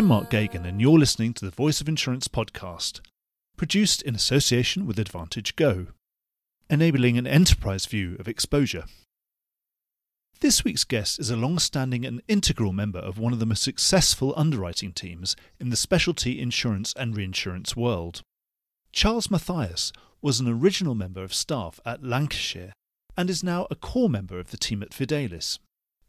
I'm 0.00 0.06
Mark 0.06 0.30
Geoghegan, 0.30 0.66
and 0.66 0.80
you're 0.80 0.98
listening 0.98 1.34
to 1.34 1.44
the 1.44 1.50
Voice 1.50 1.82
of 1.82 1.88
Insurance 1.88 2.26
podcast, 2.26 3.00
produced 3.58 4.00
in 4.00 4.14
association 4.14 4.86
with 4.86 4.96
AdvantageGo, 4.96 5.88
enabling 6.70 7.18
an 7.18 7.26
enterprise 7.26 7.84
view 7.84 8.16
of 8.18 8.26
exposure. 8.26 8.84
This 10.40 10.64
week's 10.64 10.84
guest 10.84 11.20
is 11.20 11.28
a 11.28 11.36
long 11.36 11.58
standing 11.58 12.06
and 12.06 12.22
integral 12.28 12.72
member 12.72 12.98
of 12.98 13.18
one 13.18 13.34
of 13.34 13.40
the 13.40 13.44
most 13.44 13.62
successful 13.62 14.32
underwriting 14.38 14.92
teams 14.94 15.36
in 15.60 15.68
the 15.68 15.76
specialty 15.76 16.40
insurance 16.40 16.94
and 16.96 17.14
reinsurance 17.14 17.76
world. 17.76 18.22
Charles 18.92 19.30
Mathias 19.30 19.92
was 20.22 20.40
an 20.40 20.48
original 20.48 20.94
member 20.94 21.22
of 21.22 21.34
staff 21.34 21.78
at 21.84 22.02
Lancashire 22.02 22.72
and 23.18 23.28
is 23.28 23.44
now 23.44 23.66
a 23.70 23.74
core 23.74 24.08
member 24.08 24.38
of 24.38 24.50
the 24.50 24.56
team 24.56 24.82
at 24.82 24.94
Fidelis. 24.94 25.58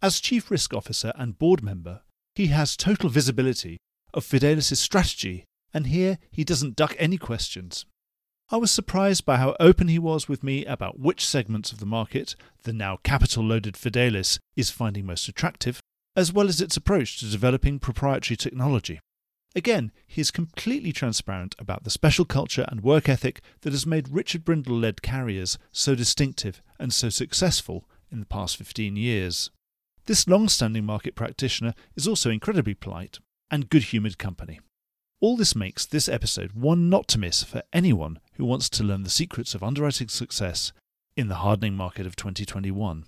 As 0.01 0.21
Chief 0.21 0.49
Risk 0.49 0.73
Officer 0.73 1.11
and 1.17 1.37
board 1.37 1.61
member, 1.61 2.04
he 2.41 2.47
has 2.47 2.75
total 2.75 3.07
visibility 3.07 3.77
of 4.15 4.25
Fidelis' 4.25 4.79
strategy, 4.79 5.45
and 5.75 5.86
here 5.86 6.18
he 6.32 6.43
doesn't 6.43 6.75
duck 6.75 6.95
any 6.97 7.19
questions. 7.19 7.86
I 8.49 8.57
was 8.57 8.71
surprised 8.71 9.25
by 9.25 9.37
how 9.37 9.55
open 9.59 9.89
he 9.89 9.99
was 9.99 10.27
with 10.27 10.43
me 10.43 10.65
about 10.65 10.99
which 10.99 11.23
segments 11.23 11.71
of 11.71 11.77
the 11.77 11.85
market 11.85 12.35
the 12.63 12.73
now 12.73 12.97
capital 13.04 13.43
loaded 13.43 13.75
Fidelis 13.75 14.39
is 14.55 14.71
finding 14.71 15.05
most 15.05 15.27
attractive, 15.27 15.82
as 16.15 16.33
well 16.33 16.47
as 16.47 16.59
its 16.59 16.75
approach 16.75 17.19
to 17.19 17.29
developing 17.29 17.77
proprietary 17.77 18.35
technology. 18.35 18.99
Again, 19.55 19.91
he 20.07 20.19
is 20.19 20.32
completely 20.32 20.91
transparent 20.91 21.54
about 21.60 21.83
the 21.83 21.91
special 21.91 22.25
culture 22.25 22.65
and 22.69 22.82
work 22.82 23.07
ethic 23.07 23.41
that 23.61 23.71
has 23.71 23.85
made 23.85 24.10
Richard 24.10 24.43
Brindle 24.43 24.79
led 24.79 25.04
carriers 25.04 25.60
so 25.71 25.93
distinctive 25.93 26.60
and 26.79 26.91
so 26.91 27.10
successful 27.10 27.87
in 28.11 28.19
the 28.19 28.25
past 28.25 28.57
15 28.57 28.96
years. 28.96 29.51
This 30.05 30.28
long 30.28 30.50
standing 30.50 30.86
market 30.86 31.15
practitioner 31.15 31.73
is 31.96 32.08
also 32.08 32.30
incredibly 32.30 32.73
polite 32.73 33.19
and 33.52 33.69
good 33.69 33.83
humoured 33.83 34.17
company. 34.17 34.59
All 35.19 35.38
this 35.38 35.55
makes 35.55 35.85
this 35.85 36.09
episode 36.09 36.53
one 36.53 36.89
not 36.89 37.07
to 37.09 37.19
miss 37.19 37.44
for 37.44 37.61
anyone 37.71 38.19
who 38.33 38.45
wants 38.45 38.69
to 38.69 38.83
learn 38.83 39.03
the 39.03 39.09
secrets 39.09 39.53
of 39.53 39.61
underwriting 39.61 40.07
success 40.07 40.72
in 41.16 41.27
the 41.27 41.35
hardening 41.35 41.75
market 41.75 42.07
of 42.07 42.16
2021. 42.16 43.05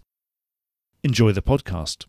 Enjoy 1.04 1.32
the 1.32 1.42
podcast. 1.42 2.06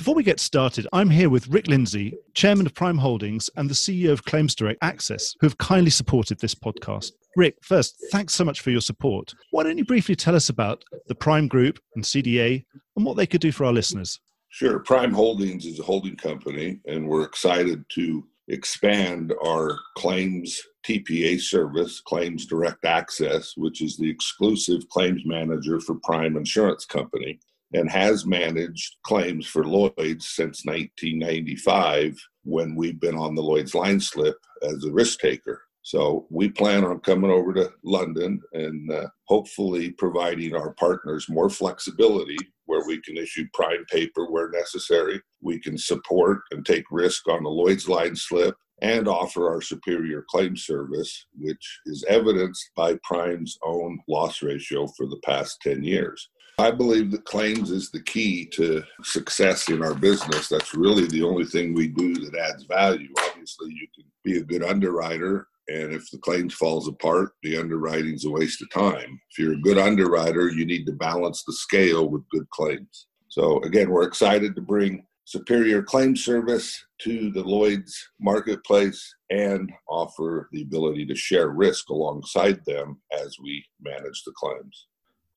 Before 0.00 0.14
we 0.14 0.22
get 0.22 0.40
started, 0.40 0.86
I'm 0.94 1.10
here 1.10 1.28
with 1.28 1.48
Rick 1.48 1.66
Lindsay, 1.66 2.16
Chairman 2.32 2.64
of 2.64 2.72
Prime 2.72 2.96
Holdings 2.96 3.50
and 3.56 3.68
the 3.68 3.74
CEO 3.74 4.12
of 4.12 4.24
Claims 4.24 4.54
Direct 4.54 4.78
Access, 4.80 5.34
who 5.38 5.46
have 5.46 5.58
kindly 5.58 5.90
supported 5.90 6.40
this 6.40 6.54
podcast. 6.54 7.12
Rick, 7.36 7.56
first, 7.60 8.02
thanks 8.10 8.32
so 8.32 8.42
much 8.42 8.62
for 8.62 8.70
your 8.70 8.80
support. 8.80 9.34
Why 9.50 9.62
don't 9.62 9.76
you 9.76 9.84
briefly 9.84 10.16
tell 10.16 10.34
us 10.34 10.48
about 10.48 10.82
the 11.08 11.14
Prime 11.14 11.48
Group 11.48 11.80
and 11.96 12.02
CDA 12.02 12.64
and 12.96 13.04
what 13.04 13.18
they 13.18 13.26
could 13.26 13.42
do 13.42 13.52
for 13.52 13.66
our 13.66 13.74
listeners? 13.74 14.18
Sure. 14.48 14.78
Prime 14.78 15.12
Holdings 15.12 15.66
is 15.66 15.78
a 15.80 15.82
holding 15.82 16.16
company, 16.16 16.80
and 16.86 17.06
we're 17.06 17.24
excited 17.24 17.84
to 17.90 18.26
expand 18.48 19.34
our 19.44 19.78
claims 19.98 20.62
TPA 20.82 21.38
service, 21.38 22.00
Claims 22.00 22.46
Direct 22.46 22.86
Access, 22.86 23.52
which 23.54 23.82
is 23.82 23.98
the 23.98 24.08
exclusive 24.08 24.88
claims 24.88 25.26
manager 25.26 25.78
for 25.78 25.96
Prime 25.96 26.38
Insurance 26.38 26.86
Company 26.86 27.38
and 27.72 27.90
has 27.90 28.26
managed 28.26 28.96
claims 29.04 29.46
for 29.46 29.64
Lloyd's 29.64 30.28
since 30.28 30.64
1995 30.64 32.16
when 32.44 32.74
we've 32.74 33.00
been 33.00 33.16
on 33.16 33.34
the 33.34 33.42
Lloyd's 33.42 33.74
line 33.74 34.00
slip 34.00 34.36
as 34.62 34.84
a 34.84 34.92
risk 34.92 35.20
taker. 35.20 35.62
So 35.82 36.26
we 36.30 36.50
plan 36.50 36.84
on 36.84 37.00
coming 37.00 37.30
over 37.30 37.54
to 37.54 37.72
London 37.82 38.40
and 38.52 38.92
uh, 38.92 39.08
hopefully 39.24 39.92
providing 39.92 40.54
our 40.54 40.74
partners 40.74 41.28
more 41.28 41.48
flexibility 41.48 42.36
where 42.66 42.86
we 42.86 43.00
can 43.00 43.16
issue 43.16 43.46
prime 43.54 43.84
paper 43.90 44.26
where 44.30 44.50
necessary. 44.50 45.20
We 45.40 45.58
can 45.58 45.78
support 45.78 46.42
and 46.50 46.64
take 46.64 46.84
risk 46.90 47.28
on 47.28 47.42
the 47.42 47.50
Lloyd's 47.50 47.88
line 47.88 48.14
slip 48.14 48.54
and 48.82 49.08
offer 49.08 49.48
our 49.48 49.60
superior 49.60 50.24
claim 50.28 50.56
service, 50.56 51.26
which 51.38 51.80
is 51.86 52.04
evidenced 52.08 52.70
by 52.76 52.98
Prime's 53.02 53.58
own 53.62 53.98
loss 54.08 54.42
ratio 54.42 54.86
for 54.96 55.06
the 55.06 55.20
past 55.24 55.58
10 55.62 55.82
years. 55.82 56.30
I 56.60 56.70
believe 56.70 57.10
that 57.10 57.24
claims 57.24 57.70
is 57.70 57.90
the 57.90 58.02
key 58.02 58.46
to 58.52 58.82
success 59.02 59.68
in 59.68 59.82
our 59.82 59.94
business. 59.94 60.48
That's 60.48 60.74
really 60.74 61.06
the 61.06 61.22
only 61.22 61.44
thing 61.44 61.74
we 61.74 61.88
do 61.88 62.14
that 62.14 62.38
adds 62.38 62.64
value. 62.64 63.08
Obviously, 63.28 63.70
you 63.70 63.86
can 63.94 64.04
be 64.24 64.38
a 64.38 64.44
good 64.44 64.62
underwriter, 64.62 65.48
and 65.68 65.92
if 65.92 66.10
the 66.10 66.18
claims 66.18 66.54
falls 66.54 66.86
apart, 66.86 67.32
the 67.42 67.56
underwriting's 67.56 68.24
a 68.26 68.30
waste 68.30 68.62
of 68.62 68.70
time. 68.70 69.20
If 69.30 69.38
you're 69.38 69.54
a 69.54 69.60
good 69.60 69.78
underwriter, 69.78 70.50
you 70.50 70.66
need 70.66 70.84
to 70.86 70.92
balance 70.92 71.42
the 71.44 71.52
scale 71.52 72.08
with 72.08 72.28
good 72.30 72.48
claims. 72.50 73.06
So 73.28 73.62
again, 73.62 73.90
we're 73.90 74.06
excited 74.06 74.54
to 74.54 74.60
bring 74.60 75.06
superior 75.24 75.82
claim 75.82 76.16
service 76.16 76.76
to 77.02 77.30
the 77.30 77.42
Lloyd's 77.42 77.96
marketplace 78.20 79.14
and 79.30 79.70
offer 79.88 80.48
the 80.52 80.62
ability 80.62 81.06
to 81.06 81.14
share 81.14 81.50
risk 81.50 81.88
alongside 81.88 82.64
them 82.66 83.00
as 83.12 83.36
we 83.40 83.64
manage 83.80 84.24
the 84.24 84.32
claims. 84.36 84.88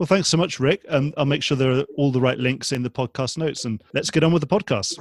Well, 0.04 0.18
thanks 0.18 0.28
so 0.28 0.36
much, 0.36 0.60
Rick. 0.60 0.86
And 0.90 1.14
I'll 1.16 1.24
make 1.24 1.42
sure 1.42 1.56
there 1.56 1.72
are 1.72 1.86
all 1.96 2.12
the 2.12 2.20
right 2.20 2.38
links 2.38 2.74
in 2.74 2.84
the 2.84 2.90
podcast 2.90 3.38
notes 3.38 3.64
and 3.64 3.82
let's 3.94 4.12
get 4.12 4.22
on 4.22 4.34
with 4.34 4.42
the 4.42 4.48
podcast. 4.48 5.00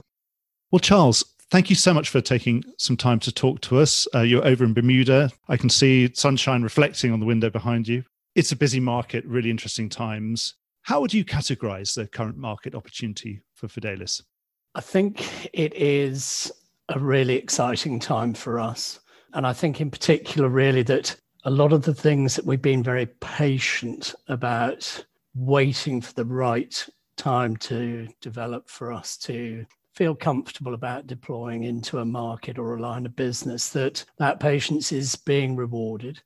Well, 0.70 0.78
Charles, 0.78 1.24
thank 1.50 1.68
you 1.68 1.74
so 1.74 1.92
much 1.92 2.08
for 2.08 2.20
taking 2.20 2.62
some 2.78 2.96
time 2.96 3.18
to 3.18 3.32
talk 3.32 3.60
to 3.62 3.80
us. 3.80 4.06
Uh, 4.14 4.20
you're 4.20 4.46
over 4.46 4.62
in 4.62 4.74
Bermuda. 4.74 5.32
I 5.48 5.56
can 5.56 5.70
see 5.70 6.08
sunshine 6.14 6.62
reflecting 6.62 7.12
on 7.12 7.18
the 7.18 7.26
window 7.26 7.50
behind 7.50 7.88
you. 7.88 8.04
It's 8.36 8.52
a 8.52 8.56
busy 8.56 8.78
market, 8.78 9.24
really 9.24 9.50
interesting 9.50 9.88
times. 9.88 10.54
How 10.82 11.00
would 11.00 11.12
you 11.12 11.24
categorize 11.24 11.96
the 11.96 12.06
current 12.06 12.36
market 12.36 12.76
opportunity 12.76 13.40
for 13.54 13.66
Fidelis? 13.66 14.22
I 14.76 14.82
think 14.82 15.50
it 15.52 15.74
is 15.74 16.52
a 16.90 17.00
really 17.00 17.34
exciting 17.34 17.98
time 17.98 18.34
for 18.34 18.60
us. 18.60 19.00
And 19.32 19.48
I 19.48 19.52
think, 19.52 19.80
in 19.80 19.90
particular, 19.90 20.48
really, 20.48 20.84
that 20.84 21.16
a 21.44 21.50
lot 21.50 21.72
of 21.72 21.82
the 21.82 21.94
things 21.94 22.36
that 22.36 22.46
we've 22.46 22.62
been 22.62 22.82
very 22.82 23.06
patient 23.06 24.14
about 24.28 25.04
waiting 25.34 26.00
for 26.00 26.12
the 26.14 26.24
right 26.24 26.86
time 27.16 27.56
to 27.56 28.08
develop 28.20 28.68
for 28.68 28.92
us 28.92 29.16
to 29.16 29.64
feel 29.94 30.14
comfortable 30.14 30.74
about 30.74 31.06
deploying 31.06 31.64
into 31.64 31.98
a 31.98 32.04
market 32.04 32.58
or 32.58 32.76
a 32.76 32.80
line 32.80 33.06
of 33.06 33.16
business 33.16 33.68
that 33.70 34.04
that 34.18 34.40
patience 34.40 34.92
is 34.92 35.16
being 35.16 35.56
rewarded 35.56 36.20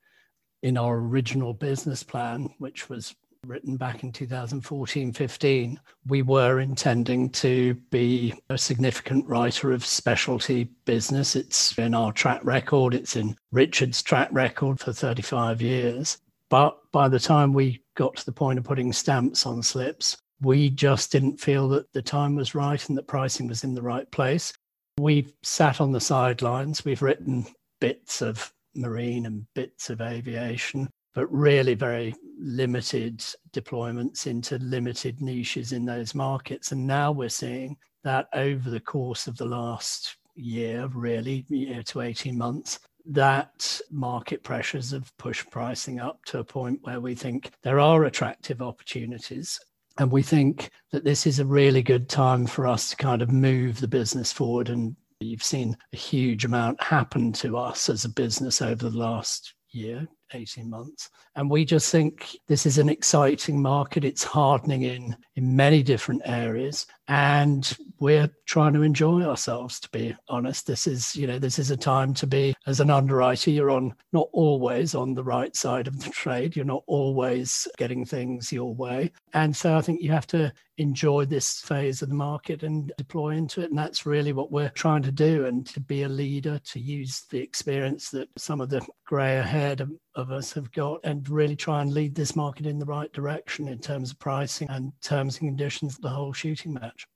in 0.62 0.76
our 0.76 0.98
original 0.98 1.52
business 1.52 2.02
plan 2.02 2.48
which 2.58 2.88
was 2.88 3.14
written 3.46 3.76
back 3.76 4.02
in 4.02 4.12
2014 4.12 5.12
15, 5.12 5.80
we 6.06 6.22
were 6.22 6.60
intending 6.60 7.30
to 7.30 7.74
be 7.90 8.34
a 8.50 8.58
significant 8.58 9.26
writer 9.26 9.72
of 9.72 9.84
specialty 9.84 10.64
business. 10.84 11.36
It's 11.36 11.76
in 11.78 11.94
our 11.94 12.12
track 12.12 12.40
record, 12.44 12.94
it's 12.94 13.16
in 13.16 13.36
Richard's 13.52 14.02
track 14.02 14.28
record 14.32 14.80
for 14.80 14.92
35 14.92 15.62
years. 15.62 16.18
But 16.48 16.78
by 16.92 17.08
the 17.08 17.20
time 17.20 17.52
we 17.52 17.82
got 17.96 18.16
to 18.16 18.26
the 18.26 18.32
point 18.32 18.58
of 18.58 18.64
putting 18.64 18.92
stamps 18.92 19.46
on 19.46 19.62
slips, 19.62 20.16
we 20.40 20.70
just 20.70 21.10
didn't 21.10 21.40
feel 21.40 21.68
that 21.70 21.92
the 21.92 22.02
time 22.02 22.36
was 22.36 22.54
right 22.54 22.88
and 22.88 22.96
that 22.98 23.08
pricing 23.08 23.48
was 23.48 23.64
in 23.64 23.74
the 23.74 23.82
right 23.82 24.10
place. 24.10 24.52
We've 24.98 25.32
sat 25.42 25.80
on 25.80 25.92
the 25.92 26.00
sidelines, 26.00 26.84
we've 26.84 27.02
written 27.02 27.46
bits 27.80 28.22
of 28.22 28.52
marine 28.74 29.26
and 29.26 29.46
bits 29.54 29.90
of 29.90 30.00
aviation 30.00 30.88
but 31.16 31.32
really 31.32 31.72
very 31.72 32.14
limited 32.38 33.24
deployments 33.52 34.26
into 34.26 34.58
limited 34.58 35.22
niches 35.22 35.72
in 35.72 35.86
those 35.86 36.14
markets. 36.14 36.72
And 36.72 36.86
now 36.86 37.10
we're 37.10 37.30
seeing 37.30 37.78
that 38.04 38.28
over 38.34 38.68
the 38.68 38.80
course 38.80 39.26
of 39.26 39.38
the 39.38 39.46
last 39.46 40.18
year, 40.34 40.88
really, 40.88 41.46
year 41.48 41.82
to 41.84 42.02
18 42.02 42.36
months, 42.36 42.80
that 43.06 43.80
market 43.90 44.42
pressures 44.44 44.90
have 44.90 45.10
pushed 45.16 45.50
pricing 45.50 46.00
up 46.00 46.22
to 46.26 46.40
a 46.40 46.44
point 46.44 46.80
where 46.82 47.00
we 47.00 47.14
think 47.14 47.50
there 47.62 47.80
are 47.80 48.04
attractive 48.04 48.60
opportunities. 48.60 49.58
And 49.96 50.12
we 50.12 50.22
think 50.22 50.68
that 50.92 51.04
this 51.04 51.26
is 51.26 51.38
a 51.38 51.46
really 51.46 51.82
good 51.82 52.10
time 52.10 52.46
for 52.46 52.66
us 52.66 52.90
to 52.90 52.96
kind 52.96 53.22
of 53.22 53.32
move 53.32 53.80
the 53.80 53.88
business 53.88 54.32
forward. 54.32 54.68
And 54.68 54.94
you've 55.20 55.42
seen 55.42 55.78
a 55.94 55.96
huge 55.96 56.44
amount 56.44 56.82
happen 56.82 57.32
to 57.34 57.56
us 57.56 57.88
as 57.88 58.04
a 58.04 58.10
business 58.10 58.60
over 58.60 58.90
the 58.90 58.98
last 58.98 59.54
year, 59.70 60.06
18 60.32 60.68
months. 60.68 61.10
And 61.34 61.50
we 61.50 61.64
just 61.64 61.90
think 61.90 62.36
this 62.48 62.66
is 62.66 62.78
an 62.78 62.88
exciting 62.88 63.60
market. 63.60 64.04
It's 64.04 64.24
hardening 64.24 64.82
in 64.82 65.16
in 65.36 65.54
many 65.54 65.82
different 65.82 66.22
areas. 66.24 66.86
And 67.08 67.76
we're 68.00 68.30
trying 68.46 68.72
to 68.72 68.82
enjoy 68.82 69.22
ourselves, 69.22 69.78
to 69.80 69.90
be 69.90 70.16
honest. 70.28 70.66
This 70.66 70.86
is, 70.86 71.14
you 71.14 71.26
know, 71.26 71.38
this 71.38 71.58
is 71.58 71.70
a 71.70 71.76
time 71.76 72.14
to 72.14 72.26
be 72.26 72.54
as 72.66 72.80
an 72.80 72.90
underwriter, 72.90 73.50
you're 73.50 73.70
on 73.70 73.94
not 74.12 74.28
always 74.32 74.94
on 74.94 75.14
the 75.14 75.22
right 75.22 75.54
side 75.54 75.86
of 75.86 76.02
the 76.02 76.10
trade. 76.10 76.56
You're 76.56 76.64
not 76.64 76.82
always 76.86 77.68
getting 77.76 78.04
things 78.04 78.52
your 78.52 78.74
way. 78.74 79.12
And 79.34 79.54
so 79.54 79.76
I 79.76 79.82
think 79.82 80.02
you 80.02 80.10
have 80.10 80.26
to 80.28 80.52
enjoy 80.78 81.24
this 81.24 81.60
phase 81.60 82.02
of 82.02 82.08
the 82.08 82.14
market 82.14 82.62
and 82.62 82.92
deploy 82.98 83.30
into 83.30 83.62
it. 83.62 83.70
And 83.70 83.78
that's 83.78 84.04
really 84.04 84.32
what 84.32 84.50
we're 84.50 84.70
trying 84.70 85.02
to 85.02 85.12
do 85.12 85.46
and 85.46 85.66
to 85.68 85.80
be 85.80 86.02
a 86.02 86.08
leader, 86.08 86.58
to 86.58 86.80
use 86.80 87.24
the 87.30 87.38
experience 87.38 88.10
that 88.10 88.28
some 88.36 88.60
of 88.60 88.68
the 88.68 88.86
grey 89.06 89.38
ahead 89.38 89.80
of, 90.16 90.30
of 90.30 90.32
us 90.32 90.52
have 90.52 90.72
got 90.72 91.00
and 91.04 91.28
really 91.28 91.56
try 91.56 91.82
and 91.82 91.92
lead 91.92 92.14
this 92.14 92.34
market 92.34 92.66
in 92.66 92.78
the 92.78 92.84
right 92.84 93.12
direction 93.12 93.68
in 93.68 93.78
terms 93.78 94.10
of 94.10 94.18
pricing 94.18 94.68
and 94.70 94.92
terms 95.02 95.38
and 95.38 95.48
conditions, 95.48 95.98
the 95.98 96.08
whole 96.08 96.32
shooting 96.32 96.74
match. 96.74 97.06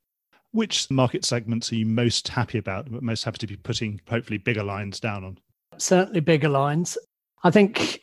Which 0.52 0.90
market 0.90 1.24
segments 1.24 1.72
are 1.72 1.76
you 1.76 1.86
most 1.86 2.28
happy 2.28 2.58
about, 2.58 2.90
most 2.90 3.24
happy 3.24 3.38
to 3.38 3.46
be 3.46 3.56
putting 3.56 4.00
hopefully 4.08 4.38
bigger 4.38 4.64
lines 4.64 5.00
down 5.00 5.24
on? 5.24 5.38
Certainly 5.78 6.20
bigger 6.20 6.48
lines. 6.48 6.98
I 7.44 7.50
think 7.50 8.02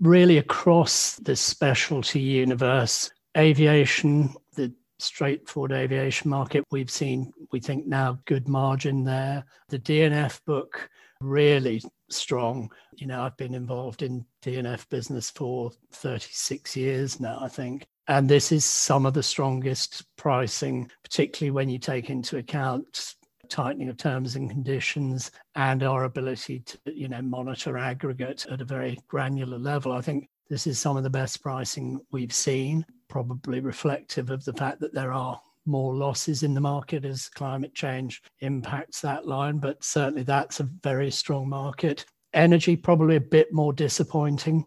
really 0.00 0.38
across 0.38 1.16
the 1.16 1.36
specialty 1.36 2.20
universe, 2.20 3.10
aviation, 3.36 4.34
the 4.54 4.72
straightforward 4.98 5.72
aviation 5.72 6.30
market, 6.30 6.64
we've 6.70 6.90
seen, 6.90 7.32
we 7.50 7.60
think 7.60 7.86
now, 7.86 8.18
good 8.24 8.48
margin 8.48 9.04
there. 9.04 9.44
The 9.68 9.78
D&F 9.78 10.40
book, 10.46 10.88
really 11.20 11.82
strong. 12.12 12.70
You 12.96 13.06
know, 13.06 13.22
I've 13.22 13.36
been 13.36 13.54
involved 13.54 14.02
in 14.02 14.24
D&F 14.42 14.88
business 14.88 15.30
for 15.30 15.70
36 15.92 16.76
years 16.76 17.20
now, 17.20 17.38
I 17.40 17.48
think. 17.48 17.86
And 18.08 18.28
this 18.28 18.50
is 18.50 18.64
some 18.64 19.06
of 19.06 19.14
the 19.14 19.22
strongest 19.22 20.04
pricing, 20.16 20.90
particularly 21.02 21.52
when 21.52 21.68
you 21.68 21.78
take 21.78 22.10
into 22.10 22.38
account 22.38 23.14
tightening 23.48 23.88
of 23.88 23.96
terms 23.96 24.36
and 24.36 24.48
conditions 24.48 25.30
and 25.56 25.82
our 25.82 26.04
ability 26.04 26.60
to, 26.60 26.78
you 26.86 27.08
know, 27.08 27.20
monitor 27.20 27.76
aggregate 27.76 28.46
at 28.50 28.60
a 28.60 28.64
very 28.64 28.98
granular 29.08 29.58
level. 29.58 29.92
I 29.92 30.00
think 30.00 30.28
this 30.48 30.66
is 30.66 30.78
some 30.78 30.96
of 30.96 31.02
the 31.02 31.10
best 31.10 31.42
pricing 31.42 32.00
we've 32.10 32.32
seen, 32.32 32.86
probably 33.08 33.60
reflective 33.60 34.30
of 34.30 34.44
the 34.44 34.54
fact 34.54 34.80
that 34.80 34.94
there 34.94 35.12
are 35.12 35.40
more 35.66 35.94
losses 35.94 36.42
in 36.42 36.54
the 36.54 36.60
market 36.60 37.04
as 37.04 37.28
climate 37.28 37.74
change 37.74 38.22
impacts 38.40 39.00
that 39.00 39.26
line. 39.26 39.58
But 39.58 39.82
certainly 39.84 40.22
that's 40.22 40.60
a 40.60 40.68
very 40.82 41.10
strong 41.10 41.48
market. 41.48 42.04
Energy, 42.32 42.76
probably 42.76 43.16
a 43.16 43.20
bit 43.20 43.52
more 43.52 43.72
disappointing 43.72 44.64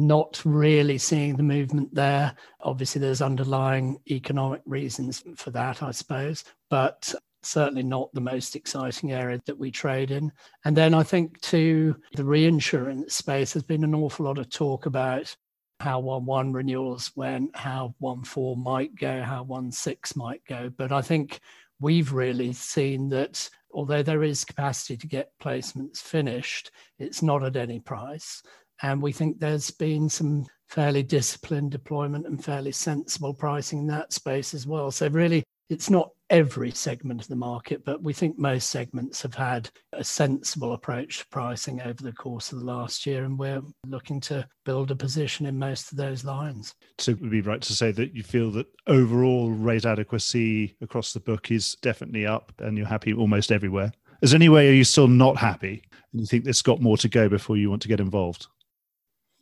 not 0.00 0.40
really 0.44 0.98
seeing 0.98 1.36
the 1.36 1.42
movement 1.42 1.94
there. 1.94 2.34
Obviously, 2.62 3.00
there's 3.00 3.22
underlying 3.22 3.98
economic 4.10 4.62
reasons 4.64 5.22
for 5.36 5.50
that, 5.50 5.82
I 5.82 5.90
suppose, 5.90 6.42
but 6.70 7.14
certainly 7.42 7.82
not 7.82 8.12
the 8.12 8.20
most 8.20 8.56
exciting 8.56 9.12
area 9.12 9.40
that 9.46 9.58
we 9.58 9.70
trade 9.70 10.10
in. 10.10 10.32
And 10.64 10.76
then 10.76 10.94
I 10.94 11.02
think, 11.02 11.40
to 11.42 11.94
the 12.14 12.24
reinsurance 12.24 13.14
space, 13.14 13.52
there's 13.52 13.62
been 13.62 13.84
an 13.84 13.94
awful 13.94 14.26
lot 14.26 14.38
of 14.38 14.50
talk 14.50 14.86
about 14.86 15.34
how 15.80 15.98
1 15.98 16.24
1 16.26 16.52
renewals 16.52 17.10
went, 17.16 17.56
how 17.56 17.94
1 17.98 18.24
4 18.24 18.56
might 18.56 18.94
go, 18.94 19.22
how 19.22 19.42
1 19.42 19.72
6 19.72 20.16
might 20.16 20.44
go. 20.46 20.70
But 20.76 20.92
I 20.92 21.02
think 21.02 21.40
we've 21.80 22.12
really 22.12 22.52
seen 22.52 23.08
that 23.10 23.48
although 23.72 24.02
there 24.02 24.22
is 24.22 24.44
capacity 24.44 24.96
to 24.98 25.06
get 25.06 25.32
placements 25.42 25.98
finished, 25.98 26.70
it's 26.98 27.22
not 27.22 27.44
at 27.44 27.56
any 27.56 27.80
price. 27.80 28.42
And 28.82 29.00
we 29.02 29.12
think 29.12 29.38
there's 29.38 29.70
been 29.70 30.08
some 30.08 30.46
fairly 30.68 31.02
disciplined 31.02 31.70
deployment 31.70 32.26
and 32.26 32.42
fairly 32.42 32.72
sensible 32.72 33.34
pricing 33.34 33.80
in 33.80 33.86
that 33.88 34.12
space 34.12 34.54
as 34.54 34.66
well. 34.66 34.90
So, 34.90 35.08
really, 35.08 35.44
it's 35.70 35.88
not 35.88 36.10
every 36.30 36.72
segment 36.72 37.22
of 37.22 37.28
the 37.28 37.36
market, 37.36 37.84
but 37.84 38.02
we 38.02 38.12
think 38.12 38.36
most 38.38 38.70
segments 38.70 39.22
have 39.22 39.34
had 39.34 39.70
a 39.92 40.02
sensible 40.02 40.72
approach 40.72 41.18
to 41.18 41.28
pricing 41.28 41.80
over 41.80 42.02
the 42.02 42.12
course 42.12 42.52
of 42.52 42.58
the 42.58 42.64
last 42.64 43.06
year. 43.06 43.24
And 43.24 43.38
we're 43.38 43.62
looking 43.86 44.20
to 44.22 44.46
build 44.64 44.90
a 44.90 44.96
position 44.96 45.46
in 45.46 45.58
most 45.58 45.92
of 45.92 45.96
those 45.96 46.24
lines. 46.24 46.74
So, 46.98 47.12
it 47.12 47.20
would 47.20 47.30
be 47.30 47.40
right 47.40 47.62
to 47.62 47.72
say 47.72 47.92
that 47.92 48.14
you 48.14 48.24
feel 48.24 48.50
that 48.52 48.66
overall 48.88 49.52
rate 49.52 49.86
adequacy 49.86 50.76
across 50.80 51.12
the 51.12 51.20
book 51.20 51.52
is 51.52 51.76
definitely 51.82 52.26
up 52.26 52.52
and 52.58 52.76
you're 52.76 52.86
happy 52.86 53.14
almost 53.14 53.52
everywhere. 53.52 53.92
Is 54.22 54.32
there 54.32 54.38
any 54.38 54.48
way 54.48 54.68
are 54.68 54.74
you 54.74 54.84
still 54.84 55.08
not 55.08 55.36
happy 55.36 55.84
and 56.12 56.20
you 56.20 56.26
think 56.26 56.44
there's 56.44 56.62
got 56.62 56.82
more 56.82 56.96
to 56.98 57.08
go 57.08 57.28
before 57.28 57.56
you 57.56 57.70
want 57.70 57.82
to 57.82 57.88
get 57.88 58.00
involved? 58.00 58.48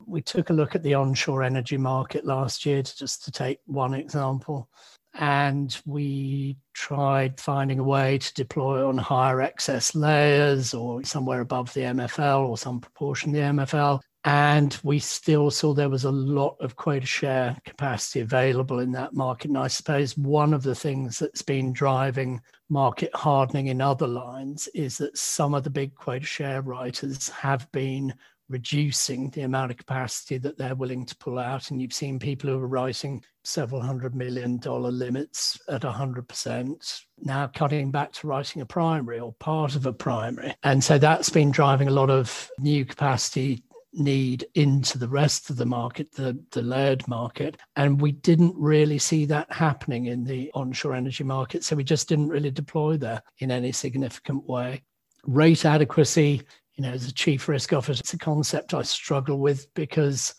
we 0.09 0.23
took 0.23 0.49
a 0.49 0.55
look 0.55 0.75
at 0.75 0.83
the 0.83 0.95
onshore 0.95 1.43
energy 1.43 1.77
market 1.77 2.25
last 2.25 2.65
year, 2.65 2.83
to, 2.83 2.97
just 2.97 3.25
to 3.25 3.31
take 3.31 3.59
one 3.67 3.95
example, 3.95 4.71
and 5.19 5.77
we 5.85 6.57
tried 6.75 7.41
finding 7.41 7.81
a 7.81 7.85
way 7.85 8.19
to 8.19 8.35
deploy 8.35 8.87
on 8.87 8.97
higher 8.97 9.41
excess 9.41 9.95
layers 9.95 10.73
or 10.73 11.03
somewhere 11.03 11.41
above 11.41 11.75
the 11.75 11.81
MFL 11.81 12.49
or 12.49 12.57
some 12.57 12.81
proportion 12.81 13.31
of 13.31 13.35
the 13.35 13.41
MFL. 13.41 14.01
And 14.25 14.79
we 14.85 14.99
still 15.01 15.51
saw 15.51 15.75
there 15.75 15.89
was 15.89 16.05
a 16.05 16.11
lot 16.11 16.57
of 16.61 16.77
quota 16.77 17.07
share 17.07 17.57
capacity 17.65 18.21
available 18.21 18.79
in 18.79 18.93
that 18.93 19.15
market. 19.15 19.49
And 19.49 19.59
I 19.59 19.69
suppose 19.69 20.17
one 20.17 20.55
of 20.55 20.63
the 20.63 20.75
things 20.75 21.19
that's 21.19 21.43
been 21.43 21.73
driving 21.73 22.41
market 22.69 23.11
hardening 23.15 23.69
in 23.69 23.81
other 23.81 24.07
lines 24.07 24.69
is 24.75 24.99
that 24.99 25.17
some 25.19 25.55
of 25.55 25.65
the 25.65 25.71
big 25.71 25.95
quota 25.95 26.27
share 26.27 26.63
writers 26.63 27.29
have 27.31 27.71
been 27.73 28.15
reducing 28.49 29.31
the 29.31 29.43
amount 29.43 29.71
of 29.71 29.77
capacity 29.77 30.39
that 30.39 30.57
they're 30.57 30.75
willing 30.75 31.05
to 31.07 31.17
pull 31.17 31.39
out. 31.39 31.71
And 31.71 31.81
you've 31.81 31.93
seen 31.93 32.19
people 32.19 32.51
who 32.51 32.59
are 32.59 32.67
writing 32.67 33.23
several 33.45 33.81
hundred 33.81 34.15
million 34.15 34.59
dollar 34.59 34.91
limits 34.91 35.59
at 35.69 35.83
100% 35.83 37.03
now 37.21 37.47
cutting 37.49 37.91
back 37.91 38.13
to 38.13 38.27
writing 38.27 38.63
a 38.63 38.67
primary 38.67 39.21
or 39.21 39.33
part 39.35 39.75
of 39.75 39.87
a 39.87 39.93
primary. 39.93 40.55
And 40.63 40.83
so 40.83 40.99
that's 40.99 41.31
been 41.31 41.51
driving 41.51 41.89
a 41.89 41.93
lot 41.93 42.11
of 42.11 42.51
new 42.59 42.85
capacity 42.85 43.63
need 43.93 44.47
into 44.55 44.99
the 44.99 45.09
rest 45.09 45.51
of 45.51 45.57
the 45.57 45.67
market, 45.67 46.13
the, 46.13 46.39
the 46.53 46.63
layered 46.63 47.07
market. 47.09 47.57
And 47.77 48.01
we 48.01 48.13
didn't 48.13 48.55
really 48.57 48.99
see 48.99 49.25
that 49.27 49.51
happening 49.53 50.07
in 50.07 50.25
the 50.25 50.51
onshore 50.55 50.95
energy 50.95 51.25
market. 51.25 51.65
So 51.65 51.77
we 51.77 51.85
just 51.85 52.09
didn't 52.09 52.29
really 52.29 52.51
deploy 52.51 52.97
there 52.97 53.23
in 53.39 53.51
any 53.51 53.73
significant 53.73 54.47
way. 54.49 54.83
Rate 55.25 55.65
adequacy 55.65 56.43
you 56.79 56.85
know, 56.85 56.93
as 56.93 57.09
a 57.09 57.13
chief 57.13 57.49
risk 57.49 57.73
officer, 57.73 58.01
it's 58.01 58.15
a 58.15 58.19
concept 58.19 58.73
I 58.73 58.83
struggle 58.83 59.39
with 59.39 59.67
because 59.75 60.35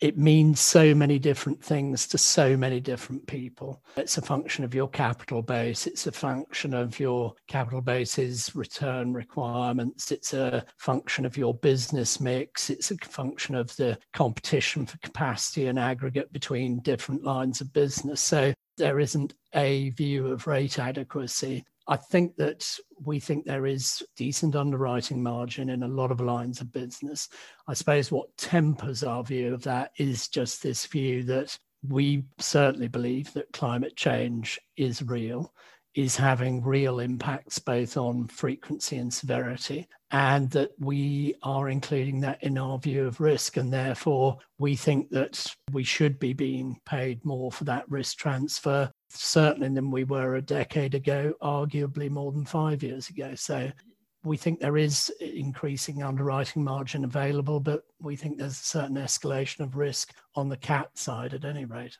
it 0.00 0.18
means 0.18 0.60
so 0.60 0.94
many 0.94 1.18
different 1.18 1.64
things 1.64 2.06
to 2.08 2.18
so 2.18 2.56
many 2.56 2.78
different 2.78 3.26
people. 3.26 3.82
It's 3.96 4.18
a 4.18 4.22
function 4.22 4.64
of 4.64 4.74
your 4.74 4.88
capital 4.88 5.42
base, 5.42 5.86
it's 5.86 6.06
a 6.06 6.12
function 6.12 6.74
of 6.74 7.00
your 7.00 7.34
capital 7.48 7.80
base's 7.80 8.54
return 8.54 9.12
requirements, 9.14 10.12
it's 10.12 10.34
a 10.34 10.64
function 10.76 11.24
of 11.24 11.36
your 11.36 11.54
business 11.54 12.20
mix, 12.20 12.70
it's 12.70 12.90
a 12.90 12.96
function 12.96 13.54
of 13.54 13.74
the 13.76 13.98
competition 14.12 14.86
for 14.86 14.98
capacity 14.98 15.66
and 15.66 15.78
aggregate 15.78 16.32
between 16.32 16.80
different 16.80 17.24
lines 17.24 17.60
of 17.60 17.72
business. 17.72 18.20
So 18.20 18.52
there 18.76 19.00
isn't 19.00 19.34
a 19.54 19.90
view 19.90 20.28
of 20.28 20.46
rate 20.46 20.78
adequacy. 20.78 21.64
I 21.88 21.96
think 21.96 22.36
that 22.36 22.78
we 23.02 23.18
think 23.18 23.46
there 23.46 23.66
is 23.66 24.02
decent 24.14 24.54
underwriting 24.54 25.22
margin 25.22 25.70
in 25.70 25.82
a 25.82 25.88
lot 25.88 26.10
of 26.10 26.20
lines 26.20 26.60
of 26.60 26.70
business. 26.70 27.30
I 27.66 27.72
suppose 27.72 28.12
what 28.12 28.36
tempers 28.36 29.02
our 29.02 29.24
view 29.24 29.54
of 29.54 29.62
that 29.62 29.92
is 29.96 30.28
just 30.28 30.62
this 30.62 30.84
view 30.84 31.22
that 31.24 31.56
we 31.88 32.24
certainly 32.38 32.88
believe 32.88 33.32
that 33.32 33.52
climate 33.54 33.96
change 33.96 34.60
is 34.76 35.02
real, 35.02 35.54
is 35.94 36.14
having 36.14 36.62
real 36.62 37.00
impacts 37.00 37.58
both 37.58 37.96
on 37.96 38.26
frequency 38.28 38.98
and 38.98 39.12
severity, 39.12 39.88
and 40.10 40.50
that 40.50 40.72
we 40.78 41.36
are 41.42 41.70
including 41.70 42.20
that 42.20 42.42
in 42.42 42.58
our 42.58 42.78
view 42.78 43.06
of 43.06 43.18
risk. 43.18 43.56
And 43.56 43.72
therefore, 43.72 44.36
we 44.58 44.76
think 44.76 45.08
that 45.10 45.46
we 45.72 45.84
should 45.84 46.18
be 46.18 46.34
being 46.34 46.78
paid 46.84 47.24
more 47.24 47.50
for 47.50 47.64
that 47.64 47.90
risk 47.90 48.18
transfer 48.18 48.90
certainly 49.08 49.68
than 49.68 49.90
we 49.90 50.04
were 50.04 50.36
a 50.36 50.42
decade 50.42 50.94
ago, 50.94 51.34
arguably 51.42 52.10
more 52.10 52.32
than 52.32 52.44
five 52.44 52.82
years 52.82 53.08
ago. 53.08 53.34
So 53.34 53.70
we 54.24 54.36
think 54.36 54.60
there 54.60 54.76
is 54.76 55.10
increasing 55.20 56.02
underwriting 56.02 56.64
margin 56.64 57.04
available, 57.04 57.60
but 57.60 57.84
we 58.00 58.16
think 58.16 58.38
there's 58.38 58.60
a 58.60 58.64
certain 58.64 58.96
escalation 58.96 59.60
of 59.60 59.76
risk 59.76 60.12
on 60.34 60.48
the 60.48 60.56
cat 60.56 60.90
side 60.98 61.34
at 61.34 61.44
any 61.44 61.64
rate. 61.64 61.96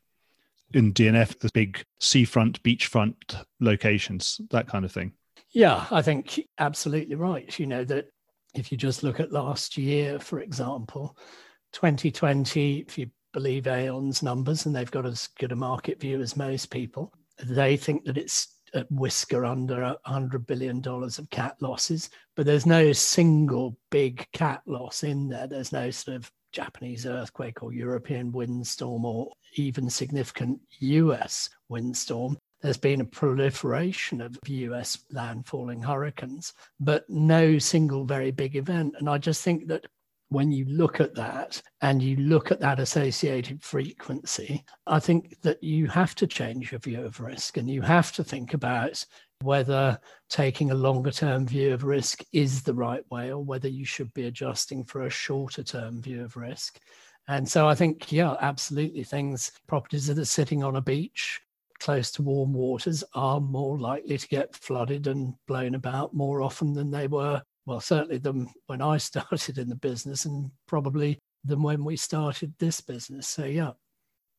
In 0.74 0.92
D&F, 0.92 1.38
the 1.38 1.50
big 1.54 1.82
seafront, 1.98 2.62
beachfront 2.62 3.44
locations, 3.60 4.40
that 4.50 4.68
kind 4.68 4.84
of 4.84 4.92
thing. 4.92 5.12
Yeah, 5.50 5.86
I 5.90 6.02
think 6.02 6.40
absolutely 6.58 7.14
right. 7.14 7.58
You 7.58 7.66
know, 7.66 7.84
that 7.84 8.08
if 8.54 8.70
you 8.70 8.76
just 8.76 9.02
look 9.02 9.18
at 9.18 9.32
last 9.32 9.78
year, 9.78 10.18
for 10.18 10.40
example, 10.40 11.16
2020, 11.72 12.80
if 12.80 12.98
you 12.98 13.10
believe 13.32 13.66
Aon's 13.66 14.22
numbers, 14.22 14.66
and 14.66 14.74
they've 14.74 14.90
got 14.90 15.06
as 15.06 15.28
good 15.38 15.52
a 15.52 15.56
market 15.56 16.00
view 16.00 16.20
as 16.20 16.36
most 16.36 16.70
people. 16.70 17.12
They 17.44 17.76
think 17.76 18.04
that 18.04 18.18
it's 18.18 18.58
a 18.74 18.84
whisker 18.90 19.44
under 19.44 19.96
$100 20.06 20.46
billion 20.46 20.82
of 20.86 21.30
cat 21.30 21.56
losses, 21.60 22.10
but 22.36 22.46
there's 22.46 22.66
no 22.66 22.92
single 22.92 23.76
big 23.90 24.26
cat 24.32 24.62
loss 24.66 25.02
in 25.04 25.28
there. 25.28 25.46
There's 25.46 25.72
no 25.72 25.90
sort 25.90 26.16
of 26.16 26.30
Japanese 26.52 27.06
earthquake 27.06 27.62
or 27.62 27.72
European 27.72 28.32
windstorm 28.32 29.04
or 29.04 29.32
even 29.54 29.88
significant 29.90 30.60
US 30.80 31.50
windstorm. 31.68 32.36
There's 32.60 32.76
been 32.78 33.00
a 33.00 33.04
proliferation 33.04 34.20
of 34.20 34.36
US 34.46 34.98
landfalling 35.12 35.84
hurricanes, 35.84 36.54
but 36.80 37.08
no 37.08 37.58
single 37.58 38.04
very 38.04 38.30
big 38.30 38.56
event. 38.56 38.94
And 38.98 39.08
I 39.08 39.18
just 39.18 39.42
think 39.42 39.68
that 39.68 39.86
when 40.30 40.52
you 40.52 40.64
look 40.66 41.00
at 41.00 41.14
that 41.14 41.60
and 41.80 42.02
you 42.02 42.16
look 42.16 42.50
at 42.50 42.60
that 42.60 42.80
associated 42.80 43.62
frequency, 43.62 44.64
I 44.86 45.00
think 45.00 45.40
that 45.42 45.62
you 45.62 45.86
have 45.86 46.14
to 46.16 46.26
change 46.26 46.72
your 46.72 46.80
view 46.80 47.02
of 47.02 47.20
risk 47.20 47.56
and 47.56 47.68
you 47.68 47.80
have 47.82 48.12
to 48.12 48.24
think 48.24 48.54
about 48.54 49.04
whether 49.40 49.98
taking 50.28 50.70
a 50.70 50.74
longer 50.74 51.10
term 51.10 51.46
view 51.46 51.72
of 51.72 51.84
risk 51.84 52.22
is 52.32 52.62
the 52.62 52.74
right 52.74 53.08
way 53.10 53.32
or 53.32 53.42
whether 53.42 53.68
you 53.68 53.84
should 53.84 54.12
be 54.12 54.26
adjusting 54.26 54.84
for 54.84 55.02
a 55.02 55.10
shorter 55.10 55.62
term 55.62 56.02
view 56.02 56.24
of 56.24 56.36
risk. 56.36 56.78
And 57.28 57.48
so 57.48 57.68
I 57.68 57.74
think, 57.74 58.10
yeah, 58.10 58.36
absolutely. 58.40 59.04
Things, 59.04 59.52
properties 59.66 60.06
that 60.06 60.18
are 60.18 60.24
sitting 60.24 60.64
on 60.64 60.76
a 60.76 60.80
beach, 60.80 61.40
close 61.78 62.10
to 62.12 62.22
warm 62.22 62.52
waters 62.52 63.04
are 63.14 63.40
more 63.40 63.78
likely 63.78 64.18
to 64.18 64.28
get 64.28 64.56
flooded 64.56 65.06
and 65.06 65.34
blown 65.46 65.74
about 65.74 66.14
more 66.14 66.42
often 66.42 66.72
than 66.72 66.90
they 66.90 67.06
were, 67.06 67.42
well, 67.68 67.80
certainly 67.80 68.16
than 68.16 68.48
when 68.66 68.80
I 68.80 68.96
started 69.10 69.58
in 69.58 69.68
the 69.68 69.76
business 69.76 70.24
and 70.24 70.50
probably 70.66 71.18
than 71.44 71.62
when 71.62 71.84
we 71.84 71.96
started 71.96 72.54
this 72.58 72.80
business. 72.80 73.28
So, 73.28 73.44
yeah. 73.44 73.72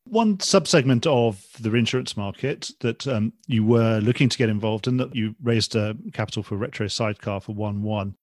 One 0.06 0.38
subsegment 0.38 1.06
of 1.06 1.46
the 1.60 1.70
reinsurance 1.70 2.18
market 2.18 2.72
that 2.80 3.08
um, 3.08 3.32
you 3.46 3.64
were 3.64 4.00
looking 4.00 4.28
to 4.28 4.38
get 4.38 4.50
involved 4.50 4.88
in, 4.88 4.98
that 4.98 5.16
you 5.16 5.36
raised 5.44 5.76
uh, 5.76 5.94
capital 6.14 6.42
for 6.42 6.56
retro 6.56 6.88
sidecar 6.88 7.40
for 7.40 7.54
1 7.54 7.84
1. 7.84 8.16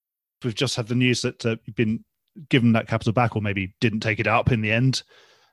We've 0.43 0.55
just 0.55 0.75
had 0.75 0.89
the 0.89 0.97
news 0.97 1.23
that 1.23 1.47
uh, 1.47 1.57
you've 1.65 1.77
been 1.77 2.05
given 2.49 2.73
that 2.73 2.89
capital 2.89 3.13
back 3.13 3.37
or 3.37 3.43
maybe 3.43 3.75
didn't 3.81 4.01
take 4.01 4.19
it 4.19 4.27
up 4.27 4.51
in 4.51 4.61
the 4.61 4.73
end. 4.73 5.03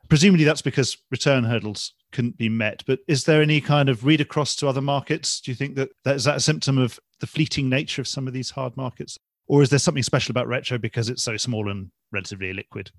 Presumably 0.10 0.44
that's 0.44 0.62
because 0.62 0.98
return 1.12 1.44
hurdles 1.44 1.94
couldn't 2.12 2.38
be 2.38 2.50
met. 2.50 2.84
But 2.88 3.00
is 3.08 3.24
there 3.24 3.42
any 3.42 3.62
kind 3.62 3.88
of 3.88 4.04
read 4.04 4.20
across 4.20 4.56
to 4.58 4.68
other 4.68 4.82
markets? 4.82 5.40
Do 5.40 5.52
you 5.52 5.56
think 5.56 5.76
that 5.76 5.90
that 6.04 6.16
is 6.16 6.24
that 6.24 6.38
a 6.38 6.42
symptom 6.42 6.78
of 6.78 7.00
the 7.20 7.28
fleeting 7.28 7.70
nature 7.70 8.02
of 8.02 8.08
some 8.08 8.28
of 8.28 8.34
these 8.34 8.50
hard 8.50 8.76
markets? 8.76 9.18
Or 9.48 9.62
is 9.62 9.70
there 9.70 9.80
something 9.80 10.04
special 10.04 10.32
about 10.32 10.48
retro 10.48 10.78
because 10.78 11.10
it's 11.10 11.24
so 11.24 11.38
small 11.38 11.70
and 11.70 11.92
relatively 12.12 12.54
illiquid? 12.54 12.90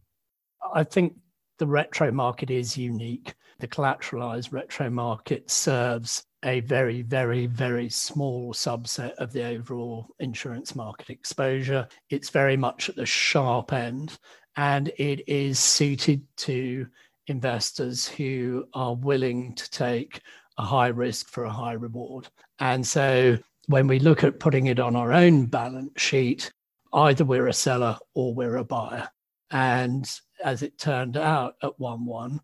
I 0.75 0.85
think 0.85 1.15
the 1.59 1.67
retro 1.67 2.11
market 2.11 2.51
is 2.51 2.77
unique. 2.77 3.35
The 3.61 3.69
collateralized 3.69 4.53
retro 4.53 4.91
market 4.91 5.51
serves 5.51 6.25
a 6.45 6.61
very, 6.61 7.03
very, 7.03 7.47
very 7.47 7.89
small 7.89 8.53
subset 8.53 9.15
of 9.15 9.33
the 9.33 9.45
overall 9.45 10.09
insurance 10.19 10.75
market 10.75 11.11
exposure. 11.11 11.89
It's 12.11 12.31
very 12.31 12.57
much 12.57 12.89
at 12.89 12.97
the 12.97 13.07
sharp 13.07 13.73
end 13.73 14.19
and 14.57 14.89
it 14.99 15.27
is 15.29 15.59
suited 15.59 16.23
to 16.39 16.87
investors 17.29 18.07
who 18.07 18.67
are 18.75 18.95
willing 18.95 19.55
to 19.55 19.71
take 19.71 20.21
a 20.59 20.63
high 20.63 20.89
risk 20.89 21.29
for 21.29 21.45
a 21.45 21.53
high 21.53 21.73
reward. 21.73 22.29
And 22.59 22.87
so 22.87 23.39
when 23.67 23.87
we 23.87 23.99
look 23.99 24.25
at 24.25 24.41
putting 24.41 24.67
it 24.67 24.79
on 24.79 24.97
our 24.97 25.13
own 25.13 25.47
balance 25.47 26.01
sheet, 26.01 26.53
either 26.93 27.25
we're 27.25 27.49
a 27.49 27.53
seller 27.53 27.99
or 28.15 28.35
we're 28.35 28.57
a 28.57 28.65
buyer. 28.65 29.09
And 29.51 30.09
as 30.43 30.63
it 30.63 30.79
turned 30.79 31.17
out 31.17 31.55
at 31.63 31.79
1 31.79 32.05
1, 32.05 32.41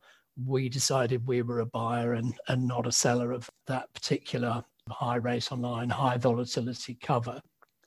we 0.46 0.68
decided 0.68 1.26
we 1.26 1.42
were 1.42 1.60
a 1.60 1.66
buyer 1.66 2.14
and, 2.14 2.34
and 2.48 2.66
not 2.66 2.86
a 2.86 2.92
seller 2.92 3.32
of 3.32 3.50
that 3.66 3.92
particular 3.94 4.64
high 4.88 5.16
rate 5.16 5.52
online, 5.52 5.90
high 5.90 6.16
volatility 6.16 6.94
cover. 6.94 7.40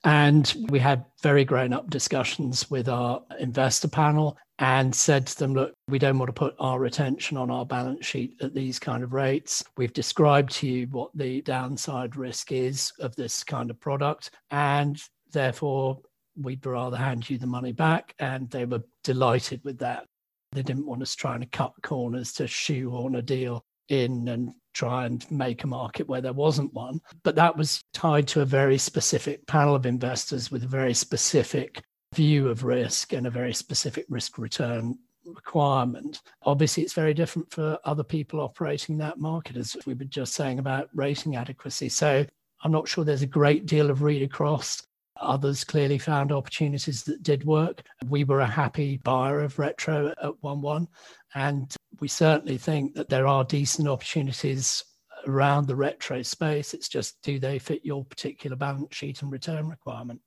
And 0.03 0.53
we 0.69 0.79
had 0.79 1.05
very 1.21 1.45
grown 1.45 1.71
up 1.71 1.89
discussions 1.89 2.69
with 2.69 2.89
our 2.89 3.21
investor 3.39 3.87
panel 3.87 4.37
and 4.59 4.93
said 4.93 5.27
to 5.27 5.39
them, 5.39 5.53
look, 5.53 5.73
we 5.87 5.97
don't 5.97 6.19
want 6.19 6.29
to 6.29 6.33
put 6.33 6.55
our 6.59 6.79
retention 6.79 7.37
on 7.37 7.49
our 7.49 7.65
balance 7.65 8.05
sheet 8.05 8.35
at 8.41 8.53
these 8.53 8.79
kind 8.79 9.03
of 9.03 9.13
rates. 9.13 9.63
We've 9.77 9.93
described 9.93 10.51
to 10.53 10.67
you 10.67 10.87
what 10.87 11.11
the 11.15 11.41
downside 11.41 12.15
risk 12.15 12.51
is 12.51 12.91
of 12.99 13.15
this 13.15 13.43
kind 13.43 13.69
of 13.69 13.79
product. 13.79 14.31
And 14.51 15.01
therefore, 15.31 15.99
we'd 16.35 16.65
rather 16.65 16.97
hand 16.97 17.29
you 17.29 17.37
the 17.37 17.47
money 17.47 17.71
back. 17.71 18.13
And 18.19 18.49
they 18.49 18.65
were 18.65 18.83
delighted 19.03 19.61
with 19.63 19.79
that. 19.79 20.05
They 20.51 20.63
didn't 20.63 20.85
want 20.85 21.01
us 21.01 21.15
trying 21.15 21.39
to 21.39 21.47
cut 21.47 21.73
corners 21.81 22.33
to 22.33 22.45
shoehorn 22.45 23.15
a 23.15 23.21
deal 23.21 23.63
in 23.89 24.27
and 24.27 24.53
try 24.73 25.05
and 25.05 25.29
make 25.31 25.63
a 25.63 25.67
market 25.67 26.07
where 26.07 26.21
there 26.21 26.33
wasn't 26.33 26.73
one. 26.73 26.99
But 27.23 27.35
that 27.35 27.55
was 27.55 27.83
tied 27.93 28.27
to 28.29 28.41
a 28.41 28.45
very 28.45 28.77
specific 28.77 29.45
panel 29.47 29.75
of 29.75 29.85
investors 29.85 30.51
with 30.51 30.63
a 30.63 30.67
very 30.67 30.93
specific 30.93 31.83
view 32.13 32.49
of 32.49 32.63
risk 32.63 33.13
and 33.13 33.27
a 33.27 33.31
very 33.31 33.53
specific 33.53 34.05
risk 34.09 34.37
return 34.37 34.97
requirement. 35.25 36.21
Obviously, 36.43 36.83
it's 36.83 36.93
very 36.93 37.13
different 37.13 37.51
for 37.51 37.79
other 37.85 38.03
people 38.03 38.39
operating 38.39 38.97
that 38.97 39.19
market, 39.19 39.57
as 39.57 39.77
we 39.85 39.93
were 39.93 40.05
just 40.05 40.33
saying 40.33 40.59
about 40.59 40.89
rating 40.93 41.35
adequacy. 41.35 41.89
So 41.89 42.25
I'm 42.63 42.71
not 42.71 42.87
sure 42.87 43.03
there's 43.03 43.21
a 43.21 43.27
great 43.27 43.65
deal 43.65 43.89
of 43.89 44.01
read 44.01 44.21
across. 44.21 44.83
Others 45.17 45.63
clearly 45.63 45.97
found 45.97 46.31
opportunities 46.31 47.03
that 47.03 47.23
did 47.23 47.45
work. 47.45 47.83
We 48.09 48.23
were 48.23 48.41
a 48.41 48.47
happy 48.47 48.97
buyer 49.03 49.41
of 49.41 49.59
retro 49.59 50.13
at 50.21 50.43
1 50.43 50.61
1. 50.61 50.87
And 51.35 51.73
we 52.03 52.09
certainly 52.09 52.57
think 52.57 52.93
that 52.95 53.07
there 53.07 53.25
are 53.25 53.45
decent 53.45 53.87
opportunities 53.87 54.83
around 55.25 55.67
the 55.67 55.75
retro 55.77 56.21
space. 56.21 56.73
It's 56.73 56.89
just 56.89 57.15
do 57.21 57.39
they 57.39 57.59
fit 57.59 57.79
your 57.85 58.03
particular 58.03 58.57
balance 58.57 58.93
sheet 58.93 59.21
and 59.21 59.31
return 59.31 59.69
requirement? 59.69 60.19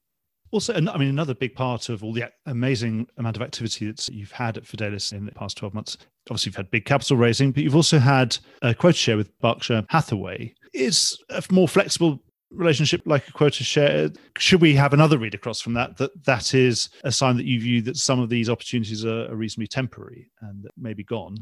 Also, 0.52 0.73
I 0.73 0.80
mean, 0.80 1.11
another 1.11 1.35
big 1.35 1.54
part 1.54 1.90
of 1.90 2.02
all 2.02 2.14
the 2.14 2.30
amazing 2.47 3.09
amount 3.18 3.37
of 3.37 3.42
activity 3.42 3.88
that 3.88 4.09
you've 4.09 4.33
had 4.33 4.56
at 4.56 4.64
Fidelis 4.64 5.12
in 5.12 5.26
the 5.26 5.33
past 5.33 5.59
12 5.59 5.75
months, 5.75 5.99
obviously 6.30 6.49
you've 6.49 6.56
had 6.56 6.71
big 6.71 6.87
capital 6.87 7.18
raising, 7.18 7.52
but 7.52 7.62
you've 7.62 7.76
also 7.76 7.99
had 7.99 8.38
a 8.62 8.75
quota 8.75 8.97
share 8.97 9.18
with 9.18 9.38
Berkshire 9.40 9.85
Hathaway. 9.90 10.54
Is 10.73 11.23
a 11.28 11.42
more 11.50 11.68
flexible 11.68 12.23
relationship 12.50 13.02
like 13.04 13.28
a 13.28 13.33
quota 13.33 13.64
share 13.64 14.09
should 14.38 14.61
we 14.61 14.75
have 14.75 14.92
another 14.92 15.18
read 15.18 15.35
across 15.35 15.61
from 15.61 15.75
that 15.75 15.97
that 15.97 16.11
that 16.25 16.54
is 16.54 16.88
a 17.04 17.11
sign 17.11 17.37
that 17.37 17.45
you 17.45 17.61
view 17.61 17.83
that 17.83 17.97
some 17.97 18.21
of 18.21 18.28
these 18.28 18.49
opportunities 18.49 19.04
are, 19.04 19.35
reasonably 19.35 19.66
temporary 19.66 20.30
and 20.42 20.62
that 20.62 20.73
may 20.76 20.95
gone 20.95 21.37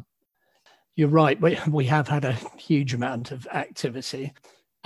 you're 0.97 1.09
right. 1.09 1.41
We, 1.41 1.59
we 1.69 1.85
have 1.87 2.09
had 2.09 2.25
a 2.25 2.39
huge 2.57 2.95
amount 2.95 3.31
of 3.31 3.47
activity. 3.53 4.33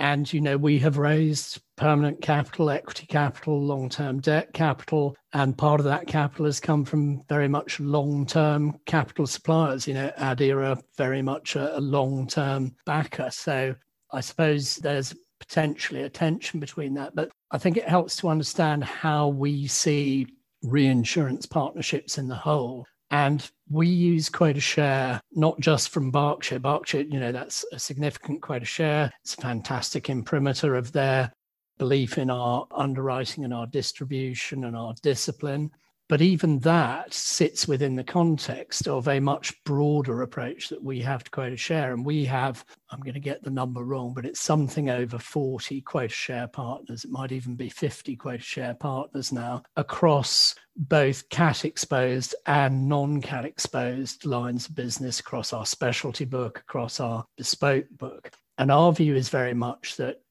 And 0.01 0.31
you 0.31 0.39
know 0.39 0.55
we 0.55 0.79
have 0.79 0.97
raised 0.97 1.61
permanent 1.75 2.21
capital 2.21 2.69
equity 2.69 3.05
capital 3.05 3.61
long-term 3.61 4.21
debt 4.21 4.53
capital. 4.53 5.15
And 5.33 5.57
part 5.57 5.81
of 5.81 5.85
that 5.85 6.07
capital 6.07 6.45
has 6.45 6.61
come 6.61 6.85
from 6.85 7.21
very 7.27 7.49
much 7.49 7.81
long-term 7.81 8.79
capital 8.85 9.27
suppliers. 9.27 9.87
You 9.87 9.95
know 9.95 10.11
Adia 10.17 10.77
very 10.97 11.21
much 11.21 11.57
a, 11.57 11.77
a 11.77 11.81
long-term 11.81 12.75
backer. 12.85 13.29
So 13.31 13.75
i 14.11 14.21
suppose 14.21 14.77
there's 14.77 15.13
potentially 15.39 16.03
a 16.03 16.09
tension 16.09 16.59
between 16.61 16.93
that. 16.93 17.13
But 17.13 17.29
I 17.51 17.57
think 17.57 17.75
it 17.75 17.87
helps 17.87 18.15
to 18.17 18.29
understand 18.29 18.83
how 18.83 19.27
we 19.27 19.67
see 19.67 20.27
reinsurance 20.63 21.45
partnerships 21.45 22.17
in 22.17 22.27
the 22.27 22.35
whole. 22.35 22.85
And 23.11 23.49
we 23.69 23.87
use 23.87 24.29
quota 24.29 24.59
share 24.59 25.21
not 25.31 25.59
just 25.59 25.89
from 25.89 26.11
Berkshire. 26.11 26.59
Berkshire, 26.59 27.01
you 27.01 27.19
know, 27.19 27.31
that's 27.31 27.65
a 27.71 27.79
significant 27.79 28.41
quota 28.41 28.65
share. 28.65 29.11
It's 29.23 29.35
a 29.35 29.41
fantastic 29.41 30.09
imprimatur 30.09 30.75
of 30.75 30.91
their 30.91 31.31
belief 31.77 32.17
in 32.17 32.29
our 32.29 32.67
underwriting 32.71 33.45
and 33.45 33.53
our 33.53 33.65
distribution 33.67 34.65
and 34.65 34.75
our 34.75 34.93
discipline. 35.01 35.71
But 36.09 36.21
even 36.21 36.57
that 36.59 37.13
sits 37.13 37.67
within 37.67 37.95
the 37.95 38.03
context 38.03 38.87
of 38.87 39.07
a 39.07 39.19
much 39.19 39.63
broader 39.63 40.23
approach 40.23 40.69
that 40.69 40.83
we 40.83 40.99
have 41.01 41.23
to 41.23 41.29
quota 41.29 41.55
share. 41.55 41.93
And 41.93 42.03
we 42.03 42.25
have, 42.25 42.65
I'm 42.89 42.99
going 42.99 43.13
to 43.13 43.19
get 43.19 43.43
the 43.43 43.51
number 43.51 43.83
wrong, 43.83 44.13
but 44.15 44.25
it's 44.25 44.39
something 44.39 44.89
over 44.89 45.19
40 45.19 45.81
quota 45.81 46.11
share 46.11 46.47
partners. 46.47 47.05
It 47.05 47.11
might 47.11 47.31
even 47.31 47.55
be 47.55 47.69
50 47.69 48.15
quota 48.15 48.41
share 48.41 48.73
partners 48.73 49.31
now 49.31 49.61
across 49.75 50.55
both 50.79 51.27
cat 51.27 51.65
exposed 51.65 52.33
and 52.45 52.87
non 52.87 53.21
cat 53.21 53.43
exposed 53.43 54.25
lines 54.25 54.67
of 54.67 54.75
business 54.75 55.19
across 55.19 55.51
our 55.51 55.65
specialty 55.65 56.25
book, 56.25 56.59
across 56.59 56.99
our 57.01 57.25
bespoke 57.37 57.85
book. 57.91 58.31
And 58.57 58.71
our 58.71 58.93
view 58.93 59.15
is 59.15 59.29
very 59.29 59.53
much 59.53 59.97
that 59.97 60.21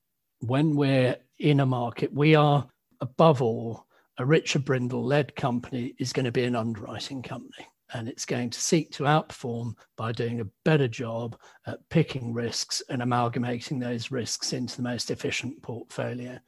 when 0.40 0.74
we're 0.74 1.16
in 1.38 1.60
a 1.60 1.66
market, 1.66 2.12
we 2.12 2.34
are 2.34 2.66
above 3.00 3.42
all 3.42 3.86
a 4.18 4.24
Richard 4.24 4.64
Brindle 4.64 5.04
led 5.04 5.36
company 5.36 5.94
is 5.98 6.12
going 6.12 6.24
to 6.24 6.32
be 6.32 6.44
an 6.44 6.56
underwriting 6.56 7.22
company 7.22 7.66
and 7.94 8.08
it's 8.08 8.24
going 8.24 8.50
to 8.50 8.60
seek 8.60 8.90
to 8.92 9.04
outperform 9.04 9.74
by 9.96 10.12
doing 10.12 10.40
a 10.40 10.48
better 10.64 10.88
job 10.88 11.38
at 11.66 11.88
picking 11.88 12.34
risks 12.34 12.82
and 12.90 13.00
amalgamating 13.00 13.78
those 13.78 14.10
risks 14.10 14.52
into 14.52 14.76
the 14.76 14.82
most 14.82 15.10
efficient 15.10 15.62
portfolio. 15.62 16.38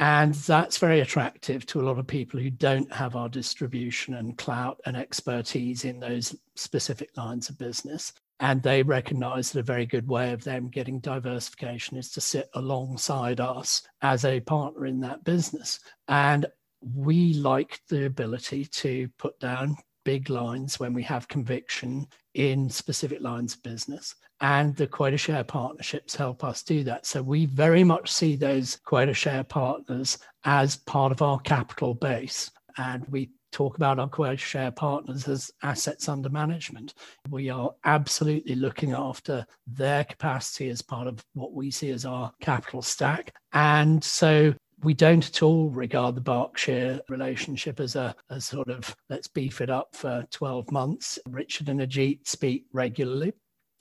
And 0.00 0.32
that's 0.34 0.78
very 0.78 1.00
attractive 1.00 1.66
to 1.66 1.80
a 1.80 1.84
lot 1.84 1.98
of 1.98 2.06
people 2.06 2.40
who 2.40 2.48
don't 2.48 2.90
have 2.90 3.16
our 3.16 3.28
distribution 3.28 4.14
and 4.14 4.36
clout 4.38 4.80
and 4.86 4.96
expertise 4.96 5.84
in 5.84 6.00
those 6.00 6.34
specific 6.56 7.14
lines 7.18 7.50
of 7.50 7.58
business. 7.58 8.14
And 8.40 8.62
they 8.62 8.82
recognize 8.82 9.52
that 9.52 9.60
a 9.60 9.62
very 9.62 9.84
good 9.84 10.08
way 10.08 10.32
of 10.32 10.42
them 10.42 10.68
getting 10.68 11.00
diversification 11.00 11.98
is 11.98 12.10
to 12.12 12.22
sit 12.22 12.48
alongside 12.54 13.40
us 13.40 13.82
as 14.00 14.24
a 14.24 14.40
partner 14.40 14.86
in 14.86 15.00
that 15.00 15.22
business. 15.24 15.78
And 16.08 16.46
we 16.82 17.34
like 17.34 17.80
the 17.90 18.06
ability 18.06 18.64
to 18.64 19.06
put 19.18 19.38
down 19.38 19.76
big 20.06 20.30
lines 20.30 20.80
when 20.80 20.94
we 20.94 21.02
have 21.02 21.28
conviction 21.28 22.06
in 22.34 22.68
specific 22.70 23.20
lines 23.20 23.54
of 23.54 23.62
business. 23.62 24.14
And 24.40 24.74
the 24.76 24.86
quota 24.86 25.18
share 25.18 25.44
partnerships 25.44 26.16
help 26.16 26.44
us 26.44 26.62
do 26.62 26.82
that. 26.84 27.04
So 27.04 27.22
we 27.22 27.44
very 27.46 27.84
much 27.84 28.10
see 28.10 28.36
those 28.36 28.76
quota 28.84 29.12
share 29.12 29.44
partners 29.44 30.18
as 30.44 30.76
part 30.76 31.12
of 31.12 31.20
our 31.20 31.38
capital 31.40 31.92
base. 31.92 32.50
And 32.78 33.06
we 33.08 33.30
talk 33.52 33.76
about 33.76 33.98
our 33.98 34.08
quota 34.08 34.36
share 34.36 34.70
partners 34.70 35.28
as 35.28 35.50
assets 35.62 36.08
under 36.08 36.28
management. 36.28 36.94
We 37.28 37.50
are 37.50 37.72
absolutely 37.84 38.54
looking 38.54 38.92
after 38.92 39.44
their 39.66 40.04
capacity 40.04 40.70
as 40.70 40.80
part 40.80 41.06
of 41.06 41.22
what 41.34 41.52
we 41.52 41.70
see 41.70 41.90
as 41.90 42.06
our 42.06 42.32
capital 42.40 42.80
stack. 42.80 43.34
And 43.52 44.02
so 44.02 44.54
we 44.82 44.94
don't 44.94 45.26
at 45.26 45.42
all 45.42 45.70
regard 45.70 46.14
the 46.14 46.20
Berkshire 46.20 47.00
relationship 47.08 47.80
as 47.80 47.96
a, 47.96 48.14
sort 48.38 48.68
of 48.68 48.94
let's 49.08 49.28
beef 49.28 49.60
it 49.60 49.70
up 49.70 49.94
for 49.94 50.26
12 50.30 50.70
months. 50.72 51.18
Richard 51.28 51.68
and 51.68 51.80
Ajit 51.80 52.26
speak 52.26 52.64
regularly. 52.72 53.32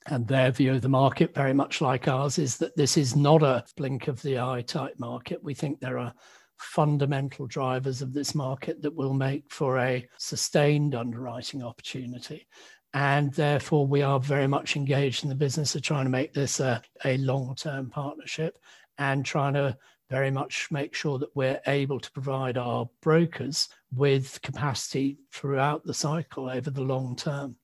and 0.08 0.28
their 0.28 0.52
view 0.52 0.74
of 0.74 0.82
the 0.82 0.90
market, 0.90 1.36
very 1.36 1.54
much 1.54 1.82
like 1.82 2.08
ours, 2.08 2.40
is 2.40 2.58
that 2.58 2.76
this 2.76 2.98
is 2.98 3.16
not 3.16 3.44
a 3.44 3.64
blink 3.78 4.08
of 4.08 4.22
the 4.22 4.40
eye 4.40 4.62
type 4.62 4.96
market. 4.98 5.44
We 5.44 5.54
think 5.54 5.80
there 5.80 6.00
are 6.00 6.14
fundamental 6.58 7.48
drivers 7.48 8.02
of 8.02 8.14
this 8.14 8.36
market 8.36 8.82
that 8.82 8.96
will 8.96 9.14
make 9.14 9.46
for 9.50 9.78
a 9.78 10.06
sustained 10.18 10.96
underwriting 10.96 11.64
opportunity. 11.64 12.48
And 12.94 13.32
therefore, 13.34 13.86
we 13.86 14.02
are 14.02 14.20
very 14.20 14.48
much 14.48 14.76
engaged 14.76 15.24
in 15.24 15.30
the 15.30 15.36
business 15.36 15.76
of 15.76 15.84
trying 15.84 16.06
to 16.06 16.10
make 16.10 16.34
this 16.34 16.60
a, 16.60 16.82
a 17.06 17.18
long 17.18 17.56
term 17.56 17.90
partnership 17.90 18.58
and 18.98 19.24
trying 19.24 19.54
to 19.54 19.78
very 20.10 20.32
much 20.32 20.70
make 20.72 20.94
sure 20.94 21.20
that 21.20 21.36
we're 21.36 21.62
able 21.68 22.00
to 22.00 22.12
provide 22.12 22.58
our 22.58 22.90
brokers 23.02 23.70
with 23.96 24.42
capacity 24.42 25.18
throughout 25.32 25.86
the 25.86 25.94
cycle 25.94 26.50
over 26.50 26.70
the 26.70 26.82
long 26.82 27.16
term. 27.16 27.56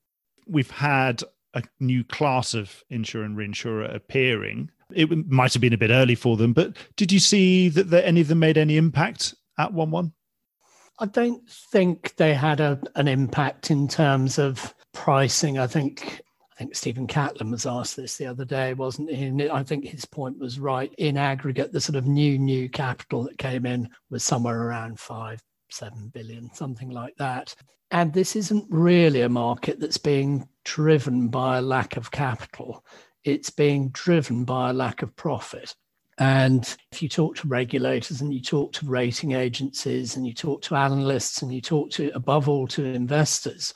We've 0.48 0.72
had 0.72 1.24
a 1.54 1.64
new 1.80 2.04
class 2.04 2.54
of 2.54 2.84
insurer 2.90 3.24
and 3.24 3.38
reinsurer 3.38 3.94
appearing. 3.94 4.70
It 4.94 5.10
might 5.28 5.54
have 5.54 5.62
been 5.62 5.74
a 5.74 5.78
bit 5.78 5.90
early 5.90 6.16
for 6.16 6.38
them, 6.38 6.54
but 6.54 6.76
did 6.96 7.12
you 7.12 7.20
see 7.20 7.70
that 7.70 8.06
any 8.06 8.22
of 8.22 8.28
them 8.28 8.40
made 8.40 8.58
any 8.58 8.78
impact 8.78 9.34
at 9.58 9.74
1 9.74 9.90
1? 9.90 10.12
I 11.00 11.06
don't 11.08 11.50
think 11.50 12.16
they 12.16 12.34
had 12.34 12.60
a, 12.60 12.80
an 12.96 13.08
impact 13.08 13.72
in 13.72 13.88
terms 13.88 14.38
of 14.38 14.74
pricing. 14.94 15.58
I 15.58 15.68
think 15.68 16.22
I 16.56 16.60
think 16.60 16.76
Stephen 16.76 17.06
Catlin 17.06 17.52
was 17.52 17.66
asked 17.66 17.98
this 17.98 18.16
the 18.16 18.28
other 18.28 18.46
day, 18.46 18.74
wasn't 18.74 19.12
he? 19.12 19.26
And 19.26 19.42
I 19.42 19.62
think 19.62 19.86
his 19.86 20.06
point 20.06 20.40
was 20.40 20.58
right. 20.58 20.94
In 20.98 21.18
aggregate, 21.18 21.74
the 21.74 21.82
sort 21.82 21.98
of 21.98 22.08
new 22.08 22.40
new 22.40 22.70
capital 22.70 23.24
that 23.24 23.38
came 23.38 23.66
in 23.66 23.90
was 24.10 24.24
somewhere 24.24 24.62
around 24.62 24.98
five, 25.00 25.44
seven 25.70 26.08
billion, 26.14 26.54
something 26.54 26.90
like 26.90 27.16
that. 27.18 27.54
And 27.92 28.14
this 28.14 28.38
isn't 28.38 28.66
really 28.70 29.22
a 29.22 29.30
market 29.30 29.80
that's 29.80 29.98
being 29.98 30.48
driven 30.64 31.28
by 31.28 31.58
a 31.58 31.62
lack 31.62 31.98
of 31.98 32.12
capital. 32.12 32.86
It's 33.26 33.50
being 33.50 33.90
driven 33.90 34.46
by 34.46 34.70
a 34.70 34.74
lack 34.74 35.02
of 35.02 35.16
profit. 35.16 35.76
And 36.18 36.64
if 36.92 37.02
you 37.02 37.10
talk 37.10 37.36
to 37.38 37.48
regulators 37.48 38.22
and 38.22 38.34
you 38.34 38.40
talk 38.40 38.72
to 38.74 38.86
rating 38.86 39.34
agencies 39.34 40.16
and 40.16 40.26
you 40.26 40.34
talk 40.34 40.62
to 40.64 40.76
analysts 40.76 41.42
and 41.42 41.54
you 41.54 41.60
talk 41.60 41.92
to, 41.92 42.10
above 42.16 42.48
all, 42.48 42.68
to 42.68 42.86
investors, 42.86 43.74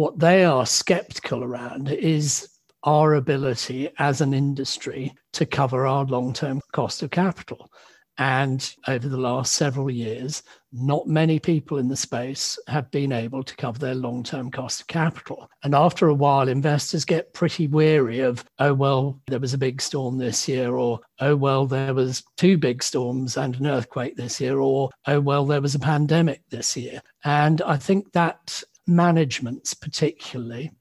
what 0.00 0.18
they 0.18 0.46
are 0.46 0.64
skeptical 0.64 1.44
around 1.44 1.90
is 1.90 2.48
our 2.84 3.16
ability 3.16 3.90
as 3.98 4.22
an 4.22 4.32
industry 4.32 5.14
to 5.34 5.44
cover 5.44 5.86
our 5.86 6.06
long 6.06 6.32
term 6.32 6.58
cost 6.72 7.02
of 7.02 7.10
capital. 7.10 7.70
And 8.16 8.74
over 8.88 9.10
the 9.10 9.18
last 9.18 9.52
several 9.52 9.90
years, 9.90 10.42
not 10.72 11.06
many 11.06 11.38
people 11.38 11.76
in 11.76 11.88
the 11.88 11.96
space 11.96 12.58
have 12.66 12.90
been 12.90 13.12
able 13.12 13.42
to 13.42 13.56
cover 13.56 13.78
their 13.78 13.94
long 13.94 14.22
term 14.22 14.50
cost 14.50 14.80
of 14.80 14.86
capital. 14.86 15.50
And 15.64 15.74
after 15.74 16.08
a 16.08 16.14
while, 16.14 16.48
investors 16.48 17.04
get 17.04 17.34
pretty 17.34 17.66
weary 17.66 18.20
of, 18.20 18.42
oh, 18.58 18.72
well, 18.72 19.20
there 19.26 19.38
was 19.38 19.52
a 19.52 19.58
big 19.58 19.82
storm 19.82 20.16
this 20.16 20.48
year, 20.48 20.76
or 20.76 21.00
oh, 21.20 21.36
well, 21.36 21.66
there 21.66 21.92
was 21.92 22.22
two 22.38 22.56
big 22.56 22.82
storms 22.82 23.36
and 23.36 23.54
an 23.56 23.66
earthquake 23.66 24.16
this 24.16 24.40
year, 24.40 24.60
or 24.60 24.88
oh, 25.08 25.20
well, 25.20 25.44
there 25.44 25.60
was 25.60 25.74
a 25.74 25.78
pandemic 25.78 26.40
this 26.48 26.74
year. 26.74 27.02
And 27.24 27.60
I 27.62 27.76
think 27.76 28.12
that 28.12 28.62
managements, 28.90 29.72
particularly, 29.74 30.72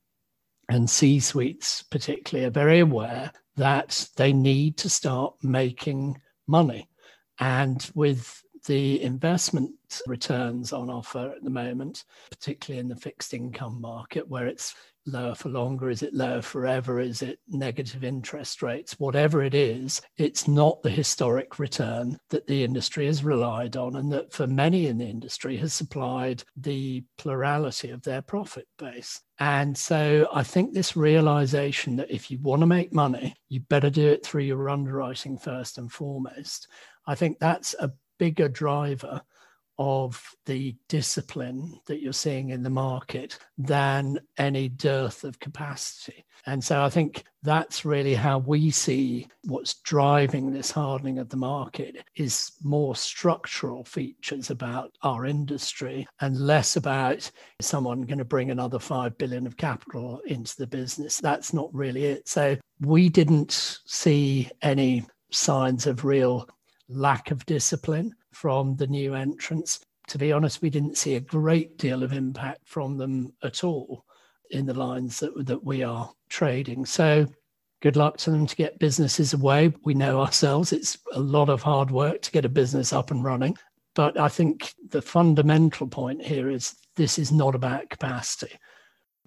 and 0.70 0.90
C 0.90 1.20
suites, 1.20 1.84
particularly, 1.84 2.48
are 2.48 2.52
very 2.52 2.80
aware 2.80 3.32
that 3.56 4.08
they 4.18 4.34
need 4.34 4.78
to 4.78 4.90
start 4.90 5.36
making 5.42 6.20
money. 6.48 6.90
And 7.40 7.90
with 7.96 8.44
the 8.66 9.02
investment 9.02 9.72
returns 10.06 10.74
on 10.74 10.90
offer 10.90 11.34
at 11.36 11.44
the 11.44 11.50
moment, 11.50 12.04
particularly 12.30 12.80
in 12.80 12.90
the 12.90 12.96
fixed 12.96 13.34
income 13.34 13.80
market, 13.80 14.28
where 14.28 14.48
it's 14.48 14.76
lower 15.10 15.36
for 15.36 15.50
longer? 15.50 15.90
Is 15.90 16.04
it 16.04 16.14
lower 16.14 16.42
forever? 16.42 17.00
Is 17.00 17.22
it 17.22 17.40
negative 17.48 18.04
interest 18.04 18.62
rates? 18.62 19.00
Whatever 19.00 19.44
it 19.44 19.54
is, 19.54 20.02
it's 20.18 20.48
not 20.48 20.82
the 20.82 20.90
historic 20.90 21.60
return 21.60 22.18
that 22.30 22.48
the 22.48 22.64
industry 22.64 23.06
has 23.06 23.24
relied 23.24 23.76
on 23.76 23.96
and 23.96 24.12
that 24.12 24.32
for 24.32 24.48
many 24.48 24.88
in 24.88 24.98
the 24.98 25.06
industry 25.06 25.58
has 25.58 25.74
supplied 25.74 26.44
the 26.56 27.04
plurality 27.18 27.90
of 27.90 28.04
their 28.04 28.22
profit 28.22 28.68
base. 28.78 29.22
And 29.40 29.78
so 29.78 30.28
I 30.34 30.44
think 30.44 30.74
this 30.74 30.96
realization 30.96 31.96
that 31.98 32.12
if 32.12 32.30
you 32.30 32.40
want 32.40 32.62
to 32.62 32.68
make 32.68 32.94
money, 32.94 33.36
you 33.48 33.62
better 33.62 33.90
do 33.90 34.08
it 34.08 34.26
through 34.26 34.44
your 34.44 34.70
underwriting 34.70 35.38
first 35.38 35.78
and 35.78 35.92
foremost. 35.92 36.68
I 37.08 37.16
think 37.16 37.40
that's 37.40 37.74
a 37.80 37.92
bigger 38.20 38.50
driver 38.50 39.22
of 39.80 40.36
the 40.46 40.76
discipline 40.90 41.80
that 41.88 42.02
you're 42.02 42.12
seeing 42.12 42.50
in 42.50 42.62
the 42.62 42.70
market 42.70 43.40
than 43.58 44.20
any 44.38 44.68
dearth 44.68 45.24
of 45.24 45.40
capacity. 45.40 46.26
And 46.46 46.62
so 46.62 46.84
I 46.84 46.90
think 46.90 47.24
that's 47.44 47.86
really 47.86 48.14
how 48.14 48.40
we 48.40 48.72
see 48.72 49.28
what's 49.46 49.76
driving 49.76 50.52
this 50.52 50.70
hardening 50.70 51.18
of 51.18 51.30
the 51.30 51.38
market 51.38 52.04
is 52.18 52.52
more 52.62 52.94
structural 52.94 53.86
features 53.86 54.50
about 54.50 54.92
our 55.04 55.26
industry 55.26 56.06
and 56.20 56.38
less 56.38 56.76
about 56.76 57.32
someone 57.62 58.02
going 58.02 58.18
to 58.18 58.26
bring 58.26 58.52
another 58.52 58.80
5 58.80 59.18
billion 59.18 59.48
of 59.48 59.56
capital 59.56 60.20
into 60.26 60.58
the 60.58 60.68
business. 60.68 61.22
That's 61.22 61.54
not 61.54 61.74
really 61.74 62.06
it. 62.06 62.28
So 62.28 62.58
we 62.82 63.08
didn't 63.08 63.80
see 63.86 64.50
any 64.62 65.06
signs 65.32 65.88
of 65.88 66.04
real 66.04 66.50
lack 66.90 67.32
of 67.32 67.46
discipline 67.46 68.16
from 68.40 68.74
the 68.78 68.88
new 68.88 69.16
entrants. 69.16 69.82
To 70.08 70.18
be 70.18 70.32
honest, 70.32 70.62
we 70.62 70.70
didn't 70.70 70.98
see 70.98 71.16
a 71.16 71.20
great 71.20 71.78
deal 71.78 72.04
of 72.04 72.14
impact 72.14 72.66
from 72.66 72.98
them 72.98 73.34
at 73.44 73.66
all 73.66 74.06
in 74.52 74.66
the 74.66 74.74
lines 74.74 75.20
that, 75.20 75.46
that 75.46 75.62
we 75.66 75.84
are 75.84 76.10
trading. 76.30 76.86
So 76.86 77.28
good 77.82 77.98
luck 77.98 78.16
to 78.20 78.32
them 78.32 78.48
to 78.48 78.56
get 78.56 78.80
businesses 78.80 79.34
away. 79.34 79.74
We 79.84 79.94
know 79.94 80.22
ourselves 80.22 80.72
it's 80.72 80.98
a 81.12 81.20
lot 81.20 81.50
of 81.50 81.62
hard 81.62 81.92
work 81.92 82.22
to 82.22 82.32
get 82.32 82.46
a 82.46 82.50
business 82.50 82.94
up 82.94 83.12
and 83.12 83.26
running. 83.26 83.58
But 83.94 84.18
I 84.18 84.30
think 84.30 84.74
the 84.88 85.02
fundamental 85.02 85.88
point 85.88 86.22
here 86.24 86.50
is 86.50 86.76
this 86.96 87.20
is 87.20 87.34
not 87.34 87.56
about 87.56 87.90
capacity 87.90 88.58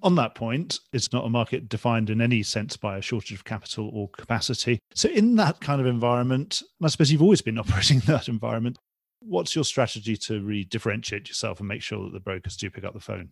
on 0.02 0.16
that 0.16 0.34
point, 0.34 0.80
it's 0.92 1.12
not 1.12 1.24
a 1.24 1.30
market 1.30 1.68
defined 1.68 2.10
in 2.10 2.20
any 2.20 2.42
sense 2.42 2.76
by 2.76 2.98
a 2.98 3.02
shortage 3.02 3.32
of 3.32 3.44
capital 3.44 3.90
or 3.92 4.08
capacity. 4.08 4.80
So, 4.94 5.08
in 5.08 5.36
that 5.36 5.60
kind 5.60 5.80
of 5.80 5.86
environment, 5.86 6.62
I 6.82 6.88
suppose 6.88 7.12
you've 7.12 7.22
always 7.22 7.42
been 7.42 7.58
operating 7.60 7.98
in 7.98 8.06
that 8.06 8.28
environment. 8.28 8.78
What's 9.24 9.54
your 9.54 9.64
strategy 9.64 10.16
to 10.16 10.42
really 10.42 10.64
differentiate 10.64 11.28
yourself 11.28 11.60
and 11.60 11.68
make 11.68 11.82
sure 11.82 12.04
that 12.04 12.12
the 12.12 12.20
brokers 12.20 12.56
do 12.56 12.70
pick 12.70 12.84
up 12.84 12.94
the 12.94 13.00
phone? 13.00 13.30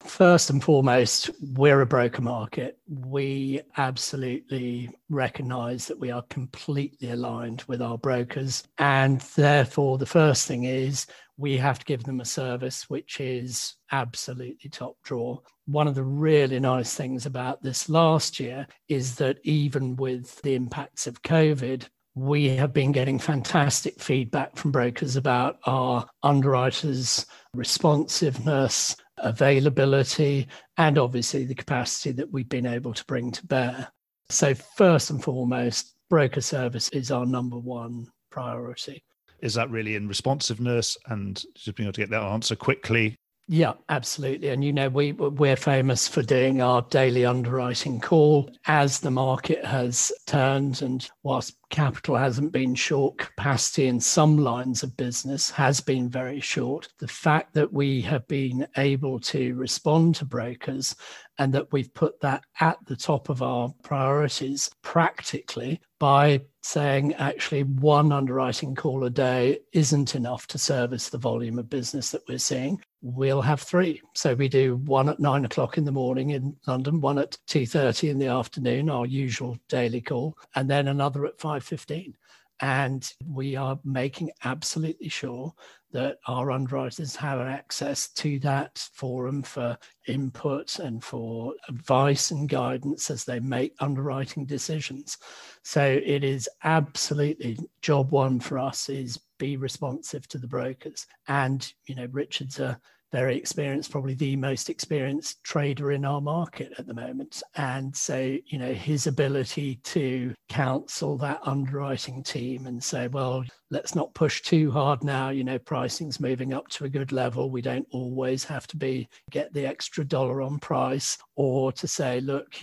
First 0.00 0.48
and 0.50 0.62
foremost, 0.62 1.30
we're 1.54 1.80
a 1.80 1.86
broker 1.86 2.22
market. 2.22 2.78
We 2.86 3.62
absolutely 3.76 4.90
recognize 5.08 5.86
that 5.86 5.98
we 5.98 6.12
are 6.12 6.22
completely 6.30 7.10
aligned 7.10 7.64
with 7.66 7.82
our 7.82 7.98
brokers. 7.98 8.62
And 8.78 9.20
therefore, 9.34 9.98
the 9.98 10.06
first 10.06 10.46
thing 10.46 10.64
is 10.64 11.06
we 11.36 11.56
have 11.56 11.80
to 11.80 11.84
give 11.84 12.04
them 12.04 12.20
a 12.20 12.24
service 12.24 12.88
which 12.88 13.20
is 13.20 13.74
absolutely 13.90 14.70
top 14.70 14.96
drawer. 15.02 15.42
One 15.66 15.88
of 15.88 15.96
the 15.96 16.04
really 16.04 16.60
nice 16.60 16.94
things 16.94 17.26
about 17.26 17.62
this 17.62 17.88
last 17.88 18.38
year 18.38 18.68
is 18.88 19.16
that 19.16 19.38
even 19.42 19.96
with 19.96 20.40
the 20.42 20.54
impacts 20.54 21.08
of 21.08 21.22
COVID, 21.22 21.88
we 22.18 22.48
have 22.56 22.72
been 22.72 22.90
getting 22.90 23.18
fantastic 23.18 24.00
feedback 24.00 24.56
from 24.56 24.72
brokers 24.72 25.14
about 25.16 25.58
our 25.66 26.06
underwriters' 26.22 27.26
responsiveness, 27.54 28.96
availability, 29.18 30.48
and 30.76 30.98
obviously 30.98 31.44
the 31.44 31.54
capacity 31.54 32.12
that 32.12 32.32
we've 32.32 32.48
been 32.48 32.66
able 32.66 32.92
to 32.92 33.04
bring 33.04 33.30
to 33.30 33.46
bear. 33.46 33.88
So, 34.30 34.54
first 34.54 35.10
and 35.10 35.22
foremost, 35.22 35.94
broker 36.10 36.40
service 36.40 36.88
is 36.90 37.10
our 37.10 37.24
number 37.24 37.58
one 37.58 38.08
priority. 38.30 39.04
Is 39.40 39.54
that 39.54 39.70
really 39.70 39.94
in 39.94 40.08
responsiveness 40.08 40.96
and 41.06 41.42
just 41.54 41.76
being 41.76 41.86
able 41.86 41.92
to 41.92 42.00
get 42.00 42.10
that 42.10 42.22
answer 42.22 42.56
quickly 42.56 43.16
yeah, 43.50 43.72
absolutely. 43.88 44.48
And 44.48 44.62
you 44.62 44.74
know, 44.74 44.90
we 44.90 45.12
we're 45.12 45.56
famous 45.56 46.06
for 46.06 46.22
doing 46.22 46.60
our 46.60 46.82
daily 46.90 47.24
underwriting 47.24 47.98
call 47.98 48.50
as 48.66 49.00
the 49.00 49.10
market 49.10 49.64
has 49.64 50.12
turned 50.26 50.82
and 50.82 51.08
whilst 51.22 51.56
capital 51.70 52.16
hasn't 52.16 52.52
been 52.52 52.74
short, 52.74 53.16
capacity 53.16 53.86
in 53.86 54.00
some 54.00 54.36
lines 54.36 54.82
of 54.82 54.94
business 54.98 55.50
has 55.50 55.80
been 55.80 56.10
very 56.10 56.40
short. 56.40 56.88
The 56.98 57.08
fact 57.08 57.54
that 57.54 57.72
we 57.72 58.02
have 58.02 58.28
been 58.28 58.68
able 58.76 59.18
to 59.20 59.54
respond 59.54 60.16
to 60.16 60.26
brokers 60.26 60.94
and 61.38 61.50
that 61.54 61.72
we've 61.72 61.92
put 61.94 62.20
that 62.20 62.44
at 62.60 62.76
the 62.84 62.96
top 62.96 63.30
of 63.30 63.42
our 63.42 63.72
priorities 63.82 64.70
practically 64.82 65.80
by 65.98 66.42
saying 66.62 67.14
actually 67.14 67.62
one 67.62 68.12
underwriting 68.12 68.74
call 68.74 69.04
a 69.04 69.10
day 69.10 69.58
isn't 69.72 70.14
enough 70.14 70.46
to 70.48 70.58
service 70.58 71.08
the 71.08 71.16
volume 71.16 71.58
of 71.58 71.70
business 71.70 72.10
that 72.10 72.22
we're 72.28 72.36
seeing 72.36 72.78
we'll 73.00 73.42
have 73.42 73.60
three 73.60 74.00
so 74.14 74.34
we 74.34 74.48
do 74.48 74.76
one 74.76 75.08
at 75.08 75.20
nine 75.20 75.44
o'clock 75.44 75.78
in 75.78 75.84
the 75.84 75.92
morning 75.92 76.30
in 76.30 76.56
london 76.66 77.00
one 77.00 77.18
at 77.18 77.38
2.30 77.46 78.10
in 78.10 78.18
the 78.18 78.26
afternoon 78.26 78.90
our 78.90 79.06
usual 79.06 79.56
daily 79.68 80.00
call 80.00 80.36
and 80.56 80.68
then 80.68 80.88
another 80.88 81.24
at 81.26 81.38
5.15 81.38 82.14
And 82.60 83.10
we 83.24 83.54
are 83.54 83.78
making 83.84 84.30
absolutely 84.44 85.08
sure 85.08 85.54
that 85.92 86.18
our 86.26 86.50
underwriters 86.50 87.16
have 87.16 87.40
access 87.40 88.08
to 88.10 88.38
that 88.40 88.78
forum 88.92 89.42
for 89.42 89.78
input 90.06 90.78
and 90.78 91.02
for 91.02 91.54
advice 91.68 92.30
and 92.30 92.48
guidance 92.48 93.10
as 93.10 93.24
they 93.24 93.40
make 93.40 93.74
underwriting 93.80 94.44
decisions. 94.44 95.16
So 95.62 95.82
it 95.82 96.24
is 96.24 96.48
absolutely 96.64 97.58
job 97.80 98.10
one 98.10 98.38
for 98.40 98.58
us 98.58 98.88
is 98.88 99.18
be 99.38 99.56
responsive 99.56 100.28
to 100.28 100.38
the 100.38 100.48
brokers. 100.48 101.06
And, 101.28 101.72
you 101.86 101.94
know, 101.94 102.08
Richard's 102.10 102.60
a 102.60 102.78
very 103.10 103.36
experienced, 103.36 103.90
probably 103.90 104.14
the 104.14 104.36
most 104.36 104.68
experienced 104.68 105.42
trader 105.42 105.92
in 105.92 106.04
our 106.04 106.20
market 106.20 106.72
at 106.78 106.86
the 106.86 106.94
moment. 106.94 107.42
And 107.56 107.94
so, 107.96 108.36
you 108.46 108.58
know, 108.58 108.72
his 108.72 109.06
ability 109.06 109.76
to 109.84 110.34
counsel 110.48 111.16
that 111.18 111.40
underwriting 111.42 112.22
team 112.22 112.66
and 112.66 112.82
say, 112.82 113.08
well, 113.08 113.44
let's 113.70 113.94
not 113.94 114.12
push 114.14 114.42
too 114.42 114.70
hard 114.70 115.02
now. 115.04 115.30
You 115.30 115.44
know, 115.44 115.58
pricing's 115.58 116.20
moving 116.20 116.52
up 116.52 116.68
to 116.68 116.84
a 116.84 116.88
good 116.90 117.12
level. 117.12 117.50
We 117.50 117.62
don't 117.62 117.86
always 117.92 118.44
have 118.44 118.66
to 118.68 118.76
be 118.76 119.08
get 119.30 119.52
the 119.52 119.66
extra 119.66 120.04
dollar 120.04 120.42
on 120.42 120.58
price 120.58 121.16
or 121.34 121.72
to 121.72 121.88
say, 121.88 122.20
look, 122.20 122.56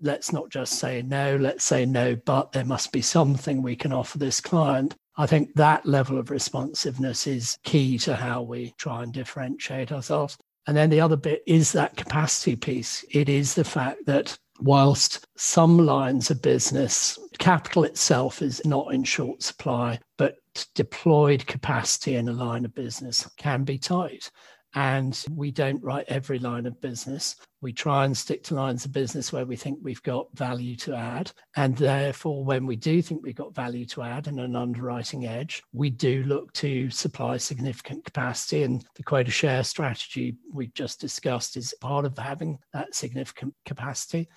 let's 0.00 0.32
not 0.32 0.50
just 0.50 0.78
say 0.78 1.02
no, 1.02 1.36
let's 1.36 1.64
say 1.64 1.84
no, 1.84 2.16
but 2.16 2.52
there 2.52 2.64
must 2.64 2.92
be 2.92 3.02
something 3.02 3.62
we 3.62 3.76
can 3.76 3.92
offer 3.92 4.18
this 4.18 4.40
client. 4.40 4.96
I 5.16 5.26
think 5.26 5.54
that 5.54 5.84
level 5.86 6.18
of 6.18 6.30
responsiveness 6.30 7.26
is 7.26 7.58
key 7.62 7.98
to 7.98 8.16
how 8.16 8.42
we 8.42 8.74
try 8.78 9.02
and 9.02 9.12
differentiate 9.12 9.92
ourselves. 9.92 10.38
And 10.66 10.76
then 10.76 10.90
the 10.90 11.00
other 11.00 11.16
bit 11.16 11.42
is 11.46 11.72
that 11.72 11.96
capacity 11.96 12.56
piece. 12.56 13.04
It 13.10 13.28
is 13.28 13.54
the 13.54 13.64
fact 13.64 14.06
that 14.06 14.38
whilst 14.60 15.26
some 15.36 15.78
lines 15.78 16.30
of 16.30 16.42
business, 16.42 17.18
capital 17.38 17.84
itself 17.84 18.42
is 18.42 18.64
not 18.64 18.92
in 18.94 19.04
short 19.04 19.42
supply, 19.42 19.98
but 20.16 20.36
deployed 20.74 21.46
capacity 21.46 22.16
in 22.16 22.28
a 22.28 22.32
line 22.32 22.64
of 22.64 22.74
business 22.74 23.28
can 23.36 23.64
be 23.64 23.78
tight 23.78 24.30
and 24.74 25.24
we 25.30 25.50
don't 25.50 25.82
write 25.82 26.06
every 26.08 26.38
line 26.38 26.66
of 26.66 26.80
business. 26.80 27.36
We 27.60 27.72
try 27.72 28.04
and 28.04 28.16
stick 28.16 28.42
to 28.44 28.54
lines 28.54 28.84
of 28.84 28.92
business 28.92 29.32
where 29.32 29.44
we 29.44 29.56
think 29.56 29.78
we've 29.82 30.02
got 30.02 30.28
value 30.34 30.76
to 30.76 30.94
add. 30.94 31.32
And 31.56 31.76
therefore, 31.76 32.44
when 32.44 32.66
we 32.66 32.76
do 32.76 33.02
think 33.02 33.22
we've 33.22 33.34
got 33.34 33.54
value 33.54 33.84
to 33.86 34.02
add 34.02 34.28
and 34.28 34.38
an 34.38 34.56
underwriting 34.56 35.26
edge, 35.26 35.62
we 35.72 35.90
do 35.90 36.22
look 36.24 36.52
to 36.54 36.88
supply 36.90 37.36
significant 37.36 38.04
capacity. 38.04 38.62
And 38.62 38.84
the 38.94 39.02
quota 39.02 39.30
share 39.30 39.64
strategy 39.64 40.36
we've 40.52 40.74
just 40.74 41.00
discussed 41.00 41.56
is 41.56 41.74
part 41.80 42.04
of 42.04 42.16
having 42.16 42.58
that 42.72 42.94
significant 42.94 43.54
capacity. 43.66 44.28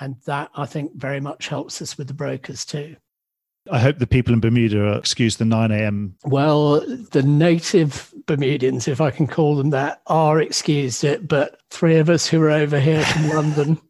And 0.00 0.16
that 0.26 0.50
I 0.56 0.66
think 0.66 0.96
very 0.96 1.20
much 1.20 1.48
helps 1.48 1.82
us 1.82 1.98
with 1.98 2.08
the 2.08 2.14
brokers 2.14 2.64
too. 2.64 2.96
I 3.70 3.78
hope 3.78 3.98
the 3.98 4.06
people 4.06 4.34
in 4.34 4.40
Bermuda 4.40 4.94
excuse 4.94 5.36
the 5.36 5.44
9 5.44 5.70
a.m. 5.70 6.16
Well, 6.24 6.80
the 6.80 7.22
native 7.22 8.12
Bermudians, 8.26 8.88
if 8.88 9.00
I 9.00 9.10
can 9.10 9.26
call 9.26 9.56
them 9.56 9.70
that, 9.70 10.02
are 10.08 10.40
excused 10.40 11.04
it. 11.04 11.28
But 11.28 11.60
three 11.70 11.98
of 11.98 12.10
us 12.10 12.26
who 12.26 12.42
are 12.42 12.50
over 12.50 12.80
here 12.80 13.04
from 13.04 13.28
London, 13.36 13.80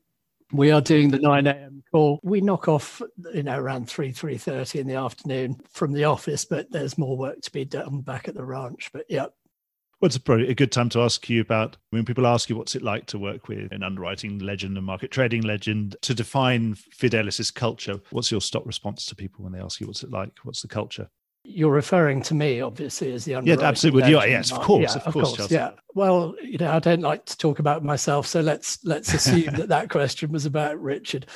we 0.53 0.71
are 0.71 0.83
doing 0.83 1.11
the 1.11 1.19
9 1.19 1.47
a.m. 1.47 1.83
call. 1.91 2.21
We 2.23 2.43
knock 2.43 2.69
off, 2.69 3.01
you 3.33 3.43
know, 3.43 3.59
around 3.59 3.89
3, 3.89 4.13
3.30 4.13 4.81
in 4.81 4.87
the 4.87 4.97
afternoon 4.97 5.57
from 5.71 5.93
the 5.93 6.05
office, 6.05 6.45
but 6.45 6.71
there's 6.71 6.99
more 6.99 7.17
work 7.17 7.41
to 7.41 7.53
be 7.53 7.65
done 7.65 8.03
back 8.03 8.29
at 8.29 8.35
the 8.35 8.45
ranch. 8.45 8.91
But 8.93 9.07
yeah, 9.09 9.27
well, 10.03 10.09
it's 10.09 10.19
probably 10.19 10.49
a 10.49 10.55
good 10.55 10.73
time 10.73 10.89
to 10.89 11.01
ask 11.01 11.31
you 11.31 11.41
about 11.41 11.77
when 11.91 12.05
people 12.05 12.27
ask 12.27 12.51
you 12.51 12.57
what's 12.57 12.75
it 12.75 12.83
like 12.83 13.07
to 13.07 13.21
work 13.21 13.47
with 13.47 13.71
an 13.71 13.85
underwriting 13.85 14.41
legend 14.41 14.77
and 14.77 14.85
market 14.85 15.13
trading 15.13 15.43
legend 15.43 15.95
to 16.03 16.13
define 16.13 16.75
Fidelis's 16.75 17.53
culture. 17.53 18.01
What's 18.11 18.33
your 18.33 18.41
stock 18.41 18.67
response 18.67 19.07
to 19.07 19.15
people 19.15 19.45
when 19.45 19.53
they 19.53 19.61
ask 19.61 19.81
you 19.81 19.87
what's 19.87 20.03
it 20.03 20.11
like? 20.11 20.33
What's 20.43 20.61
the 20.61 20.67
culture? 20.67 21.09
You're 21.45 21.71
referring 21.71 22.21
to 22.23 22.35
me, 22.35 22.61
obviously, 22.61 23.13
as 23.13 23.25
the 23.27 23.37
underwriting. 23.37 23.63
Yeah, 23.63 23.69
absolutely. 23.69 24.11
Yeah, 24.11 24.25
yes, 24.25 24.51
of 24.51 24.59
course, 24.59 24.97
yeah, 24.97 25.03
of 25.03 25.13
course, 25.13 25.37
course 25.37 25.51
yeah. 25.53 25.71
Well, 25.95 26.35
you 26.43 26.59
know, 26.59 26.73
I 26.73 26.81
don't 26.81 27.01
like 27.01 27.25
to 27.27 27.37
talk 27.37 27.61
about 27.61 27.85
myself, 27.85 28.27
so 28.27 28.41
let's 28.41 28.85
let's 28.85 29.15
assume 29.15 29.55
that 29.55 29.69
that 29.69 29.89
question 29.89 30.33
was 30.33 30.47
about 30.47 30.81
Richard. 30.81 31.27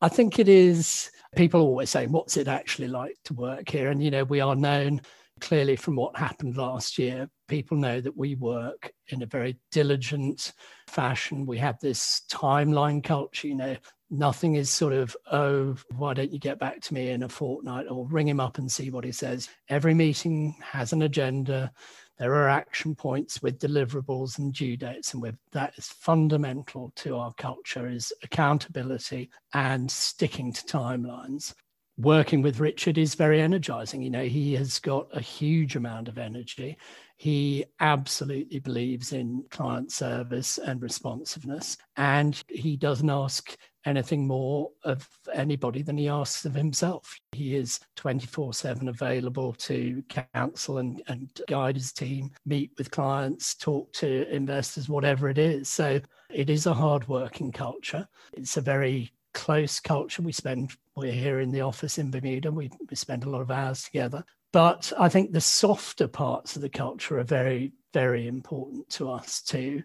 I 0.00 0.08
think 0.08 0.38
it 0.38 0.48
is. 0.48 1.10
People 1.36 1.60
always 1.60 1.90
say, 1.90 2.06
"What's 2.06 2.38
it 2.38 2.48
actually 2.48 2.88
like 2.88 3.16
to 3.24 3.34
work 3.34 3.68
here?" 3.68 3.90
And 3.90 4.02
you 4.02 4.10
know, 4.10 4.24
we 4.24 4.40
are 4.40 4.56
known 4.56 5.02
clearly 5.44 5.76
from 5.76 5.94
what 5.94 6.16
happened 6.16 6.56
last 6.56 6.98
year, 6.98 7.28
people 7.48 7.76
know 7.76 8.00
that 8.00 8.16
we 8.16 8.34
work 8.34 8.90
in 9.08 9.20
a 9.20 9.26
very 9.26 9.54
diligent 9.70 10.52
fashion. 10.88 11.44
We 11.44 11.58
have 11.58 11.78
this 11.80 12.22
timeline 12.30 13.04
culture, 13.04 13.48
you 13.48 13.54
know, 13.54 13.76
nothing 14.08 14.54
is 14.54 14.70
sort 14.70 14.94
of, 14.94 15.14
oh, 15.30 15.76
why 15.96 16.14
don't 16.14 16.32
you 16.32 16.38
get 16.38 16.58
back 16.58 16.80
to 16.80 16.94
me 16.94 17.10
in 17.10 17.24
a 17.24 17.28
fortnight 17.28 17.86
or 17.90 18.08
ring 18.08 18.26
him 18.26 18.40
up 18.40 18.56
and 18.56 18.72
see 18.72 18.88
what 18.88 19.04
he 19.04 19.12
says. 19.12 19.50
Every 19.68 19.92
meeting 19.92 20.56
has 20.62 20.94
an 20.94 21.02
agenda. 21.02 21.70
There 22.18 22.34
are 22.34 22.48
action 22.48 22.94
points 22.94 23.42
with 23.42 23.58
deliverables 23.58 24.38
and 24.38 24.50
due 24.50 24.78
dates, 24.78 25.12
and 25.12 25.36
that 25.52 25.74
is 25.76 25.88
fundamental 25.88 26.90
to 26.96 27.16
our 27.16 27.34
culture 27.34 27.86
is 27.86 28.14
accountability 28.22 29.28
and 29.52 29.90
sticking 29.90 30.54
to 30.54 30.64
timelines 30.64 31.52
working 31.96 32.42
with 32.42 32.60
Richard 32.60 32.98
is 32.98 33.14
very 33.14 33.40
energizing. 33.40 34.02
You 34.02 34.10
know, 34.10 34.24
he 34.24 34.54
has 34.54 34.78
got 34.78 35.08
a 35.12 35.20
huge 35.20 35.76
amount 35.76 36.08
of 36.08 36.18
energy. 36.18 36.76
He 37.16 37.64
absolutely 37.80 38.58
believes 38.58 39.12
in 39.12 39.44
client 39.50 39.92
service 39.92 40.58
and 40.58 40.82
responsiveness, 40.82 41.76
and 41.96 42.42
he 42.48 42.76
doesn't 42.76 43.10
ask 43.10 43.56
anything 43.86 44.26
more 44.26 44.70
of 44.82 45.08
anybody 45.32 45.82
than 45.82 45.96
he 45.96 46.08
asks 46.08 46.44
of 46.44 46.54
himself. 46.54 47.18
He 47.32 47.54
is 47.54 47.78
24 47.96 48.54
7 48.54 48.88
available 48.88 49.52
to 49.52 50.02
counsel 50.32 50.78
and, 50.78 51.02
and 51.06 51.28
guide 51.48 51.76
his 51.76 51.92
team, 51.92 52.30
meet 52.46 52.72
with 52.78 52.90
clients, 52.90 53.54
talk 53.54 53.92
to 53.94 54.28
investors, 54.34 54.88
whatever 54.88 55.28
it 55.28 55.38
is. 55.38 55.68
So 55.68 56.00
it 56.30 56.50
is 56.50 56.66
a 56.66 56.74
hard 56.74 57.06
working 57.08 57.52
culture. 57.52 58.08
It's 58.32 58.56
a 58.56 58.62
very 58.62 59.12
close 59.34 59.80
culture. 59.80 60.22
We 60.22 60.32
spend, 60.32 60.72
we're 60.96 61.12
here 61.12 61.40
in 61.40 61.50
the 61.50 61.60
office 61.60 61.98
in 61.98 62.10
Bermuda, 62.10 62.50
we, 62.50 62.70
we 62.88 62.96
spend 62.96 63.24
a 63.24 63.30
lot 63.30 63.42
of 63.42 63.50
hours 63.50 63.82
together. 63.82 64.24
But 64.52 64.92
I 64.98 65.08
think 65.08 65.32
the 65.32 65.40
softer 65.40 66.08
parts 66.08 66.56
of 66.56 66.62
the 66.62 66.68
culture 66.68 67.18
are 67.18 67.24
very, 67.24 67.72
very 67.92 68.28
important 68.28 68.88
to 68.90 69.10
us 69.10 69.42
too. 69.42 69.82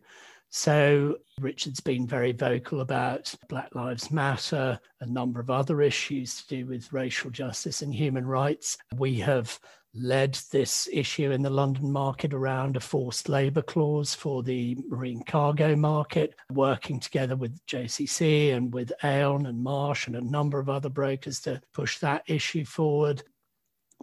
So 0.51 1.17
Richard's 1.39 1.79
been 1.79 2.07
very 2.07 2.31
vocal 2.31 2.81
about 2.81 3.33
Black 3.49 3.73
Lives 3.75 4.09
Matter, 4.09 4.79
a 4.99 5.05
number 5.05 5.39
of 5.39 5.51
other 5.51 5.81
issues 5.81 6.41
to 6.41 6.47
do 6.47 6.65
with 6.65 6.91
racial 6.91 7.29
justice 7.29 7.81
and 7.81 7.93
human 7.93 8.25
rights. 8.25 8.77
We 8.97 9.19
have 9.19 9.59
led 9.93 10.37
this 10.51 10.87
issue 10.91 11.31
in 11.31 11.41
the 11.41 11.49
London 11.49 11.91
market 11.91 12.33
around 12.33 12.77
a 12.77 12.79
forced 12.79 13.27
labour 13.27 13.61
clause 13.61 14.13
for 14.13 14.43
the 14.43 14.77
marine 14.87 15.23
cargo 15.23 15.75
market, 15.75 16.35
working 16.51 16.99
together 16.99 17.35
with 17.35 17.65
JCC 17.65 18.53
and 18.53 18.73
with 18.73 18.91
Aon 19.03 19.45
and 19.45 19.61
Marsh 19.61 20.07
and 20.07 20.15
a 20.15 20.21
number 20.21 20.59
of 20.59 20.69
other 20.69 20.89
brokers 20.89 21.39
to 21.41 21.61
push 21.73 21.99
that 21.99 22.23
issue 22.27 22.65
forward 22.65 23.23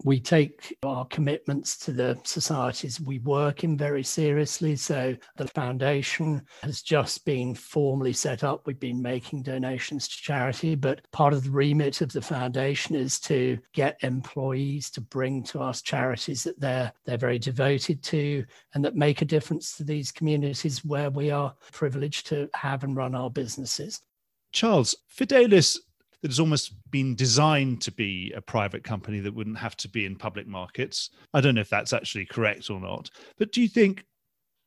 we 0.05 0.21
take 0.21 0.77
our 0.83 1.07
commitments 1.07 1.77
to 1.79 1.93
the 1.93 2.19
societies 2.25 3.01
we 3.01 3.19
work 3.21 3.65
in 3.65 3.77
very 3.77 4.03
seriously. 4.03 4.77
So 4.77 5.17
the 5.37 5.49
foundation 5.49 6.43
has 6.63 6.83
just 6.83 7.25
been 7.25 7.55
formally 7.55 8.13
set 8.13 8.45
up. 8.45 8.67
We've 8.67 8.79
been 8.79 9.01
making 9.01 9.43
donations 9.43 10.07
to 10.09 10.17
charity, 10.17 10.75
but 10.75 11.01
part 11.13 11.33
of 11.33 11.45
the 11.45 11.51
remit 11.51 12.01
of 12.03 12.13
the 12.13 12.21
foundation 12.21 12.95
is 12.95 13.19
to 13.21 13.59
get 13.73 13.99
employees 14.03 14.91
to 14.91 15.01
bring 15.01 15.43
to 15.45 15.61
us 15.61 15.83
charities 15.83 16.45
that 16.45 16.61
they're 16.61 16.93
they're 17.05 17.17
very 17.17 17.39
devoted 17.39 18.03
to 18.03 18.45
and 18.75 18.85
that 18.85 18.97
make 18.97 19.23
a 19.23 19.27
difference 19.27 19.77
to 19.77 19.85
these 19.85 20.13
communities 20.13 20.85
where 20.85 21.11
we 21.11 21.31
are 21.31 21.55
privileged 21.73 22.27
to 22.27 22.49
have 22.55 22.85
and 22.85 22.97
run 22.97 23.15
our 23.15 23.31
businesses. 23.31 24.03
Charles, 24.53 24.95
Fidelis 25.09 25.79
that 26.23 26.31
has 26.31 26.41
almost 26.41 26.73
been 26.91 27.15
designed 27.15 27.81
to 27.83 27.93
be 27.93 28.33
a 28.35 28.41
private 28.41 28.83
company 28.83 29.21
that 29.21 29.35
wouldn't 29.35 29.59
have 29.59 29.77
to 29.77 29.89
be 29.89 30.07
in 30.07 30.17
public 30.17 30.47
markets. 30.47 31.11
I 31.35 31.41
don't 31.41 31.55
know 31.55 31.61
if 31.61 31.71
that's 31.71 31.93
actually 31.93 32.27
correct 32.27 32.71
or 32.71 32.81
not. 32.81 33.11
But 33.39 33.53
do 33.53 33.61
you 33.61 33.69
think 33.69 34.05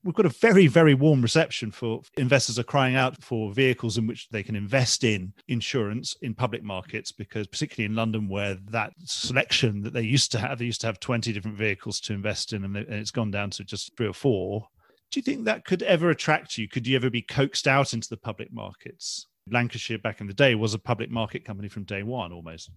we've 0.03 0.15
got 0.15 0.25
a 0.25 0.29
very, 0.29 0.67
very 0.67 0.93
warm 0.93 1.21
reception 1.21 1.71
for 1.71 2.01
investors 2.17 2.57
are 2.57 2.63
crying 2.63 2.95
out 2.95 3.21
for 3.21 3.53
vehicles 3.53 3.97
in 3.97 4.07
which 4.07 4.29
they 4.29 4.43
can 4.43 4.55
invest 4.55 5.03
in 5.03 5.33
insurance 5.47 6.15
in 6.21 6.33
public 6.33 6.63
markets 6.63 7.11
because 7.11 7.47
particularly 7.47 7.85
in 7.85 7.95
London 7.95 8.29
where 8.29 8.55
that 8.69 8.93
selection 9.03 9.81
that 9.81 9.93
they 9.93 10.01
used 10.01 10.31
to 10.31 10.39
have, 10.39 10.59
they 10.59 10.65
used 10.65 10.81
to 10.81 10.87
have 10.87 10.99
20 10.99 11.33
different 11.33 11.57
vehicles 11.57 11.99
to 12.01 12.13
invest 12.13 12.53
in 12.53 12.63
and 12.63 12.77
it's 12.77 13.11
gone 13.11 13.31
down 13.31 13.49
to 13.49 13.63
just 13.63 13.95
three 13.97 14.07
or 14.07 14.13
four. 14.13 14.67
Do 15.11 15.19
you 15.19 15.23
think 15.23 15.45
that 15.45 15.65
could 15.65 15.81
ever 15.83 16.11
attract 16.11 16.57
you? 16.57 16.67
Could 16.67 16.85
you 16.85 16.95
ever 16.95 17.09
be 17.09 17.23
coaxed 17.23 17.67
out 17.67 17.93
into 17.93 18.09
the 18.09 18.17
public 18.17 18.53
markets? 18.53 19.25
Lancashire 19.49 19.99
back 19.99 20.21
in 20.21 20.27
the 20.27 20.33
day 20.33 20.55
was 20.55 20.73
a 20.73 20.79
public 20.79 21.09
market 21.09 21.45
company 21.45 21.67
from 21.67 21.83
day 21.83 22.03
one 22.03 22.31
almost. 22.31 22.69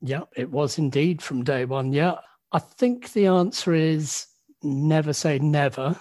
Yeah, 0.00 0.22
it 0.36 0.50
was 0.50 0.78
indeed 0.78 1.22
from 1.22 1.44
day 1.44 1.64
one. 1.64 1.92
Yeah. 1.92 2.16
I 2.52 2.58
think 2.58 3.12
the 3.12 3.26
answer 3.26 3.74
is 3.74 4.26
never 4.62 5.12
say 5.12 5.38
never, 5.38 5.98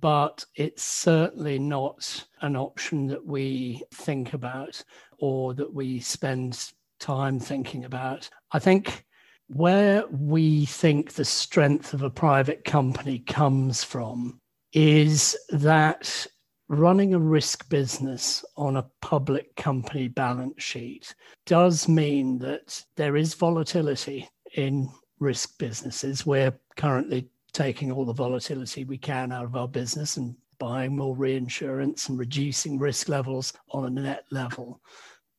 but 0.00 0.44
it's 0.54 0.82
certainly 0.82 1.58
not 1.58 2.24
an 2.40 2.56
option 2.56 3.06
that 3.08 3.24
we 3.24 3.82
think 3.92 4.32
about 4.32 4.82
or 5.18 5.54
that 5.54 5.72
we 5.72 6.00
spend 6.00 6.70
time 7.00 7.38
thinking 7.38 7.84
about. 7.84 8.28
I 8.52 8.58
think 8.58 9.04
Where 9.48 10.06
we 10.08 10.64
think 10.64 11.12
the 11.12 11.24
strength 11.24 11.92
of 11.92 12.02
a 12.02 12.10
private 12.10 12.64
company 12.64 13.18
comes 13.18 13.84
from 13.84 14.40
is 14.72 15.36
that 15.50 16.26
running 16.74 17.14
a 17.14 17.18
risk 17.18 17.68
business 17.68 18.44
on 18.56 18.76
a 18.76 18.86
public 19.00 19.54
company 19.56 20.08
balance 20.08 20.62
sheet 20.62 21.14
does 21.46 21.88
mean 21.88 22.38
that 22.38 22.84
there 22.96 23.16
is 23.16 23.34
volatility 23.34 24.28
in 24.54 24.88
risk 25.18 25.58
businesses. 25.58 26.26
We're 26.26 26.54
currently 26.76 27.28
taking 27.52 27.92
all 27.92 28.04
the 28.04 28.12
volatility 28.12 28.84
we 28.84 28.98
can 28.98 29.32
out 29.32 29.44
of 29.44 29.56
our 29.56 29.68
business 29.68 30.16
and 30.16 30.34
buying 30.58 30.96
more 30.96 31.16
reinsurance 31.16 32.08
and 32.08 32.18
reducing 32.18 32.78
risk 32.78 33.08
levels 33.08 33.52
on 33.70 33.86
a 33.86 33.90
net 33.90 34.24
level. 34.30 34.80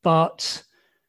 But 0.02 0.62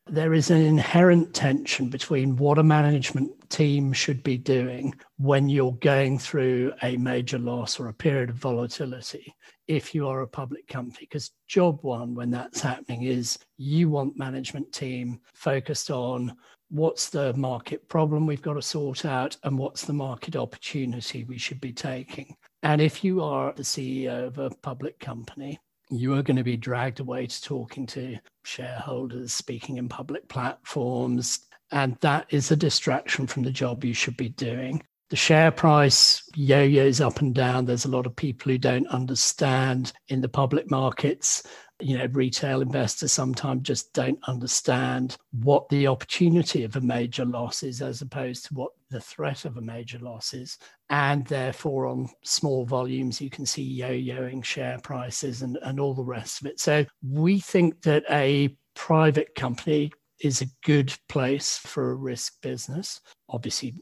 there 0.10 0.34
is 0.34 0.50
an 0.50 0.62
inherent 0.62 1.34
tension 1.34 1.90
between 1.90 2.36
what 2.36 2.58
a 2.58 2.64
management 2.64 3.32
team 3.50 3.94
should 3.94 4.24
be 4.24 4.38
doing 4.38 4.94
when 5.18 5.50
you're 5.50 5.74
going 5.74 6.20
through 6.20 6.74
a 6.84 6.98
major 6.98 7.40
loss 7.40 7.80
or 7.80 7.88
a 7.88 7.94
period 7.94 8.30
of 8.30 8.36
volatility 8.36 9.34
if 9.68 9.94
you 9.94 10.08
are 10.08 10.22
a 10.22 10.28
public 10.28 10.68
company. 10.68 11.08
Because 11.10 11.32
job 11.48 11.80
one 11.82 12.16
when 12.16 12.32
that's 12.32 12.62
happening 12.62 13.04
is 13.04 13.38
you 13.58 13.90
want 13.90 14.18
management 14.18 14.72
team 14.72 15.20
focused 15.34 15.92
on 15.92 16.36
what's 16.70 17.10
the 17.10 17.34
market 17.34 17.88
problem 17.88 18.26
we've 18.26 18.42
got 18.42 18.54
to 18.54 18.62
sort 18.62 19.06
out 19.06 19.38
and 19.44 19.58
what's 19.58 19.86
the 19.86 19.94
market 19.94 20.36
opportunity 20.36 21.24
we 21.24 21.38
should 21.38 21.62
be 21.62 21.72
taking. 21.72 22.36
And 22.64 22.82
if 22.82 23.04
you 23.04 23.22
are 23.22 23.54
the 23.54 23.64
ceo 23.64 24.28
of 24.28 24.38
a 24.38 24.50
public 24.50 25.00
company 25.00 25.60
you 25.90 26.14
are 26.14 26.24
going 26.24 26.38
to 26.38 26.44
be 26.44 26.58
dragged 26.58 27.00
away 27.00 27.28
to 27.28 27.44
talking 27.44 27.86
to 27.88 28.18
shareholders 28.44 29.34
speaking 29.34 29.78
in 29.78 29.88
public 29.90 30.28
platforms 30.28 31.40
and 31.72 31.98
that 32.02 32.26
is 32.30 32.52
a 32.52 32.56
distraction 32.56 33.28
from 33.28 33.44
the 33.44 33.52
job 33.52 33.84
you 33.84 33.94
should 33.94 34.18
be 34.18 34.30
doing 34.30 34.82
the 35.10 35.16
share 35.16 35.52
price 35.52 36.22
yo 36.36 36.62
yo's 36.64 37.00
up 37.00 37.20
and 37.20 37.34
down. 37.34 37.66
There's 37.66 37.86
a 37.86 37.90
lot 37.90 38.06
of 38.06 38.16
people 38.16 38.52
who 38.52 38.58
don't 38.58 38.88
understand 38.88 39.94
in 40.10 40.22
the 40.22 40.30
public 40.30 40.70
markets. 40.70 41.44
You 41.80 41.98
know, 41.98 42.08
retail 42.12 42.62
investors 42.62 43.12
sometimes 43.12 43.62
just 43.62 43.94
don't 43.94 44.20
understand 44.28 45.16
what 45.32 45.70
the 45.70 45.88
opportunity 45.88 46.64
of 46.64 46.76
a 46.76 46.82
major 46.82 47.24
loss 47.24 47.62
is 47.62 47.82
as 47.82 48.02
opposed 48.02 48.46
to 48.46 48.54
what 48.56 48.72
the 48.90 49.00
threat 49.00 49.46
of 49.46 49.58
a 49.58 49.62
major 49.62 50.00
loss 50.00 50.34
is. 50.34 50.58
And 50.90 51.26
therefore, 51.28 51.88
on 51.88 52.10
small 52.24 52.66
volumes, 52.66 53.22
you 53.22 53.30
can 53.30 53.46
see 53.46 53.62
yo 53.62 53.90
yoing 53.90 54.44
share 54.44 54.80
prices 54.82 55.44
and, 55.44 55.58
and 55.62 55.80
all 55.80 55.94
the 55.94 56.04
rest 56.04 56.42
of 56.42 56.48
it. 56.48 56.60
So, 56.60 56.86
we 57.04 57.40
think 57.40 57.82
that 57.84 58.04
a 58.10 58.56
private 58.76 59.36
company 59.36 59.92
is 60.20 60.42
a 60.42 60.48
good 60.64 60.94
place 61.10 61.58
for 61.58 61.92
a 61.92 61.96
risk 61.96 62.42
business. 62.42 63.02
Obviously, 63.30 63.76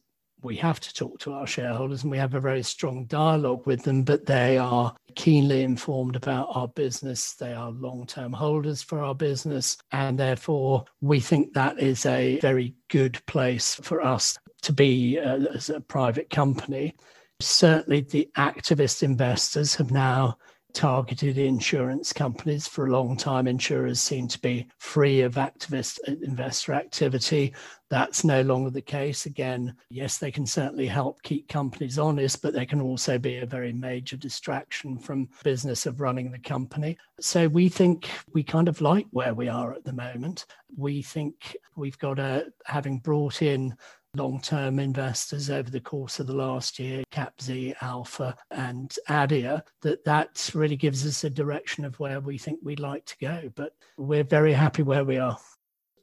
we 0.45 0.55
have 0.57 0.79
to 0.79 0.93
talk 0.93 1.19
to 1.19 1.33
our 1.33 1.47
shareholders 1.47 2.03
and 2.03 2.11
we 2.11 2.17
have 2.17 2.35
a 2.35 2.39
very 2.39 2.63
strong 2.63 3.05
dialogue 3.05 3.65
with 3.65 3.83
them, 3.83 4.03
but 4.03 4.25
they 4.25 4.57
are 4.57 4.95
keenly 5.15 5.63
informed 5.63 6.15
about 6.15 6.47
our 6.51 6.67
business. 6.67 7.33
They 7.33 7.53
are 7.53 7.71
long 7.71 8.05
term 8.05 8.31
holders 8.31 8.81
for 8.81 8.99
our 8.99 9.15
business. 9.15 9.77
And 9.91 10.17
therefore, 10.17 10.85
we 11.01 11.19
think 11.19 11.53
that 11.53 11.79
is 11.79 12.05
a 12.05 12.39
very 12.39 12.75
good 12.89 13.19
place 13.25 13.75
for 13.75 14.01
us 14.01 14.37
to 14.61 14.71
be 14.71 15.19
uh, 15.19 15.39
as 15.53 15.69
a 15.69 15.81
private 15.81 16.29
company. 16.29 16.95
Certainly, 17.41 18.01
the 18.01 18.29
activist 18.37 19.03
investors 19.03 19.75
have 19.75 19.91
now 19.91 20.37
targeted 20.75 21.37
insurance 21.37 22.11
companies 22.11 22.67
for 22.67 22.85
a 22.85 22.91
long 22.91 23.15
time. 23.15 23.47
Insurers 23.47 24.01
seem 24.01 24.27
to 24.27 24.39
be 24.39 24.67
free 24.77 25.21
of 25.21 25.35
activist 25.35 25.99
uh, 26.07 26.15
investor 26.21 26.73
activity. 26.73 27.55
That's 27.89 28.25
no 28.25 28.41
longer 28.41 28.69
the 28.69 28.81
case. 28.81 29.25
Again, 29.25 29.73
yes, 29.89 30.17
they 30.17 30.31
can 30.31 30.45
certainly 30.45 30.85
help 30.85 31.21
keep 31.23 31.47
companies 31.47 31.97
honest, 31.97 32.41
but 32.41 32.53
they 32.53 32.65
can 32.65 32.81
also 32.81 33.17
be 33.17 33.37
a 33.37 33.45
very 33.45 33.71
major 33.71 34.17
distraction 34.17 34.99
from 34.99 35.29
business 35.43 35.85
of 35.85 36.01
running 36.01 36.29
the 36.31 36.39
company. 36.39 36.97
So 37.21 37.47
we 37.47 37.69
think 37.69 38.09
we 38.33 38.43
kind 38.43 38.67
of 38.67 38.81
like 38.81 39.07
where 39.11 39.33
we 39.33 39.47
are 39.47 39.73
at 39.73 39.85
the 39.85 39.93
moment. 39.93 40.45
We 40.75 41.01
think 41.01 41.55
we've 41.77 41.97
got 41.99 42.19
a 42.19 42.47
having 42.65 42.99
brought 42.99 43.41
in 43.41 43.75
long-term 44.15 44.79
investors 44.79 45.49
over 45.49 45.69
the 45.69 45.79
course 45.79 46.19
of 46.19 46.27
the 46.27 46.35
last 46.35 46.79
year, 46.79 47.03
CapZ, 47.11 47.75
Alpha, 47.81 48.35
and 48.51 48.95
Adia, 49.09 49.63
that 49.81 50.03
that 50.05 50.49
really 50.53 50.75
gives 50.75 51.05
us 51.05 51.23
a 51.23 51.29
direction 51.29 51.85
of 51.85 51.99
where 51.99 52.19
we 52.19 52.37
think 52.37 52.59
we'd 52.63 52.79
like 52.79 53.05
to 53.05 53.17
go. 53.19 53.51
But 53.55 53.75
we're 53.97 54.23
very 54.23 54.53
happy 54.53 54.83
where 54.83 55.05
we 55.05 55.17
are. 55.17 55.37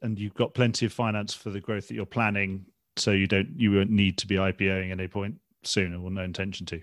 And 0.02 0.18
you've 0.18 0.34
got 0.34 0.54
plenty 0.54 0.86
of 0.86 0.92
finance 0.92 1.34
for 1.34 1.50
the 1.50 1.60
growth 1.60 1.88
that 1.88 1.94
you're 1.94 2.06
planning, 2.06 2.66
so 2.96 3.12
you 3.12 3.26
don't 3.26 3.48
you 3.56 3.72
won't 3.72 3.90
need 3.90 4.18
to 4.18 4.26
be 4.26 4.36
IPOing 4.36 4.86
at 4.86 4.98
any 4.98 5.08
point 5.08 5.36
soon, 5.62 5.94
or 5.94 6.10
no 6.10 6.22
intention 6.22 6.66
to. 6.66 6.80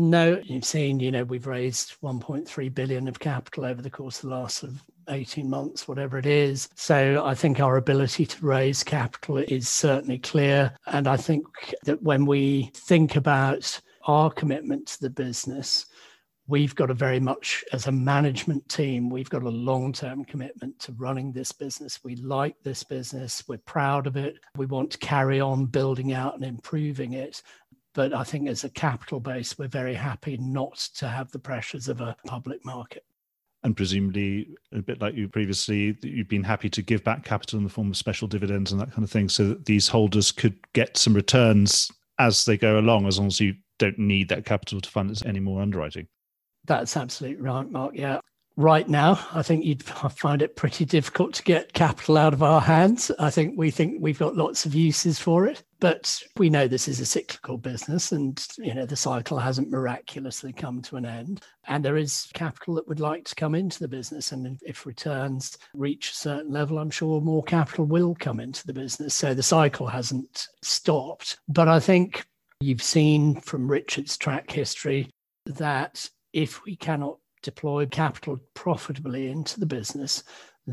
No, 0.00 0.40
you've 0.44 0.64
seen, 0.64 0.98
you 0.98 1.10
know, 1.10 1.24
we've 1.24 1.46
raised 1.46 2.00
1.3 2.02 2.74
billion 2.74 3.06
of 3.06 3.18
capital 3.18 3.66
over 3.66 3.82
the 3.82 3.90
course 3.90 4.24
of 4.24 4.30
the 4.30 4.34
last 4.34 4.62
of 4.62 4.82
18 5.10 5.50
months, 5.50 5.86
whatever 5.86 6.16
it 6.16 6.24
is. 6.24 6.70
So 6.74 7.22
I 7.22 7.34
think 7.34 7.60
our 7.60 7.76
ability 7.76 8.24
to 8.24 8.46
raise 8.46 8.82
capital 8.82 9.36
is 9.36 9.68
certainly 9.68 10.18
clear. 10.18 10.74
And 10.86 11.06
I 11.06 11.18
think 11.18 11.44
that 11.84 12.02
when 12.02 12.24
we 12.24 12.70
think 12.74 13.14
about 13.14 13.78
our 14.06 14.30
commitment 14.30 14.86
to 14.86 15.02
the 15.02 15.10
business, 15.10 15.84
we've 16.46 16.74
got 16.74 16.90
a 16.90 16.94
very 16.94 17.20
much 17.20 17.62
as 17.72 17.86
a 17.86 17.92
management 17.92 18.68
team 18.68 19.08
we've 19.08 19.30
got 19.30 19.44
a 19.44 19.48
long-term 19.48 20.24
commitment 20.24 20.76
to 20.80 20.90
running 20.98 21.30
this 21.30 21.52
business 21.52 22.00
we 22.02 22.16
like 22.16 22.56
this 22.64 22.82
business 22.82 23.44
we're 23.46 23.56
proud 23.58 24.08
of 24.08 24.16
it 24.16 24.34
we 24.56 24.66
want 24.66 24.90
to 24.90 24.98
carry 24.98 25.40
on 25.40 25.64
building 25.64 26.12
out 26.12 26.34
and 26.34 26.44
improving 26.44 27.12
it 27.12 27.40
but 27.94 28.12
I 28.12 28.24
think 28.24 28.48
as 28.48 28.64
a 28.64 28.70
capital 28.70 29.20
base, 29.20 29.58
we're 29.58 29.68
very 29.68 29.94
happy 29.94 30.36
not 30.38 30.76
to 30.96 31.08
have 31.08 31.30
the 31.30 31.38
pressures 31.38 31.88
of 31.88 32.00
a 32.00 32.16
public 32.26 32.64
market. 32.64 33.04
And 33.62 33.76
presumably, 33.76 34.48
a 34.72 34.80
bit 34.80 35.02
like 35.02 35.14
you 35.14 35.28
previously, 35.28 35.96
you've 36.02 36.28
been 36.28 36.44
happy 36.44 36.70
to 36.70 36.82
give 36.82 37.04
back 37.04 37.24
capital 37.24 37.58
in 37.58 37.64
the 37.64 37.70
form 37.70 37.90
of 37.90 37.96
special 37.96 38.26
dividends 38.26 38.72
and 38.72 38.80
that 38.80 38.92
kind 38.92 39.04
of 39.04 39.10
thing, 39.10 39.28
so 39.28 39.48
that 39.48 39.66
these 39.66 39.88
holders 39.88 40.32
could 40.32 40.56
get 40.72 40.96
some 40.96 41.12
returns 41.12 41.90
as 42.18 42.44
they 42.44 42.56
go 42.56 42.78
along, 42.78 43.06
as 43.06 43.18
long 43.18 43.26
as 43.26 43.40
you 43.40 43.54
don't 43.78 43.98
need 43.98 44.28
that 44.28 44.46
capital 44.46 44.80
to 44.80 44.90
fund 44.90 45.22
any 45.26 45.40
more 45.40 45.60
underwriting. 45.60 46.06
That's 46.64 46.96
absolutely 46.96 47.42
right, 47.42 47.68
Mark. 47.70 47.92
Yeah 47.94 48.20
right 48.56 48.88
now, 48.88 49.18
I 49.32 49.42
think 49.42 49.64
you'd 49.64 49.82
find 49.82 50.42
it 50.42 50.56
pretty 50.56 50.84
difficult 50.84 51.34
to 51.34 51.42
get 51.42 51.72
capital 51.72 52.18
out 52.18 52.34
of 52.34 52.42
our 52.42 52.60
hands. 52.60 53.10
I 53.18 53.30
think 53.30 53.54
we 53.56 53.70
think 53.70 53.98
we've 54.00 54.18
got 54.18 54.36
lots 54.36 54.66
of 54.66 54.74
uses 54.74 55.18
for 55.18 55.46
it, 55.46 55.62
but 55.80 56.22
we 56.36 56.50
know 56.50 56.68
this 56.68 56.88
is 56.88 57.00
a 57.00 57.06
cyclical 57.06 57.56
business 57.56 58.12
and 58.12 58.46
you 58.58 58.74
know 58.74 58.86
the 58.86 58.96
cycle 58.96 59.38
hasn't 59.38 59.70
miraculously 59.70 60.52
come 60.52 60.82
to 60.82 60.96
an 60.96 61.06
end. 61.06 61.42
And 61.66 61.84
there 61.84 61.96
is 61.96 62.28
capital 62.34 62.74
that 62.74 62.88
would 62.88 63.00
like 63.00 63.24
to 63.26 63.34
come 63.34 63.54
into 63.54 63.80
the 63.80 63.88
business. 63.88 64.32
And 64.32 64.60
if 64.64 64.86
returns 64.86 65.56
reach 65.74 66.10
a 66.10 66.14
certain 66.14 66.52
level, 66.52 66.78
I'm 66.78 66.90
sure 66.90 67.20
more 67.20 67.42
capital 67.42 67.86
will 67.86 68.14
come 68.14 68.40
into 68.40 68.66
the 68.66 68.72
business. 68.72 69.14
So 69.14 69.34
the 69.34 69.42
cycle 69.42 69.86
hasn't 69.86 70.48
stopped. 70.62 71.38
But 71.48 71.68
I 71.68 71.80
think 71.80 72.24
you've 72.60 72.82
seen 72.82 73.40
from 73.40 73.70
Richard's 73.70 74.16
track 74.16 74.50
history 74.50 75.10
that 75.46 76.08
if 76.32 76.64
we 76.64 76.76
cannot 76.76 77.18
deploy 77.42 77.86
capital 77.86 78.38
profitably 78.54 79.30
into 79.30 79.58
the 79.58 79.66
business, 79.66 80.22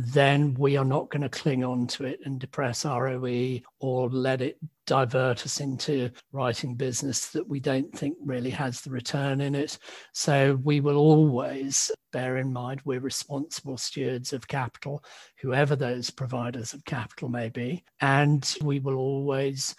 then 0.06 0.54
we 0.56 0.78
are 0.78 0.86
not 0.86 1.10
going 1.10 1.22
to 1.22 1.30
cling 1.30 1.64
on 1.64 1.88
to 1.88 2.06
it 2.06 2.20
and 2.26 2.40
depress 2.40 2.86
ROE 2.86 3.60
or 3.80 4.10
let 4.10 4.42
it 4.42 4.58
divert 4.86 5.46
us 5.46 5.60
into 5.60 6.10
writing 6.32 6.76
business 6.76 7.30
that 7.30 7.48
we 7.48 7.60
don't 7.60 7.92
think 7.98 8.16
really 8.24 8.50
has 8.50 8.82
the 8.82 8.90
return 8.90 9.42
in 9.42 9.56
it. 9.56 9.78
So 10.14 10.60
we 10.64 10.80
will 10.80 10.98
always 10.98 11.92
bear 12.14 12.38
in 12.38 12.52
mind 12.52 12.82
we're 12.86 13.00
responsible 13.00 13.78
stewards 13.78 14.34
of 14.34 14.48
capital, 14.48 15.04
whoever 15.42 15.76
those 15.76 16.10
providers 16.10 16.74
of 16.74 16.84
capital 16.86 17.30
may 17.30 17.50
be, 17.50 17.84
and 18.02 18.56
we 18.62 18.80
will 18.80 18.96
always 18.96 19.76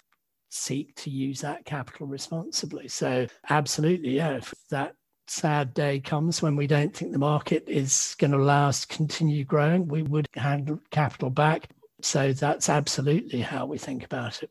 seek 0.50 0.94
to 0.96 1.11
use 1.11 1.40
that 1.40 1.64
capital 1.64 2.07
responsibly. 2.07 2.88
So 2.88 3.26
absolutely, 3.50 4.16
yeah, 4.16 4.37
if 4.37 4.54
that 4.70 4.94
sad 5.31 5.75
day 5.75 6.01
comes 6.01 6.43
when 6.43 6.57
we 6.57 6.67
don't 6.67 6.95
think 6.95 7.12
the 7.12 7.19
market 7.19 7.64
is 7.67 8.14
going 8.19 8.31
to 8.33 8.38
allow 8.38 8.69
us 8.69 8.85
to 8.85 8.97
continue 8.97 9.45
growing, 9.45 9.88
we 9.88 10.03
would 10.03 10.29
hand 10.35 10.79
capital 10.91 11.31
back. 11.31 11.69
So 12.03 12.33
that's 12.33 12.69
absolutely 12.69 13.41
how 13.41 13.67
we 13.67 13.79
think 13.79 14.05
about 14.05 14.43
it. 14.43 14.51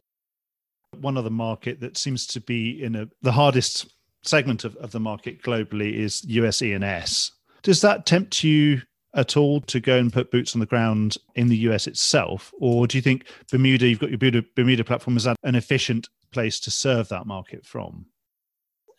One 1.00 1.18
other 1.18 1.30
market 1.30 1.80
that 1.82 1.98
seems 1.98 2.26
to 2.28 2.42
be 2.42 2.84
in 2.84 2.96
a, 2.96 3.08
the 3.22 3.32
hardest 3.32 3.94
segment 4.24 4.64
of, 4.64 4.76
of 4.78 4.92
the 4.92 5.00
market 5.00 5.42
globally 5.42 5.94
is 5.94 6.24
US 6.26 6.62
E&S. 6.62 7.32
Does 7.64 7.82
that 7.82 8.06
tempt 8.06 8.44
you 8.44 8.82
at 9.14 9.38
all 9.38 9.62
to 9.62 9.80
go 9.80 9.98
and 9.98 10.14
put 10.14 10.32
boots 10.32 10.56
on 10.56 10.60
the 10.60 10.66
ground 10.66 11.18
in 11.36 11.48
the 11.48 11.58
US 11.70 11.88
itself? 11.88 12.54
Or 12.60 12.88
do 12.88 12.98
you 12.98 13.02
think 13.02 13.26
Bermuda, 13.52 13.88
you've 13.88 14.00
got 14.00 14.10
your 14.10 14.18
Bermuda, 14.18 14.44
Bermuda 14.56 14.84
platform, 14.84 15.18
is 15.18 15.24
that 15.24 15.38
an 15.44 15.56
efficient 15.56 16.08
place 16.32 16.60
to 16.62 16.72
serve 16.72 17.10
that 17.10 17.26
market 17.26 17.66
from? 17.66 18.06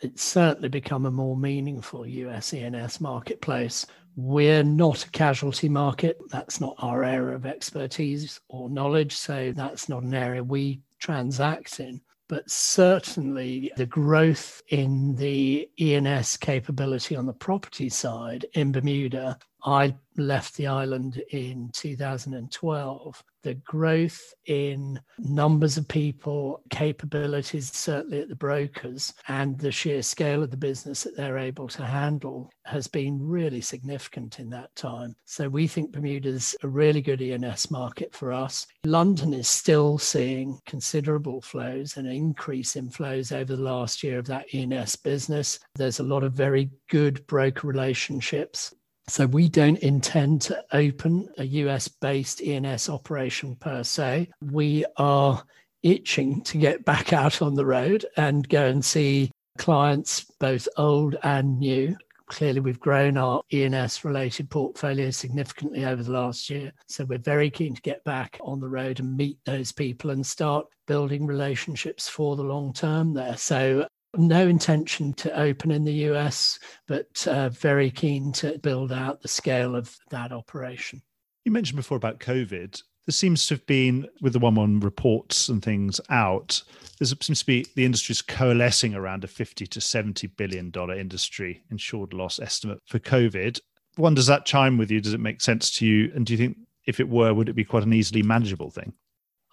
It's 0.00 0.22
certainly 0.22 0.68
become 0.68 1.06
a 1.06 1.10
more 1.10 1.36
meaningful 1.36 2.06
US 2.06 2.54
E&S 2.54 3.00
marketplace. 3.00 3.86
We're 4.16 4.64
not 4.64 5.04
a 5.04 5.10
casualty 5.10 5.68
market. 5.68 6.18
That's 6.30 6.60
not 6.60 6.76
our 6.78 7.04
area 7.04 7.36
of 7.36 7.46
expertise 7.46 8.40
or 8.48 8.68
knowledge. 8.68 9.16
So 9.16 9.52
that's 9.54 9.88
not 9.88 10.02
an 10.02 10.14
area 10.14 10.42
we 10.42 10.80
transact 10.98 11.80
in. 11.80 12.00
But 12.28 12.50
certainly 12.50 13.72
the 13.76 13.86
growth 13.86 14.62
in 14.68 15.14
the 15.16 15.68
E&S 15.80 16.36
capability 16.36 17.16
on 17.16 17.26
the 17.26 17.32
property 17.32 17.88
side 17.88 18.44
in 18.52 18.70
Bermuda 18.70 19.38
I 19.64 19.96
left 20.16 20.56
the 20.56 20.66
island 20.66 21.22
in 21.30 21.70
2012. 21.72 23.24
The 23.44 23.54
growth 23.54 24.34
in 24.46 25.00
numbers 25.18 25.76
of 25.76 25.86
people, 25.86 26.62
capabilities, 26.70 27.72
certainly 27.72 28.20
at 28.20 28.28
the 28.28 28.34
brokers, 28.34 29.14
and 29.28 29.58
the 29.58 29.70
sheer 29.70 30.02
scale 30.02 30.42
of 30.42 30.50
the 30.50 30.56
business 30.56 31.04
that 31.04 31.16
they're 31.16 31.38
able 31.38 31.68
to 31.68 31.84
handle 31.84 32.50
has 32.64 32.88
been 32.88 33.18
really 33.20 33.60
significant 33.60 34.40
in 34.40 34.50
that 34.50 34.74
time. 34.74 35.14
So 35.24 35.48
we 35.48 35.66
think 35.66 35.92
Bermuda's 35.92 36.56
a 36.62 36.68
really 36.68 37.00
good 37.00 37.22
E&S 37.22 37.70
market 37.70 38.12
for 38.12 38.32
us. 38.32 38.66
London 38.84 39.32
is 39.32 39.48
still 39.48 39.98
seeing 39.98 40.58
considerable 40.66 41.40
flows, 41.40 41.96
and 41.96 42.06
an 42.06 42.12
increase 42.12 42.76
in 42.76 42.90
flows 42.90 43.30
over 43.32 43.56
the 43.56 43.62
last 43.62 44.02
year 44.02 44.18
of 44.18 44.26
that 44.26 44.52
E&S 44.52 44.96
business. 44.96 45.60
There's 45.76 46.00
a 46.00 46.04
lot 46.04 46.24
of 46.24 46.32
very 46.32 46.70
good 46.88 47.24
broker 47.28 47.68
relationships 47.68 48.74
so 49.08 49.26
we 49.26 49.48
don't 49.48 49.78
intend 49.78 50.42
to 50.42 50.64
open 50.72 51.28
a 51.38 51.44
US 51.44 51.88
based 51.88 52.42
E&S 52.42 52.88
operation 52.88 53.56
per 53.56 53.82
se. 53.82 54.28
We 54.40 54.84
are 54.96 55.42
itching 55.82 56.42
to 56.42 56.58
get 56.58 56.84
back 56.84 57.12
out 57.12 57.42
on 57.42 57.54
the 57.54 57.66
road 57.66 58.06
and 58.16 58.48
go 58.48 58.66
and 58.66 58.84
see 58.84 59.30
clients, 59.58 60.26
both 60.38 60.68
old 60.76 61.16
and 61.22 61.58
new. 61.58 61.96
Clearly, 62.26 62.60
we've 62.60 62.78
grown 62.78 63.16
our 63.16 63.40
E&S 63.50 64.04
related 64.04 64.50
portfolio 64.50 65.10
significantly 65.10 65.86
over 65.86 66.02
the 66.02 66.12
last 66.12 66.50
year. 66.50 66.72
So 66.86 67.06
we're 67.06 67.18
very 67.18 67.50
keen 67.50 67.74
to 67.74 67.80
get 67.80 68.04
back 68.04 68.38
on 68.42 68.60
the 68.60 68.68
road 68.68 69.00
and 69.00 69.16
meet 69.16 69.38
those 69.46 69.72
people 69.72 70.10
and 70.10 70.24
start 70.24 70.66
building 70.86 71.26
relationships 71.26 72.06
for 72.06 72.36
the 72.36 72.42
long 72.42 72.74
term 72.74 73.14
there. 73.14 73.38
So 73.38 73.88
no 74.16 74.48
intention 74.48 75.12
to 75.14 75.38
open 75.38 75.70
in 75.70 75.84
the 75.84 75.92
US, 76.10 76.58
but 76.86 77.26
uh, 77.26 77.48
very 77.50 77.90
keen 77.90 78.32
to 78.34 78.58
build 78.58 78.92
out 78.92 79.22
the 79.22 79.28
scale 79.28 79.76
of 79.76 79.96
that 80.10 80.32
operation. 80.32 81.02
You 81.44 81.52
mentioned 81.52 81.76
before 81.76 81.96
about 81.96 82.20
COVID. 82.20 82.82
There 83.06 83.12
seems 83.12 83.46
to 83.46 83.54
have 83.54 83.66
been, 83.66 84.06
with 84.20 84.34
the 84.34 84.38
one 84.38 84.58
on 84.58 84.80
reports 84.80 85.48
and 85.48 85.62
things 85.62 85.98
out, 86.10 86.62
there 86.98 87.06
seems 87.06 87.40
to 87.40 87.46
be 87.46 87.64
the 87.74 87.86
industry's 87.86 88.20
coalescing 88.20 88.94
around 88.94 89.24
a 89.24 89.28
50 89.28 89.66
to 89.66 89.80
70 89.80 90.26
billion 90.26 90.70
dollar 90.70 90.94
industry 90.94 91.62
insured 91.70 92.12
loss 92.12 92.38
estimate 92.38 92.80
for 92.86 92.98
COVID. 92.98 93.60
One, 93.96 94.14
does 94.14 94.26
that 94.26 94.44
chime 94.44 94.76
with 94.76 94.90
you? 94.90 95.00
Does 95.00 95.14
it 95.14 95.20
make 95.20 95.40
sense 95.40 95.70
to 95.78 95.86
you? 95.86 96.12
And 96.14 96.26
do 96.26 96.34
you 96.34 96.36
think 96.36 96.58
if 96.86 97.00
it 97.00 97.08
were, 97.08 97.32
would 97.32 97.48
it 97.48 97.54
be 97.54 97.64
quite 97.64 97.82
an 97.82 97.94
easily 97.94 98.22
manageable 98.22 98.70
thing? 98.70 98.92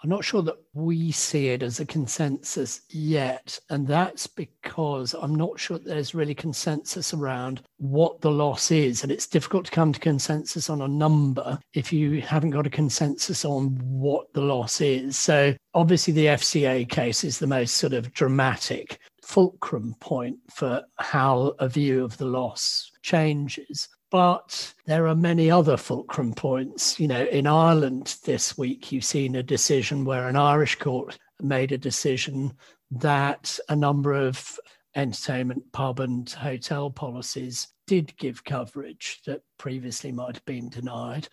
I'm 0.06 0.12
not 0.12 0.24
sure 0.24 0.44
that 0.44 0.62
we 0.76 1.12
see 1.12 1.48
it 1.48 1.64
as 1.64 1.80
a 1.80 1.86
consensus 1.86 2.82
yet. 2.92 3.60
And 3.72 3.88
that's 3.88 4.28
because 4.28 5.16
I'm 5.16 5.34
not 5.34 5.60
sure 5.60 5.80
there's 5.80 6.14
really 6.14 6.36
consensus 6.36 7.12
around 7.12 7.64
what 7.78 8.22
the 8.22 8.30
loss 8.30 8.70
is. 8.70 9.02
And 9.02 9.12
it's 9.12 9.26
difficult 9.26 9.66
to 9.66 9.72
come 9.72 9.92
to 9.94 10.00
consensus 10.00 10.70
on 10.70 10.84
a 10.84 10.88
number 10.88 11.58
if 11.74 11.92
you 11.92 12.22
haven't 12.22 12.52
got 12.52 12.68
a 12.68 12.70
consensus 12.70 13.46
on 13.46 13.80
what 13.82 14.32
the 14.34 14.42
loss 14.42 14.80
is. 14.80 15.18
So 15.18 15.56
obviously, 15.74 16.14
the 16.14 16.28
FCA 16.28 16.88
case 16.88 17.24
is 17.24 17.40
the 17.40 17.48
most 17.48 17.78
sort 17.78 17.94
of 17.94 18.14
dramatic 18.14 19.00
fulcrum 19.24 19.96
point 20.02 20.38
for 20.52 20.84
how 20.98 21.56
a 21.58 21.68
view 21.68 22.04
of 22.04 22.16
the 22.18 22.26
loss 22.26 22.92
changes. 23.02 23.90
But 24.12 24.74
there 24.86 25.08
are 25.08 25.16
many 25.16 25.50
other 25.50 25.78
fulcrum 25.78 26.34
points. 26.34 27.00
You 27.00 27.08
know, 27.08 27.26
in 27.26 27.48
Ireland 27.48 28.18
this 28.24 28.58
week, 28.58 28.92
you've 28.92 29.04
seen 29.04 29.36
a 29.36 29.44
decision 29.44 30.06
where 30.06 30.28
an 30.28 30.36
Irish 30.36 30.76
court 30.76 31.18
made 31.42 31.72
a 31.72 31.78
decision 31.78 32.54
that 32.92 33.60
a 33.68 33.76
number 33.76 34.14
of 34.14 34.60
entertainment, 34.96 35.64
pub, 35.74 36.00
and 36.00 36.30
hotel 36.30 36.90
policies 36.90 37.68
did 37.88 38.16
give 38.18 38.44
coverage 38.44 39.22
that 39.26 39.42
previously 39.58 40.12
might 40.12 40.36
have 40.36 40.46
been 40.46 40.70
denied. 40.70 41.28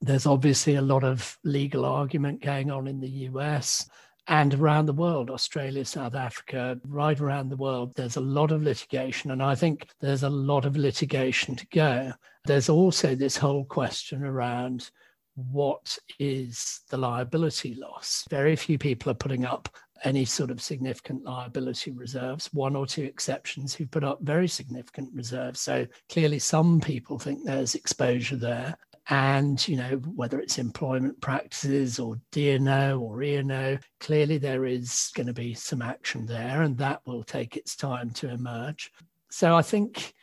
There's 0.00 0.26
obviously 0.26 0.76
a 0.76 0.82
lot 0.82 1.04
of 1.04 1.38
legal 1.44 1.84
argument 1.84 2.42
going 2.42 2.70
on 2.70 2.88
in 2.88 3.00
the 3.00 3.28
US 3.28 3.88
and 4.30 4.54
around 4.54 4.86
the 4.86 4.92
world, 4.92 5.28
Australia, 5.28 5.84
South 5.84 6.14
Africa, 6.14 6.78
right 6.86 7.20
around 7.20 7.48
the 7.48 7.56
world, 7.56 7.92
there's 7.96 8.16
a 8.16 8.20
lot 8.20 8.52
of 8.52 8.62
litigation. 8.62 9.32
And 9.32 9.42
I 9.42 9.56
think 9.56 9.88
there's 10.00 10.22
a 10.22 10.30
lot 10.30 10.64
of 10.64 10.76
litigation 10.76 11.56
to 11.56 11.66
go. 11.66 12.12
There's 12.44 12.68
also 12.68 13.16
this 13.16 13.36
whole 13.36 13.64
question 13.64 14.22
around 14.22 14.92
what 15.34 15.98
is 16.20 16.82
the 16.90 16.96
liability 16.96 17.74
loss? 17.74 18.24
Very 18.30 18.54
few 18.54 18.78
people 18.78 19.10
are 19.10 19.14
putting 19.14 19.44
up 19.44 19.68
any 20.04 20.24
sort 20.24 20.52
of 20.52 20.62
significant 20.62 21.24
liability 21.24 21.90
reserves, 21.90 22.48
one 22.52 22.76
or 22.76 22.86
two 22.86 23.02
exceptions 23.02 23.74
who 23.74 23.84
put 23.84 24.04
up 24.04 24.20
very 24.22 24.46
significant 24.46 25.08
reserves. 25.12 25.58
So 25.60 25.86
clearly, 26.08 26.38
some 26.38 26.80
people 26.80 27.18
think 27.18 27.44
there's 27.44 27.74
exposure 27.74 28.36
there 28.36 28.78
and 29.10 29.66
you 29.66 29.76
know 29.76 29.96
whether 30.14 30.40
it's 30.40 30.58
employment 30.58 31.20
practices 31.20 31.98
or 31.98 32.16
D&O 32.30 32.98
or 32.98 33.22
E&O, 33.22 33.78
clearly 33.98 34.38
there 34.38 34.64
is 34.64 35.10
going 35.14 35.26
to 35.26 35.32
be 35.32 35.52
some 35.52 35.82
action 35.82 36.26
there, 36.26 36.62
and 36.62 36.78
that 36.78 37.02
will 37.06 37.24
take 37.24 37.56
its 37.56 37.76
time 37.76 38.10
to 38.10 38.30
emerge. 38.30 38.92
So 39.30 39.56
I 39.56 39.62
think 39.62 40.14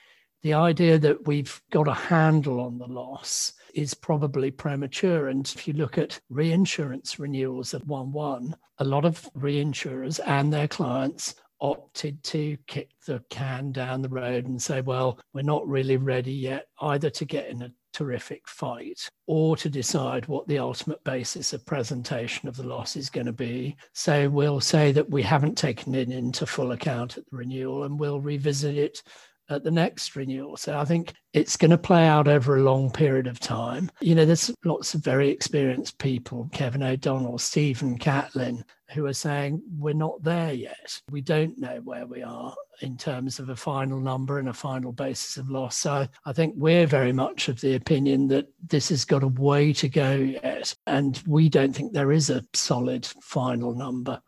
the 0.42 0.54
idea 0.54 0.98
that 1.00 1.28
we've 1.28 1.62
got 1.72 1.88
a 1.88 1.94
handle 1.94 2.62
on 2.62 2.78
the 2.78 2.88
loss 2.88 3.54
is 3.74 3.94
probably 3.94 4.52
premature. 4.52 5.28
And 5.28 5.46
if 5.46 5.68
you 5.68 5.74
look 5.74 5.98
at 5.98 6.20
reinsurance 6.30 7.20
renewals 7.20 7.74
at 7.74 7.86
1 7.86 8.12
1, 8.12 8.56
a 8.80 8.84
lot 8.86 9.04
of 9.04 9.30
reinsurers 9.38 10.20
and 10.26 10.52
their 10.52 10.68
clients 10.68 11.36
opted 11.60 12.24
to 12.24 12.56
kick 12.68 12.92
the 13.06 13.22
can 13.30 13.72
down 13.72 14.02
the 14.02 14.10
road 14.10 14.46
and 14.46 14.62
say, 14.62 14.82
well, 14.82 15.20
we're 15.34 15.42
not 15.42 15.68
really 15.68 15.98
ready 15.98 16.34
yet 16.34 16.68
either 16.82 17.10
to 17.10 17.26
get 17.26 17.50
in 17.50 17.64
a 17.64 17.72
terrific 17.94 18.48
fight 18.48 19.10
or 19.26 19.58
to 19.58 19.70
decide 19.70 20.28
what 20.28 20.48
the 20.48 20.60
ultimate 20.60 21.04
basis 21.04 21.54
of 21.54 21.66
presentation 21.66 22.48
of 22.48 22.56
the 22.56 22.64
loss 22.64 22.96
is 22.96 23.10
going 23.10 23.26
to 23.26 23.34
be. 23.34 23.76
So 23.94 24.30
we'll 24.30 24.60
say 24.62 24.92
that 24.92 25.10
we 25.10 25.24
haven't 25.24 25.58
taken 25.58 25.96
it 25.96 26.10
into 26.10 26.46
full 26.46 26.72
account 26.72 27.18
at 27.18 27.24
the 27.30 27.38
renewal 27.38 27.84
and 27.84 28.00
we'll 28.00 28.22
revisit 28.22 28.78
it 28.78 29.04
at 29.50 29.64
the 29.64 29.72
next 29.72 30.16
renewal. 30.16 30.58
So 30.58 30.78
I 30.78 30.86
think 30.86 31.14
it's 31.34 31.58
going 31.58 31.72
to 31.72 31.78
play 31.78 32.06
out 32.06 32.28
over 32.28 32.58
a 32.58 32.64
long 32.64 32.92
period 32.92 33.28
of 33.28 33.40
time. 33.40 33.92
You 34.02 34.16
know, 34.16 34.26
there's 34.26 34.54
lots 34.66 34.94
of 34.94 35.04
very 35.04 35.30
experienced 35.30 35.98
people, 36.00 36.50
Kevin 36.52 36.84
O'Donnell, 36.84 37.38
Stephen 37.38 37.98
Catlin, 37.98 38.64
who 38.92 39.06
are 39.06 39.14
saying 39.14 39.62
we're 39.78 39.94
not 39.94 40.24
there 40.24 40.54
yet. 40.54 41.02
We 41.12 41.22
don't 41.22 41.58
know 41.58 41.82
where 41.84 42.06
we 42.06 42.24
are 42.24 42.56
in 42.82 42.98
terms 42.98 43.40
of 43.40 43.50
a 43.50 43.56
final 43.56 44.00
number 44.00 44.40
and 44.40 44.50
a 44.50 44.54
final 44.54 44.92
basis 44.92 45.38
of 45.38 45.50
loss. 45.50 45.78
So 45.78 46.08
I 46.26 46.34
think 46.34 46.54
we're 46.58 46.88
very 46.88 47.12
much 47.12 47.50
of 47.50 47.60
the 47.60 47.76
opinion 47.76 48.28
that 48.30 48.48
this 48.68 48.90
has 48.90 49.04
got 49.04 49.24
a 49.24 49.28
way 49.28 49.74
to 49.74 49.90
go 49.90 50.16
yet. 50.16 50.74
And 50.86 51.22
we 51.28 51.50
don't 51.50 51.76
think 51.76 51.94
there 51.94 52.12
is 52.12 52.30
a 52.30 52.46
solid 52.54 53.06
final 53.22 53.74
number 53.74 54.22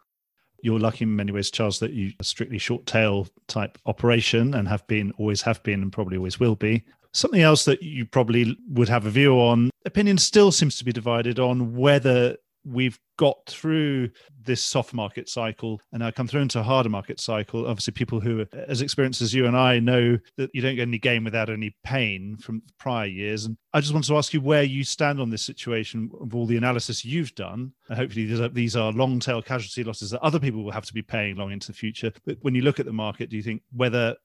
you're 0.61 0.79
lucky 0.79 1.03
in 1.03 1.15
many 1.15 1.31
ways, 1.31 1.51
Charles, 1.51 1.79
that 1.79 1.93
you 1.93 2.13
strictly 2.21 2.57
short 2.57 2.85
tail 2.85 3.27
type 3.47 3.77
operation 3.85 4.53
and 4.53 4.67
have 4.67 4.85
been, 4.87 5.11
always 5.17 5.41
have 5.43 5.61
been, 5.63 5.81
and 5.81 5.91
probably 5.91 6.17
always 6.17 6.39
will 6.39 6.55
be. 6.55 6.83
Something 7.11 7.41
else 7.41 7.65
that 7.65 7.81
you 7.81 8.05
probably 8.05 8.57
would 8.69 8.89
have 8.89 9.05
a 9.05 9.09
view 9.09 9.33
on, 9.33 9.71
opinion 9.85 10.17
still 10.17 10.51
seems 10.51 10.77
to 10.77 10.85
be 10.85 10.91
divided 10.91 11.39
on 11.39 11.75
whether 11.75 12.37
we've 12.65 12.99
got 13.17 13.37
through 13.47 14.09
this 14.43 14.63
soft 14.63 14.93
market 14.93 15.27
cycle 15.27 15.81
and 15.91 15.99
now 15.99 16.11
come 16.11 16.27
through 16.27 16.41
into 16.41 16.59
a 16.59 16.63
harder 16.63 16.89
market 16.89 17.19
cycle. 17.19 17.67
Obviously, 17.67 17.91
people 17.91 18.19
who 18.19 18.41
are 18.41 18.47
as 18.67 18.81
experienced 18.81 19.21
as 19.21 19.33
you 19.33 19.45
and 19.45 19.57
I 19.57 19.79
know 19.79 20.17
that 20.37 20.49
you 20.53 20.61
don't 20.61 20.75
get 20.75 20.87
any 20.87 20.99
gain 20.99 21.23
without 21.23 21.49
any 21.49 21.75
pain 21.83 22.37
from 22.37 22.61
prior 22.77 23.07
years. 23.07 23.45
And 23.45 23.57
I 23.73 23.81
just 23.81 23.93
want 23.93 24.05
to 24.05 24.17
ask 24.17 24.33
you 24.33 24.41
where 24.41 24.63
you 24.63 24.83
stand 24.83 25.19
on 25.19 25.29
this 25.29 25.41
situation 25.41 26.09
of 26.21 26.35
all 26.35 26.45
the 26.45 26.57
analysis 26.57 27.03
you've 27.03 27.35
done. 27.35 27.73
And 27.89 27.97
hopefully, 27.97 28.25
these 28.25 28.39
are, 28.39 28.49
these 28.49 28.75
are 28.75 28.91
long 28.91 29.19
tail 29.19 29.41
casualty 29.41 29.83
losses 29.83 30.11
that 30.11 30.21
other 30.21 30.39
people 30.39 30.63
will 30.63 30.71
have 30.71 30.85
to 30.85 30.93
be 30.93 31.01
paying 31.01 31.35
long 31.35 31.51
into 31.51 31.67
the 31.67 31.73
future. 31.73 32.11
But 32.25 32.37
when 32.41 32.55
you 32.55 32.61
look 32.61 32.79
at 32.79 32.85
the 32.85 32.93
market, 32.93 33.29
do 33.29 33.37
you 33.37 33.43
think 33.43 33.61
whether 33.75 34.15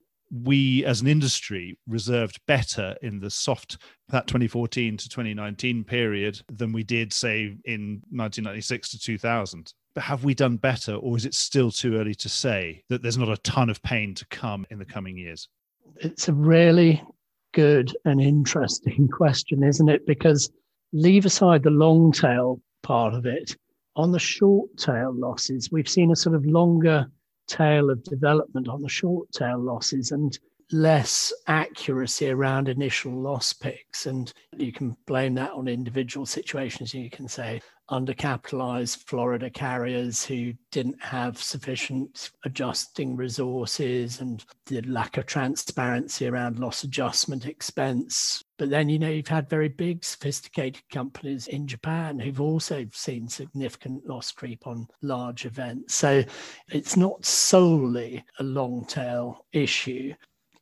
we 0.42 0.84
as 0.84 1.00
an 1.00 1.06
industry 1.06 1.78
reserved 1.86 2.40
better 2.46 2.96
in 3.02 3.20
the 3.20 3.30
soft 3.30 3.78
that 4.08 4.26
2014 4.26 4.96
to 4.96 5.08
2019 5.08 5.84
period 5.84 6.40
than 6.50 6.72
we 6.72 6.82
did 6.82 7.12
say 7.12 7.56
in 7.64 8.02
1996 8.10 8.90
to 8.90 8.98
2000 8.98 9.72
but 9.94 10.02
have 10.02 10.24
we 10.24 10.34
done 10.34 10.56
better 10.56 10.96
or 10.96 11.16
is 11.16 11.24
it 11.24 11.34
still 11.34 11.70
too 11.70 11.96
early 11.96 12.14
to 12.16 12.28
say 12.28 12.82
that 12.88 13.00
there's 13.00 13.18
not 13.18 13.28
a 13.28 13.36
ton 13.38 13.70
of 13.70 13.80
pain 13.82 14.12
to 14.14 14.26
come 14.26 14.66
in 14.70 14.78
the 14.78 14.84
coming 14.84 15.16
years? 15.16 15.48
It's 15.98 16.28
a 16.28 16.32
really 16.32 17.00
good 17.52 17.96
and 18.04 18.20
interesting 18.20 19.08
question 19.12 19.62
isn't 19.62 19.88
it? 19.88 20.04
Because 20.04 20.50
leave 20.92 21.26
aside 21.26 21.62
the 21.62 21.70
long 21.70 22.10
tail 22.10 22.60
part 22.82 23.14
of 23.14 23.24
it 23.24 23.56
on 23.96 24.10
the 24.10 24.18
short 24.18 24.68
tail 24.76 25.12
losses 25.14 25.70
we've 25.70 25.88
seen 25.88 26.10
a 26.10 26.16
sort 26.16 26.34
of 26.34 26.44
longer 26.44 27.06
tail 27.46 27.90
of 27.90 28.02
development 28.04 28.68
on 28.68 28.82
the 28.82 28.88
short 28.88 29.30
tail 29.32 29.58
losses. 29.58 30.12
And 30.12 30.38
less 30.72 31.32
accuracy 31.46 32.30
around 32.30 32.68
initial 32.68 33.12
loss 33.12 33.52
picks. 33.52 34.06
And 34.06 34.32
you 34.56 34.72
can 34.72 34.96
blame 35.06 35.34
that 35.34 35.52
on 35.52 35.68
individual 35.68 36.26
situations. 36.26 36.94
You 36.94 37.10
can 37.10 37.28
say 37.28 37.60
undercapitalized 37.90 39.04
Florida 39.04 39.50
carriers 39.50 40.24
who 40.24 40.52
didn't 40.70 41.00
have 41.02 41.40
sufficient 41.40 42.30
adjusting 42.44 43.16
resources 43.16 44.20
and 44.20 44.44
the 44.66 44.80
lack 44.82 45.16
of 45.16 45.26
transparency 45.26 46.26
around 46.26 46.58
loss 46.58 46.84
adjustment 46.84 47.46
expense. 47.46 48.43
But 48.56 48.70
then, 48.70 48.88
you 48.88 48.98
know, 48.98 49.08
you've 49.08 49.26
had 49.26 49.48
very 49.48 49.68
big, 49.68 50.04
sophisticated 50.04 50.88
companies 50.88 51.48
in 51.48 51.66
Japan 51.66 52.18
who've 52.18 52.40
also 52.40 52.86
seen 52.92 53.28
significant 53.28 54.06
loss 54.06 54.30
creep 54.30 54.66
on 54.66 54.86
large 55.02 55.44
events. 55.44 55.94
So 55.94 56.22
it's 56.70 56.96
not 56.96 57.24
solely 57.24 58.24
a 58.38 58.44
long 58.44 58.84
tail 58.86 59.44
issue 59.52 60.14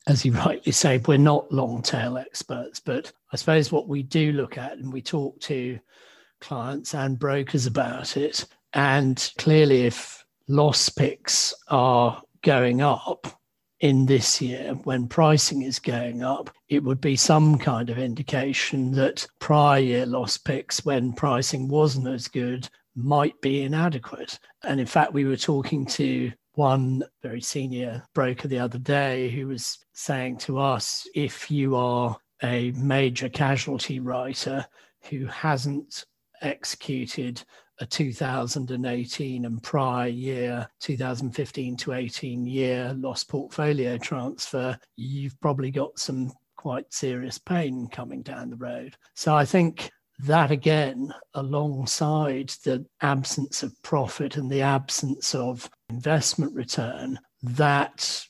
as 0.07 0.25
you 0.25 0.33
rightly 0.33 0.73
say, 0.73 0.99
we're 1.07 1.19
not 1.19 1.53
long 1.53 1.83
tail 1.83 2.19
experts, 2.19 2.81
but 2.81 3.13
I 3.33 3.37
suppose 3.37 3.71
what 3.71 3.89
we 3.89 4.03
do 4.03 4.33
look 4.33 4.59
at 4.59 4.73
and 4.73 4.93
we 4.93 5.01
talk 5.01 5.39
to 5.43 5.79
clients 6.41 6.95
and 6.95 7.19
brokers 7.19 7.67
about 7.67 8.17
it. 8.17 8.45
And 8.75 9.33
clearly, 9.39 9.83
if 9.83 10.25
loss 10.49 10.89
picks 10.89 11.55
are 11.69 12.21
going 12.43 12.81
up 12.81 13.41
in 13.83 14.07
this 14.07 14.41
year 14.41 14.75
when 14.85 15.09
pricing 15.09 15.63
is 15.63 15.81
going 15.81 16.23
up, 16.23 16.49
it 16.69 16.83
would 16.83 17.01
be 17.01 17.17
some 17.17 17.59
kind 17.59 17.91
of 17.91 17.99
indication 17.99 18.93
that 18.93 19.27
prior 19.41 19.81
year 19.81 20.07
loss 20.07 20.39
picks, 20.39 20.85
when 20.85 21.13
pricing 21.13 21.69
wasn't 21.69 22.07
as 22.07 22.29
good, 22.29 22.69
might 22.95 23.39
be 23.41 23.63
inadequate. 23.63 24.39
And 24.63 24.79
in 24.79 24.87
fact, 24.87 25.13
we 25.13 25.25
were 25.25 25.37
talking 25.37 25.85
to 25.87 26.33
one 26.55 27.03
very 27.23 27.41
senior 27.41 28.05
broker 28.15 28.47
the 28.47 28.59
other 28.59 28.79
day 28.79 29.29
who 29.31 29.49
was 29.49 29.79
saying 29.93 30.39
to 30.39 30.61
us 30.61 31.07
if 31.15 31.51
you 31.51 31.75
are 31.75 32.17
a 32.45 32.71
major 32.73 33.29
casualty 33.29 33.99
writer 33.99 34.65
who 35.11 35.27
hasn't 35.27 36.05
executed 36.41 37.43
a 37.83 37.87
2018 37.87 39.45
and 39.45 39.63
prior 39.63 40.07
year 40.07 40.69
2015 40.79 41.77
to 41.77 41.93
18 41.93 42.47
year 42.47 42.95
loss 42.97 43.25
portfolio 43.25 43.99
transfer 43.99 44.79
you've 44.97 45.39
probably 45.41 45.71
got 45.73 45.99
some 45.99 46.33
quite 46.57 46.91
serious 46.93 47.39
pain 47.39 47.89
coming 47.89 48.23
down 48.23 48.51
the 48.51 48.57
road. 48.57 48.97
So 49.15 49.35
i 49.35 49.45
think 49.45 49.91
that 50.21 50.53
again 50.53 51.13
alongside 51.35 52.51
the 52.65 52.87
absence 53.01 53.65
of 53.65 53.83
profit 53.83 54.37
and 54.37 54.49
the 54.49 54.63
absence 54.63 55.35
of 55.35 55.69
investment 55.91 56.55
return 56.55 57.19
that 57.43 58.25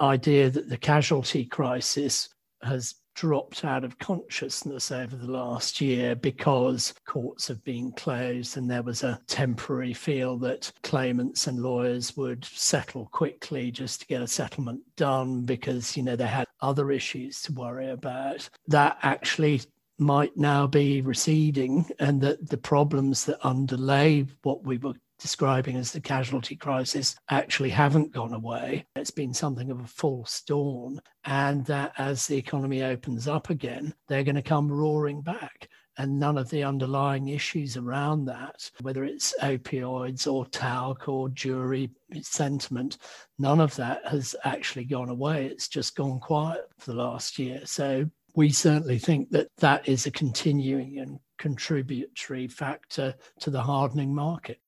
idea 0.00 0.48
that 0.48 0.70
the 0.70 0.78
casualty 0.78 1.44
crisis 1.44 2.30
has 2.62 2.94
dropped 3.16 3.64
out 3.64 3.82
of 3.82 3.98
consciousness 3.98 4.92
over 4.92 5.16
the 5.16 5.30
last 5.30 5.80
year 5.80 6.14
because 6.14 6.94
courts 7.06 7.48
have 7.48 7.64
been 7.64 7.90
closed 7.92 8.56
and 8.56 8.70
there 8.70 8.82
was 8.82 9.02
a 9.02 9.18
temporary 9.26 9.94
feel 9.94 10.36
that 10.36 10.70
claimants 10.82 11.46
and 11.46 11.60
lawyers 11.60 12.16
would 12.16 12.44
settle 12.44 13.06
quickly 13.06 13.70
just 13.70 14.00
to 14.00 14.06
get 14.06 14.22
a 14.22 14.26
settlement 14.26 14.80
done 14.96 15.42
because 15.42 15.96
you 15.96 16.02
know 16.02 16.14
they 16.14 16.26
had 16.26 16.46
other 16.60 16.92
issues 16.92 17.40
to 17.42 17.52
worry 17.52 17.90
about. 17.90 18.48
That 18.68 18.98
actually 19.02 19.62
might 19.98 20.36
now 20.36 20.66
be 20.66 21.00
receding 21.00 21.86
and 21.98 22.20
that 22.20 22.50
the 22.50 22.58
problems 22.58 23.24
that 23.24 23.44
underlay 23.46 24.26
what 24.42 24.62
we 24.64 24.76
were 24.76 24.94
describing 25.18 25.76
as 25.76 25.92
the 25.92 26.00
casualty 26.00 26.56
crisis 26.56 27.16
actually 27.30 27.70
haven't 27.70 28.12
gone 28.12 28.34
away. 28.34 28.86
It's 28.96 29.10
been 29.10 29.34
something 29.34 29.70
of 29.70 29.80
a 29.80 29.86
false 29.86 30.42
dawn. 30.42 31.00
And 31.24 31.64
that 31.66 31.92
as 31.98 32.26
the 32.26 32.36
economy 32.36 32.82
opens 32.82 33.26
up 33.26 33.50
again, 33.50 33.94
they're 34.08 34.24
going 34.24 34.36
to 34.36 34.42
come 34.42 34.70
roaring 34.70 35.22
back. 35.22 35.68
And 35.98 36.20
none 36.20 36.36
of 36.36 36.50
the 36.50 36.62
underlying 36.62 37.28
issues 37.28 37.78
around 37.78 38.26
that, 38.26 38.70
whether 38.82 39.02
it's 39.04 39.34
opioids 39.42 40.30
or 40.30 40.44
talc 40.46 41.08
or 41.08 41.30
jury 41.30 41.90
sentiment, 42.20 42.98
none 43.38 43.60
of 43.60 43.74
that 43.76 44.06
has 44.06 44.36
actually 44.44 44.84
gone 44.84 45.08
away. 45.08 45.46
It's 45.46 45.68
just 45.68 45.96
gone 45.96 46.20
quiet 46.20 46.68
for 46.78 46.90
the 46.92 46.98
last 46.98 47.38
year. 47.38 47.62
So 47.64 48.10
we 48.34 48.50
certainly 48.50 48.98
think 48.98 49.30
that 49.30 49.48
that 49.56 49.88
is 49.88 50.04
a 50.04 50.10
continuing 50.10 50.98
and 50.98 51.18
contributory 51.38 52.46
factor 52.46 53.14
to 53.40 53.50
the 53.50 53.62
hardening 53.62 54.14
market. 54.14 54.60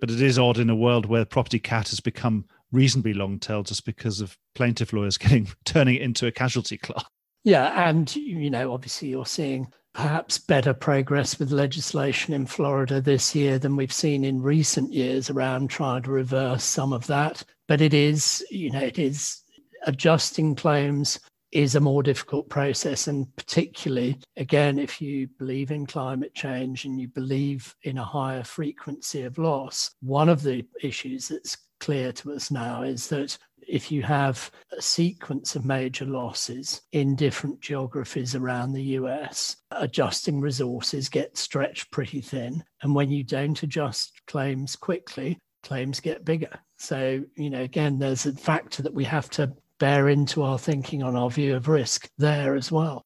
But 0.00 0.10
it 0.10 0.20
is 0.20 0.38
odd 0.38 0.58
in 0.58 0.70
a 0.70 0.76
world 0.76 1.06
where 1.06 1.24
property 1.24 1.58
cat 1.58 1.88
has 1.88 2.00
become 2.00 2.44
reasonably 2.72 3.14
long 3.14 3.38
tail 3.38 3.62
just 3.62 3.84
because 3.84 4.20
of 4.20 4.36
plaintiff 4.54 4.92
lawyers 4.92 5.18
getting 5.18 5.48
turning 5.64 5.96
it 5.96 6.02
into 6.02 6.26
a 6.26 6.32
casualty 6.32 6.78
class. 6.78 7.04
Yeah, 7.44 7.88
and 7.88 8.14
you 8.14 8.50
know, 8.50 8.72
obviously 8.72 9.08
you're 9.08 9.24
seeing 9.24 9.72
perhaps 9.94 10.38
better 10.38 10.74
progress 10.74 11.38
with 11.38 11.50
legislation 11.50 12.34
in 12.34 12.46
Florida 12.46 13.00
this 13.00 13.34
year 13.34 13.58
than 13.58 13.74
we've 13.74 13.92
seen 13.92 14.24
in 14.24 14.42
recent 14.42 14.92
years 14.92 15.30
around 15.30 15.70
trying 15.70 16.02
to 16.02 16.10
reverse 16.10 16.64
some 16.64 16.92
of 16.92 17.06
that. 17.06 17.42
But 17.66 17.80
it 17.80 17.94
is, 17.94 18.44
you 18.50 18.70
know, 18.70 18.80
it 18.80 18.98
is 18.98 19.42
adjusting 19.84 20.54
claims 20.56 21.18
is 21.52 21.74
a 21.74 21.80
more 21.80 22.02
difficult 22.02 22.48
process. 22.48 23.06
And 23.06 23.34
particularly, 23.36 24.18
again, 24.36 24.78
if 24.78 25.00
you 25.00 25.28
believe 25.38 25.70
in 25.70 25.86
climate 25.86 26.34
change 26.34 26.84
and 26.84 27.00
you 27.00 27.08
believe 27.08 27.74
in 27.82 27.98
a 27.98 28.04
higher 28.04 28.44
frequency 28.44 29.22
of 29.22 29.38
loss, 29.38 29.90
one 30.00 30.28
of 30.28 30.42
the 30.42 30.64
issues 30.82 31.28
that's 31.28 31.56
clear 31.80 32.12
to 32.12 32.32
us 32.32 32.50
now 32.50 32.82
is 32.82 33.08
that 33.08 33.38
if 33.66 33.92
you 33.92 34.02
have 34.02 34.50
a 34.76 34.80
sequence 34.80 35.54
of 35.54 35.64
major 35.64 36.06
losses 36.06 36.80
in 36.92 37.14
different 37.14 37.60
geographies 37.60 38.34
around 38.34 38.72
the 38.72 38.82
US, 38.82 39.56
adjusting 39.72 40.40
resources 40.40 41.08
get 41.08 41.36
stretched 41.36 41.90
pretty 41.90 42.22
thin. 42.22 42.64
And 42.82 42.94
when 42.94 43.10
you 43.10 43.22
don't 43.24 43.62
adjust 43.62 44.22
claims 44.26 44.74
quickly, 44.74 45.38
claims 45.62 46.00
get 46.00 46.24
bigger. 46.24 46.58
So, 46.78 47.22
you 47.36 47.50
know, 47.50 47.62
again, 47.62 47.98
there's 47.98 48.24
a 48.24 48.32
factor 48.32 48.82
that 48.82 48.94
we 48.94 49.04
have 49.04 49.28
to 49.30 49.52
bear 49.78 50.08
into 50.08 50.42
our 50.42 50.58
thinking 50.58 51.02
on 51.02 51.16
our 51.16 51.30
view 51.30 51.56
of 51.56 51.68
risk 51.68 52.08
there 52.18 52.54
as 52.54 52.70
well. 52.70 53.04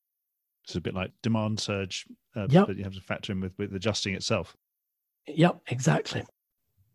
It's 0.64 0.76
a 0.76 0.80
bit 0.80 0.94
like 0.94 1.10
demand 1.22 1.60
surge, 1.60 2.06
uh, 2.36 2.46
yep. 2.48 2.66
but 2.66 2.76
you 2.76 2.84
have 2.84 2.94
to 2.94 3.00
factor 3.00 3.32
in 3.32 3.40
with, 3.40 3.52
with 3.58 3.74
adjusting 3.74 4.14
itself. 4.14 4.56
Yep, 5.26 5.60
exactly. 5.68 6.24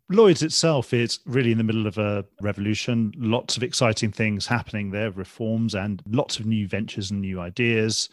Lloyd's 0.10 0.42
itself 0.42 0.94
is 0.94 1.20
really 1.26 1.52
in 1.52 1.58
the 1.58 1.64
middle 1.66 1.86
of 1.86 1.98
a 1.98 2.24
revolution. 2.42 3.14
Lots 3.18 3.58
of 3.58 3.64
exciting 3.64 4.12
things 4.12 4.48
happening 4.48 4.90
there, 4.90 5.12
reforms 5.12 5.76
and 5.76 6.02
lots 6.08 6.40
of 6.40 6.46
new 6.46 6.68
ventures 6.68 7.12
and 7.12 7.20
new 7.20 7.42
ideas. 7.42 8.10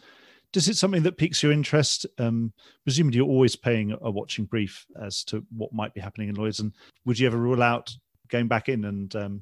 Does 0.51 0.67
it 0.67 0.75
something 0.75 1.03
that 1.03 1.17
piques 1.17 1.41
your 1.41 1.53
interest? 1.53 2.05
Um, 2.17 2.53
presumably, 2.83 3.17
you're 3.17 3.27
always 3.27 3.55
paying 3.55 3.95
a 4.01 4.11
watching 4.11 4.45
brief 4.45 4.85
as 5.01 5.23
to 5.25 5.45
what 5.55 5.73
might 5.73 5.93
be 5.93 6.01
happening 6.01 6.29
in 6.29 6.35
Lloyd's. 6.35 6.59
And 6.59 6.73
would 7.05 7.17
you 7.17 7.27
ever 7.27 7.37
rule 7.37 7.63
out 7.63 7.93
going 8.27 8.47
back 8.47 8.67
in 8.67 8.85
and 8.85 9.15
um, 9.15 9.41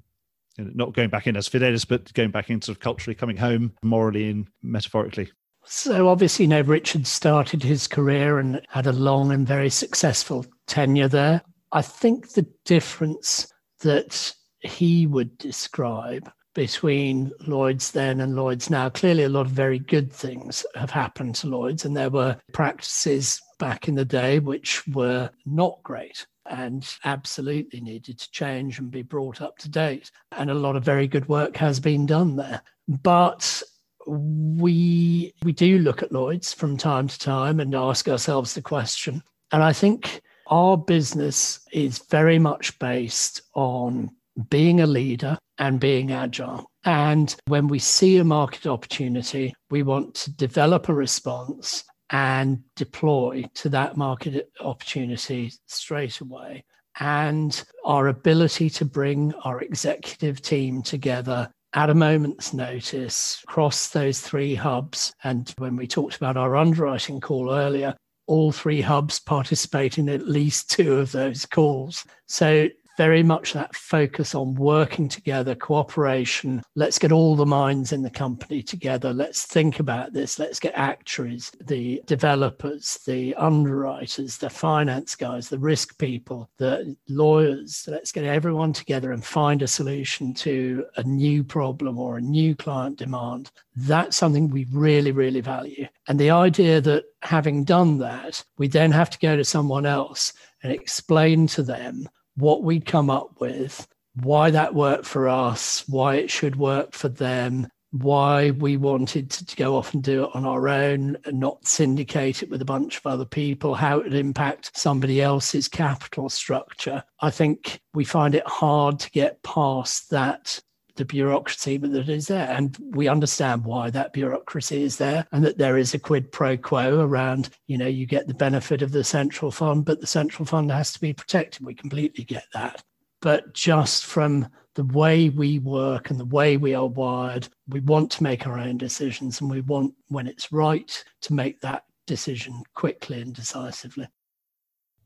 not 0.57 0.93
going 0.93 1.09
back 1.09 1.27
in 1.27 1.35
as 1.35 1.49
Fidelis, 1.49 1.85
but 1.87 2.13
going 2.13 2.31
back 2.31 2.49
in 2.49 2.61
sort 2.61 2.77
of 2.77 2.81
culturally, 2.81 3.15
coming 3.15 3.37
home 3.37 3.73
morally 3.83 4.29
and 4.29 4.47
metaphorically. 4.61 5.31
So 5.65 6.09
obviously, 6.09 6.45
you 6.45 6.49
know, 6.49 6.61
Richard 6.61 7.07
started 7.07 7.63
his 7.63 7.87
career 7.87 8.39
and 8.39 8.61
had 8.69 8.85
a 8.85 8.91
long 8.91 9.31
and 9.31 9.47
very 9.47 9.69
successful 9.69 10.45
tenure 10.67 11.07
there. 11.07 11.41
I 11.71 11.81
think 11.81 12.31
the 12.33 12.45
difference 12.65 13.51
that 13.79 14.33
he 14.59 15.07
would 15.07 15.37
describe 15.37 16.29
between 16.53 17.31
Lloyd's 17.47 17.91
then 17.91 18.21
and 18.21 18.35
Lloyd's 18.35 18.69
now, 18.69 18.89
clearly 18.89 19.23
a 19.23 19.29
lot 19.29 19.47
of 19.47 19.51
very 19.51 19.79
good 19.79 20.11
things 20.11 20.65
have 20.75 20.91
happened 20.91 21.35
to 21.35 21.47
Lloyd's, 21.47 21.83
and 21.83 21.97
there 21.97 22.11
were 22.11 22.37
practices 22.51 23.41
back 23.57 23.87
in 23.87 23.95
the 23.95 24.05
day 24.05 24.39
which 24.39 24.85
were 24.87 25.29
not 25.45 25.79
great 25.83 26.27
and 26.45 26.87
absolutely 27.03 27.81
needed 27.81 28.19
to 28.19 28.31
change 28.31 28.79
and 28.79 28.91
be 28.91 29.01
brought 29.01 29.41
up 29.41 29.57
to 29.59 29.69
date. 29.69 30.11
And 30.31 30.49
a 30.49 30.55
lot 30.55 30.75
of 30.75 30.83
very 30.83 31.07
good 31.07 31.27
work 31.29 31.55
has 31.57 31.79
been 31.79 32.05
done 32.05 32.35
there. 32.35 32.61
But 32.87 33.63
we 34.05 35.33
we 35.43 35.53
do 35.53 35.79
look 35.79 36.03
at 36.03 36.11
Lloyd's 36.11 36.53
from 36.53 36.77
time 36.77 37.07
to 37.07 37.19
time 37.19 37.59
and 37.59 37.73
ask 37.73 38.07
ourselves 38.09 38.53
the 38.53 38.61
question. 38.61 39.23
And 39.51 39.63
I 39.63 39.71
think 39.71 40.21
our 40.47 40.77
business 40.77 41.65
is 41.71 41.99
very 42.09 42.39
much 42.39 42.77
based 42.79 43.41
on 43.53 44.09
being 44.49 44.81
a 44.81 44.87
leader 44.87 45.37
and 45.57 45.79
being 45.79 46.11
agile. 46.11 46.65
And 46.85 47.33
when 47.47 47.67
we 47.67 47.79
see 47.79 48.17
a 48.17 48.23
market 48.23 48.67
opportunity, 48.67 49.53
we 49.69 49.83
want 49.83 50.15
to 50.15 50.31
develop 50.31 50.89
a 50.89 50.93
response 50.93 51.83
and 52.13 52.59
deploy 52.75 53.43
to 53.55 53.69
that 53.69 53.97
market 53.97 54.51
opportunity 54.61 55.51
straight 55.65 56.21
away. 56.21 56.63
And 56.99 57.61
our 57.83 58.07
ability 58.07 58.69
to 58.69 58.85
bring 58.85 59.33
our 59.43 59.61
executive 59.61 60.41
team 60.41 60.83
together 60.83 61.49
at 61.73 61.89
a 61.89 61.95
moment's 61.95 62.53
notice 62.53 63.41
across 63.43 63.89
those 63.89 64.21
three 64.21 64.53
hubs. 64.53 65.11
And 65.23 65.51
when 65.57 65.75
we 65.75 65.87
talked 65.87 66.15
about 66.15 66.37
our 66.37 66.55
underwriting 66.55 67.19
call 67.19 67.51
earlier, 67.51 67.95
all 68.27 68.51
three 68.51 68.79
hubs 68.79 69.19
participate 69.19 69.97
in 69.97 70.07
at 70.07 70.27
least 70.27 70.69
two 70.69 70.97
of 70.97 71.11
those 71.11 71.47
calls. 71.47 72.05
So 72.27 72.69
very 72.97 73.23
much 73.23 73.53
that 73.53 73.75
focus 73.75 74.35
on 74.35 74.53
working 74.55 75.07
together, 75.07 75.55
cooperation. 75.55 76.61
Let's 76.75 76.99
get 76.99 77.11
all 77.11 77.35
the 77.35 77.45
minds 77.45 77.91
in 77.91 78.03
the 78.03 78.09
company 78.09 78.61
together. 78.61 79.13
Let's 79.13 79.45
think 79.45 79.79
about 79.79 80.13
this. 80.13 80.39
Let's 80.39 80.59
get 80.59 80.73
actuaries, 80.75 81.51
the 81.61 82.01
developers, 82.05 82.99
the 83.05 83.33
underwriters, 83.35 84.37
the 84.37 84.49
finance 84.49 85.15
guys, 85.15 85.49
the 85.49 85.59
risk 85.59 85.97
people, 85.97 86.49
the 86.57 86.95
lawyers. 87.09 87.85
Let's 87.87 88.11
get 88.11 88.25
everyone 88.25 88.73
together 88.73 89.11
and 89.11 89.23
find 89.23 89.61
a 89.61 89.67
solution 89.67 90.33
to 90.35 90.85
a 90.97 91.03
new 91.03 91.43
problem 91.43 91.97
or 91.97 92.17
a 92.17 92.21
new 92.21 92.55
client 92.55 92.97
demand. 92.97 93.51
That's 93.75 94.17
something 94.17 94.49
we 94.49 94.67
really, 94.71 95.11
really 95.11 95.41
value. 95.41 95.87
And 96.07 96.19
the 96.19 96.29
idea 96.29 96.79
that 96.81 97.05
having 97.21 97.63
done 97.63 97.97
that, 97.99 98.43
we 98.57 98.67
then 98.67 98.91
have 98.91 99.09
to 99.09 99.19
go 99.19 99.35
to 99.35 99.43
someone 99.43 99.85
else 99.85 100.33
and 100.61 100.71
explain 100.71 101.47
to 101.47 101.63
them 101.63 102.07
what 102.35 102.63
we'd 102.63 102.85
come 102.85 103.09
up 103.09 103.39
with, 103.39 103.87
why 104.21 104.51
that 104.51 104.75
worked 104.75 105.05
for 105.05 105.27
us, 105.27 105.83
why 105.87 106.15
it 106.15 106.29
should 106.29 106.55
work 106.55 106.93
for 106.93 107.09
them, 107.09 107.67
why 107.91 108.49
we 108.51 108.75
wanted 108.75 109.29
to 109.29 109.55
go 109.55 109.75
off 109.75 109.93
and 109.93 110.03
do 110.03 110.23
it 110.23 110.31
on 110.33 110.45
our 110.45 110.67
own 110.67 111.15
and 111.25 111.39
not 111.39 111.65
syndicate 111.67 112.41
it 112.41 112.49
with 112.49 112.61
a 112.61 112.65
bunch 112.65 112.97
of 112.97 113.05
other 113.05 113.25
people, 113.25 113.75
how 113.75 113.99
it 113.99 114.05
would 114.05 114.15
impact 114.15 114.71
somebody 114.75 115.21
else's 115.21 115.67
capital 115.67 116.27
structure. 116.27 117.03
I 117.19 117.29
think 117.29 117.81
we 117.93 118.03
find 118.03 118.33
it 118.33 118.47
hard 118.47 118.99
to 118.99 119.11
get 119.11 119.43
past 119.43 120.09
that 120.09 120.59
the 120.95 121.05
bureaucracy 121.05 121.77
that 121.77 122.09
is 122.09 122.27
there. 122.27 122.49
And 122.49 122.77
we 122.91 123.07
understand 123.07 123.65
why 123.65 123.89
that 123.89 124.13
bureaucracy 124.13 124.83
is 124.83 124.97
there 124.97 125.27
and 125.31 125.43
that 125.43 125.57
there 125.57 125.77
is 125.77 125.93
a 125.93 125.99
quid 125.99 126.31
pro 126.31 126.57
quo 126.57 126.99
around, 126.99 127.49
you 127.67 127.77
know, 127.77 127.87
you 127.87 128.05
get 128.05 128.27
the 128.27 128.33
benefit 128.33 128.81
of 128.81 128.91
the 128.91 129.03
central 129.03 129.51
fund, 129.51 129.85
but 129.85 130.01
the 130.01 130.07
central 130.07 130.45
fund 130.45 130.71
has 130.71 130.93
to 130.93 130.99
be 130.99 131.13
protected. 131.13 131.65
We 131.65 131.73
completely 131.73 132.23
get 132.23 132.45
that. 132.53 132.83
But 133.21 133.53
just 133.53 134.05
from 134.05 134.49
the 134.75 134.83
way 134.83 135.29
we 135.29 135.59
work 135.59 136.09
and 136.09 136.19
the 136.19 136.25
way 136.25 136.57
we 136.57 136.75
are 136.75 136.87
wired, 136.87 137.47
we 137.67 137.79
want 137.79 138.11
to 138.11 138.23
make 138.23 138.45
our 138.45 138.59
own 138.59 138.77
decisions 138.77 139.39
and 139.39 139.49
we 139.49 139.61
want, 139.61 139.93
when 140.09 140.27
it's 140.27 140.51
right, 140.51 141.03
to 141.21 141.33
make 141.33 141.61
that 141.61 141.85
decision 142.05 142.63
quickly 142.73 143.21
and 143.21 143.33
decisively. 143.33 144.07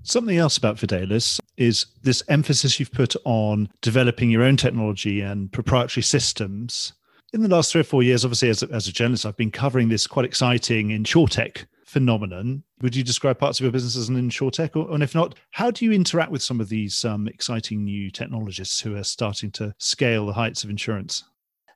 Something 0.08 0.38
else 0.38 0.55
about 0.55 0.78
Fidelis 0.78 1.38
is 1.58 1.86
this 2.01 2.24
emphasis 2.30 2.80
you've 2.80 2.93
put 2.93 3.18
on 3.26 3.68
developing 3.82 4.30
your 4.30 4.41
own 4.41 4.55
technology 4.55 5.20
and 5.20 5.51
proprietary 5.51 6.01
systems. 6.01 6.93
In 7.34 7.41
the 7.41 7.49
last 7.49 7.74
three 7.74 7.82
or 7.82 7.84
four 7.84 8.03
years, 8.03 8.24
obviously, 8.24 8.47
as 8.47 8.64
a, 8.64 8.70
as 8.72 8.88
a 8.88 8.93
journalist, 8.93 9.26
I've 9.26 9.36
been 9.36 9.51
covering 9.51 9.89
this 9.89 10.08
quite 10.08 10.24
exciting 10.24 10.91
insurtech 10.91 11.66
phenomenon. 11.86 12.64
Would 12.82 12.95
you 12.95 13.03
describe 13.03 13.38
parts 13.38 13.60
of 13.60 13.66
your 13.66 13.72
business 13.74 13.97
as 13.97 14.08
an 14.08 14.16
insurtech? 14.16 14.78
Or, 14.78 14.93
and 14.93 15.03
if 15.03 15.14
not, 15.14 15.36
how 15.51 15.72
do 15.72 15.84
you 15.84 15.91
interact 15.91 16.32
with 16.32 16.41
some 16.41 16.62
of 16.62 16.70
these 16.70 17.03
um, 17.03 17.28
exciting 17.28 17.84
new 17.84 18.10
technologists 18.10 18.80
who 18.80 18.95
are 18.95 19.03
starting 19.03 19.51
to 19.51 19.76
scale 19.78 20.26
the 20.26 20.34
heights 20.34 20.64
of 20.64 20.70
insurance? 20.70 21.26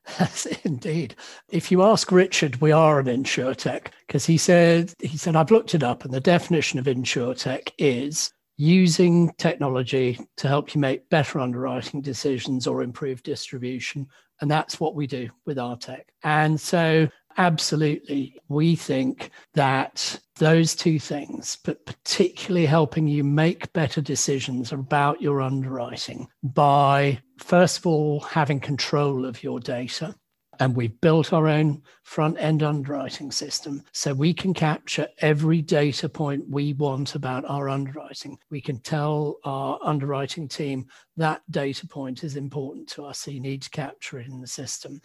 Indeed. 0.64 1.14
If 1.50 1.70
you 1.70 1.82
ask 1.82 2.10
Richard, 2.10 2.60
we 2.60 2.72
are 2.72 2.98
an 2.98 3.06
insurtech 3.06 3.88
because 4.06 4.26
he 4.26 4.36
said 4.36 4.92
he 5.00 5.16
said 5.16 5.36
I've 5.36 5.50
looked 5.50 5.74
it 5.74 5.82
up, 5.82 6.04
and 6.04 6.12
the 6.12 6.20
definition 6.20 6.78
of 6.78 6.86
insurtech 6.86 7.70
is 7.78 8.32
using 8.56 9.32
technology 9.38 10.18
to 10.36 10.48
help 10.48 10.74
you 10.74 10.80
make 10.80 11.08
better 11.08 11.40
underwriting 11.40 12.00
decisions 12.00 12.66
or 12.66 12.82
improve 12.82 13.22
distribution. 13.22 14.06
And 14.40 14.50
that's 14.50 14.80
what 14.80 14.94
we 14.94 15.06
do 15.06 15.30
with 15.46 15.58
our 15.58 15.76
tech. 15.76 16.12
And 16.24 16.60
so, 16.60 17.08
absolutely, 17.36 18.40
we 18.48 18.76
think 18.76 19.30
that 19.54 20.20
those 20.36 20.74
two 20.74 20.98
things, 20.98 21.58
but 21.64 21.84
particularly 21.86 22.66
helping 22.66 23.06
you 23.06 23.22
make 23.22 23.72
better 23.72 24.00
decisions 24.00 24.72
about 24.72 25.22
your 25.22 25.40
underwriting 25.40 26.26
by, 26.42 27.20
first 27.42 27.78
of 27.78 27.86
all, 27.86 28.20
having 28.20 28.60
control 28.60 29.24
of 29.24 29.42
your 29.42 29.60
data 29.60 30.14
and 30.60 30.76
we've 30.76 31.00
built 31.00 31.32
our 31.32 31.48
own 31.48 31.82
front 32.02 32.38
end 32.38 32.62
underwriting 32.62 33.30
system 33.30 33.82
so 33.92 34.12
we 34.12 34.34
can 34.34 34.52
capture 34.52 35.08
every 35.18 35.62
data 35.62 36.08
point 36.08 36.48
we 36.48 36.74
want 36.74 37.14
about 37.14 37.44
our 37.46 37.68
underwriting. 37.68 38.38
We 38.50 38.60
can 38.60 38.78
tell 38.80 39.38
our 39.44 39.78
underwriting 39.82 40.48
team 40.48 40.86
that 41.16 41.42
data 41.50 41.86
point 41.86 42.22
is 42.22 42.36
important 42.36 42.88
to 42.90 43.04
us, 43.06 43.20
so 43.20 43.30
you 43.30 43.40
need 43.40 43.62
to 43.62 43.70
capture 43.70 44.18
it 44.18 44.28
in 44.28 44.40
the 44.40 44.46
system. 44.46 45.00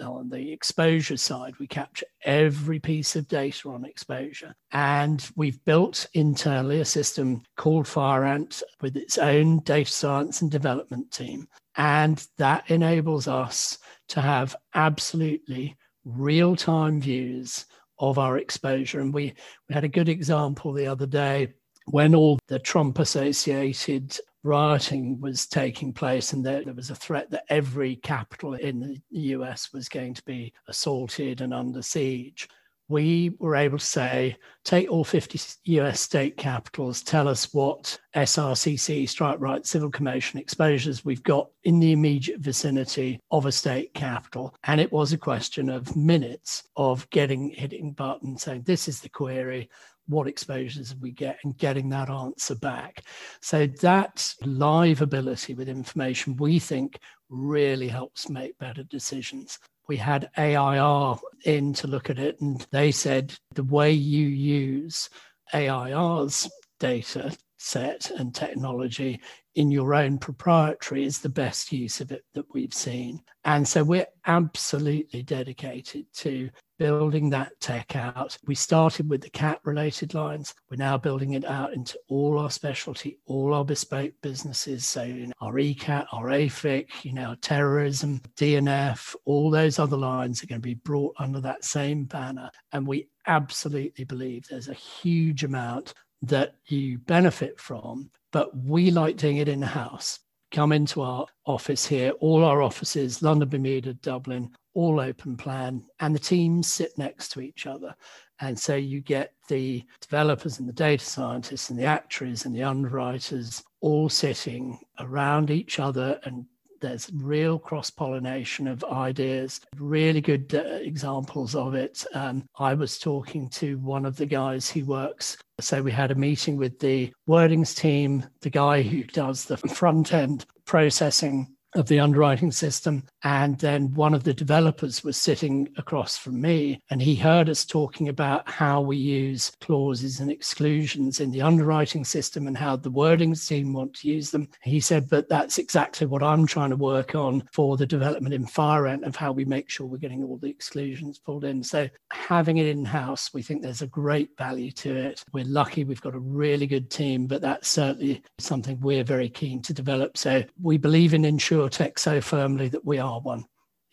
On 0.00 0.30
the 0.30 0.52
exposure 0.52 1.16
side, 1.16 1.58
we 1.58 1.66
capture 1.66 2.06
every 2.24 2.78
piece 2.78 3.16
of 3.16 3.28
data 3.28 3.68
on 3.68 3.84
exposure. 3.84 4.54
And 4.72 5.28
we've 5.36 5.62
built 5.64 6.06
internally 6.14 6.80
a 6.80 6.84
system 6.84 7.42
called 7.56 7.86
FireAnt 7.86 8.62
with 8.80 8.96
its 8.96 9.18
own 9.18 9.58
data 9.60 9.90
science 9.90 10.40
and 10.40 10.50
development 10.50 11.10
team. 11.10 11.48
And 11.80 12.22
that 12.36 12.70
enables 12.70 13.26
us 13.26 13.78
to 14.08 14.20
have 14.20 14.54
absolutely 14.74 15.78
real 16.04 16.54
time 16.54 17.00
views 17.00 17.64
of 17.98 18.18
our 18.18 18.36
exposure. 18.36 19.00
And 19.00 19.14
we, 19.14 19.32
we 19.66 19.74
had 19.74 19.84
a 19.84 19.88
good 19.88 20.10
example 20.10 20.74
the 20.74 20.86
other 20.86 21.06
day 21.06 21.54
when 21.86 22.14
all 22.14 22.38
the 22.48 22.58
Trump 22.58 22.98
associated 22.98 24.14
rioting 24.42 25.22
was 25.22 25.46
taking 25.46 25.94
place 25.94 26.34
and 26.34 26.44
there, 26.44 26.62
there, 26.62 26.74
was 26.74 26.90
a 26.90 26.94
threat 26.94 27.30
that 27.30 27.44
every 27.48 27.96
capital 27.96 28.52
in 28.52 28.80
the 28.80 29.00
US 29.10 29.72
was 29.72 29.88
going 29.88 30.12
to 30.12 30.24
be 30.24 30.52
assaulted 30.68 31.40
and 31.40 31.54
under 31.54 31.80
siege 31.80 32.46
we 32.90 33.30
were 33.38 33.54
able 33.54 33.78
to 33.78 33.84
say, 33.84 34.36
take 34.64 34.90
all 34.90 35.04
50 35.04 35.40
US 35.76 36.00
state 36.00 36.36
capitals, 36.36 37.02
tell 37.02 37.28
us 37.28 37.54
what 37.54 37.96
SRCC, 38.16 39.08
strike 39.08 39.40
riot, 39.40 39.64
civil 39.64 39.90
commotion 39.90 40.40
exposures 40.40 41.04
we've 41.04 41.22
got 41.22 41.48
in 41.62 41.78
the 41.78 41.92
immediate 41.92 42.40
vicinity 42.40 43.20
of 43.30 43.46
a 43.46 43.52
state 43.52 43.94
capital. 43.94 44.54
And 44.64 44.80
it 44.80 44.90
was 44.90 45.12
a 45.12 45.18
question 45.18 45.70
of 45.70 45.94
minutes 45.94 46.64
of 46.76 47.08
getting, 47.10 47.50
hitting 47.50 47.92
button, 47.92 48.36
saying, 48.36 48.62
this 48.62 48.88
is 48.88 49.00
the 49.00 49.08
query, 49.08 49.70
what 50.08 50.26
exposures 50.26 50.96
we 50.96 51.12
get 51.12 51.38
and 51.44 51.56
getting 51.56 51.88
that 51.90 52.10
answer 52.10 52.56
back. 52.56 53.04
So 53.40 53.68
that 53.68 54.34
live 54.44 55.00
ability 55.00 55.54
with 55.54 55.68
information, 55.68 56.36
we 56.36 56.58
think 56.58 56.98
really 57.28 57.86
helps 57.86 58.28
make 58.28 58.58
better 58.58 58.82
decisions 58.82 59.60
we 59.90 59.96
had 59.96 60.30
AIR 60.38 61.16
in 61.46 61.72
to 61.72 61.88
look 61.88 62.10
at 62.10 62.18
it, 62.20 62.40
and 62.40 62.64
they 62.70 62.92
said 62.92 63.34
the 63.56 63.64
way 63.64 63.90
you 63.90 64.24
use 64.24 65.10
AIR's 65.52 66.48
data 66.78 67.36
set 67.58 68.08
and 68.12 68.32
technology 68.32 69.20
in 69.56 69.68
your 69.72 69.92
own 69.92 70.16
proprietary 70.16 71.02
is 71.02 71.18
the 71.18 71.28
best 71.28 71.72
use 71.72 72.00
of 72.00 72.12
it 72.12 72.22
that 72.34 72.46
we've 72.54 72.72
seen. 72.72 73.20
And 73.44 73.66
so 73.66 73.82
we're 73.82 74.06
absolutely 74.26 75.24
dedicated 75.24 76.06
to 76.18 76.50
building 76.80 77.28
that 77.28 77.52
tech 77.60 77.94
out. 77.94 78.38
We 78.46 78.54
started 78.54 79.10
with 79.10 79.20
the 79.20 79.28
cat 79.28 79.60
related 79.64 80.14
lines. 80.14 80.54
We're 80.70 80.78
now 80.78 80.96
building 80.96 81.34
it 81.34 81.44
out 81.44 81.74
into 81.74 81.98
all 82.08 82.38
our 82.38 82.50
specialty, 82.50 83.18
all 83.26 83.52
our 83.52 83.66
bespoke 83.66 84.14
businesses. 84.22 84.86
So 84.86 85.02
you 85.02 85.26
know, 85.26 85.32
our 85.42 85.52
ECAT, 85.52 86.06
our 86.10 86.28
AFIC, 86.28 87.04
you 87.04 87.12
know, 87.12 87.36
terrorism, 87.42 88.22
D&F, 88.36 89.14
all 89.26 89.50
those 89.50 89.78
other 89.78 89.98
lines 89.98 90.42
are 90.42 90.46
going 90.46 90.62
to 90.62 90.66
be 90.66 90.72
brought 90.72 91.14
under 91.18 91.38
that 91.42 91.66
same 91.66 92.04
banner. 92.04 92.50
And 92.72 92.86
we 92.86 93.10
absolutely 93.26 94.04
believe 94.04 94.46
there's 94.48 94.68
a 94.68 94.74
huge 94.74 95.44
amount 95.44 95.92
that 96.22 96.54
you 96.64 96.96
benefit 96.96 97.60
from, 97.60 98.10
but 98.32 98.56
we 98.56 98.90
like 98.90 99.18
doing 99.18 99.36
it 99.36 99.50
in 99.50 99.60
house 99.60 100.20
come 100.50 100.72
into 100.72 101.02
our 101.02 101.26
office 101.46 101.86
here, 101.86 102.10
all 102.20 102.44
our 102.44 102.62
offices, 102.62 103.22
London, 103.22 103.48
Bermuda, 103.48 103.94
Dublin, 103.94 104.50
all 104.74 105.00
open 105.00 105.36
plan, 105.36 105.84
and 106.00 106.14
the 106.14 106.18
teams 106.18 106.68
sit 106.68 106.96
next 106.96 107.30
to 107.30 107.40
each 107.40 107.66
other. 107.66 107.94
And 108.40 108.58
so 108.58 108.74
you 108.74 109.00
get 109.00 109.34
the 109.48 109.84
developers 110.00 110.58
and 110.58 110.68
the 110.68 110.72
data 110.72 111.04
scientists 111.04 111.70
and 111.70 111.78
the 111.78 111.84
actuaries 111.84 112.46
and 112.46 112.54
the 112.54 112.62
underwriters 112.62 113.62
all 113.80 114.08
sitting 114.08 114.78
around 114.98 115.50
each 115.50 115.78
other 115.78 116.18
and 116.24 116.46
there's 116.80 117.10
real 117.14 117.58
cross 117.58 117.90
pollination 117.90 118.66
of 118.66 118.82
ideas, 118.84 119.60
really 119.76 120.20
good 120.20 120.54
uh, 120.54 120.78
examples 120.80 121.54
of 121.54 121.74
it. 121.74 122.04
Um, 122.14 122.46
I 122.58 122.74
was 122.74 122.98
talking 122.98 123.48
to 123.50 123.78
one 123.78 124.06
of 124.06 124.16
the 124.16 124.26
guys 124.26 124.70
who 124.70 124.84
works. 124.86 125.36
So 125.60 125.82
we 125.82 125.92
had 125.92 126.10
a 126.10 126.14
meeting 126.14 126.56
with 126.56 126.78
the 126.78 127.12
wordings 127.28 127.76
team, 127.76 128.24
the 128.40 128.50
guy 128.50 128.82
who 128.82 129.04
does 129.04 129.44
the 129.44 129.56
front 129.56 130.12
end 130.12 130.46
processing 130.64 131.54
of 131.74 131.86
the 131.86 132.00
underwriting 132.00 132.50
system. 132.52 133.04
And 133.22 133.58
then 133.58 133.94
one 133.94 134.14
of 134.14 134.24
the 134.24 134.34
developers 134.34 135.04
was 135.04 135.16
sitting 135.16 135.68
across 135.76 136.16
from 136.16 136.40
me, 136.40 136.82
and 136.90 137.00
he 137.00 137.14
heard 137.14 137.48
us 137.48 137.64
talking 137.64 138.08
about 138.08 138.48
how 138.48 138.80
we 138.80 138.96
use 138.96 139.52
clauses 139.60 140.20
and 140.20 140.30
exclusions 140.30 141.20
in 141.20 141.30
the 141.30 141.42
underwriting 141.42 142.04
system 142.04 142.46
and 142.46 142.56
how 142.56 142.76
the 142.76 142.90
wording 142.90 143.34
team 143.34 143.72
want 143.72 143.94
to 143.94 144.08
use 144.08 144.30
them. 144.30 144.48
He 144.62 144.80
said, 144.80 145.08
But 145.08 145.28
that's 145.28 145.58
exactly 145.58 146.06
what 146.06 146.22
I'm 146.22 146.46
trying 146.46 146.70
to 146.70 146.76
work 146.76 147.14
on 147.14 147.42
for 147.52 147.76
the 147.76 147.86
development 147.86 148.34
in 148.34 148.46
FireAnt 148.46 149.06
of 149.06 149.16
how 149.16 149.32
we 149.32 149.44
make 149.44 149.68
sure 149.68 149.86
we're 149.86 149.98
getting 149.98 150.24
all 150.24 150.38
the 150.38 150.50
exclusions 150.50 151.18
pulled 151.18 151.44
in. 151.44 151.62
So 151.62 151.88
having 152.10 152.56
it 152.56 152.66
in 152.66 152.84
house, 152.84 153.32
we 153.32 153.42
think 153.42 153.62
there's 153.62 153.82
a 153.82 153.86
great 153.86 154.30
value 154.36 154.70
to 154.72 154.96
it. 154.96 155.24
We're 155.32 155.44
lucky 155.44 155.84
we've 155.84 156.00
got 156.00 156.14
a 156.14 156.20
really 156.20 156.66
good 156.66 156.90
team, 156.90 157.26
but 157.26 157.42
that's 157.42 157.68
certainly 157.68 158.22
something 158.38 158.80
we're 158.80 159.04
very 159.04 159.28
keen 159.28 159.62
to 159.62 159.74
develop. 159.74 160.16
So 160.16 160.42
we 160.60 160.78
believe 160.78 161.14
in 161.14 161.24
InsurTech 161.68 161.98
so 161.98 162.20
firmly 162.20 162.68
that 162.68 162.84
we 162.84 162.98
are 162.98 163.20
one, 163.20 163.44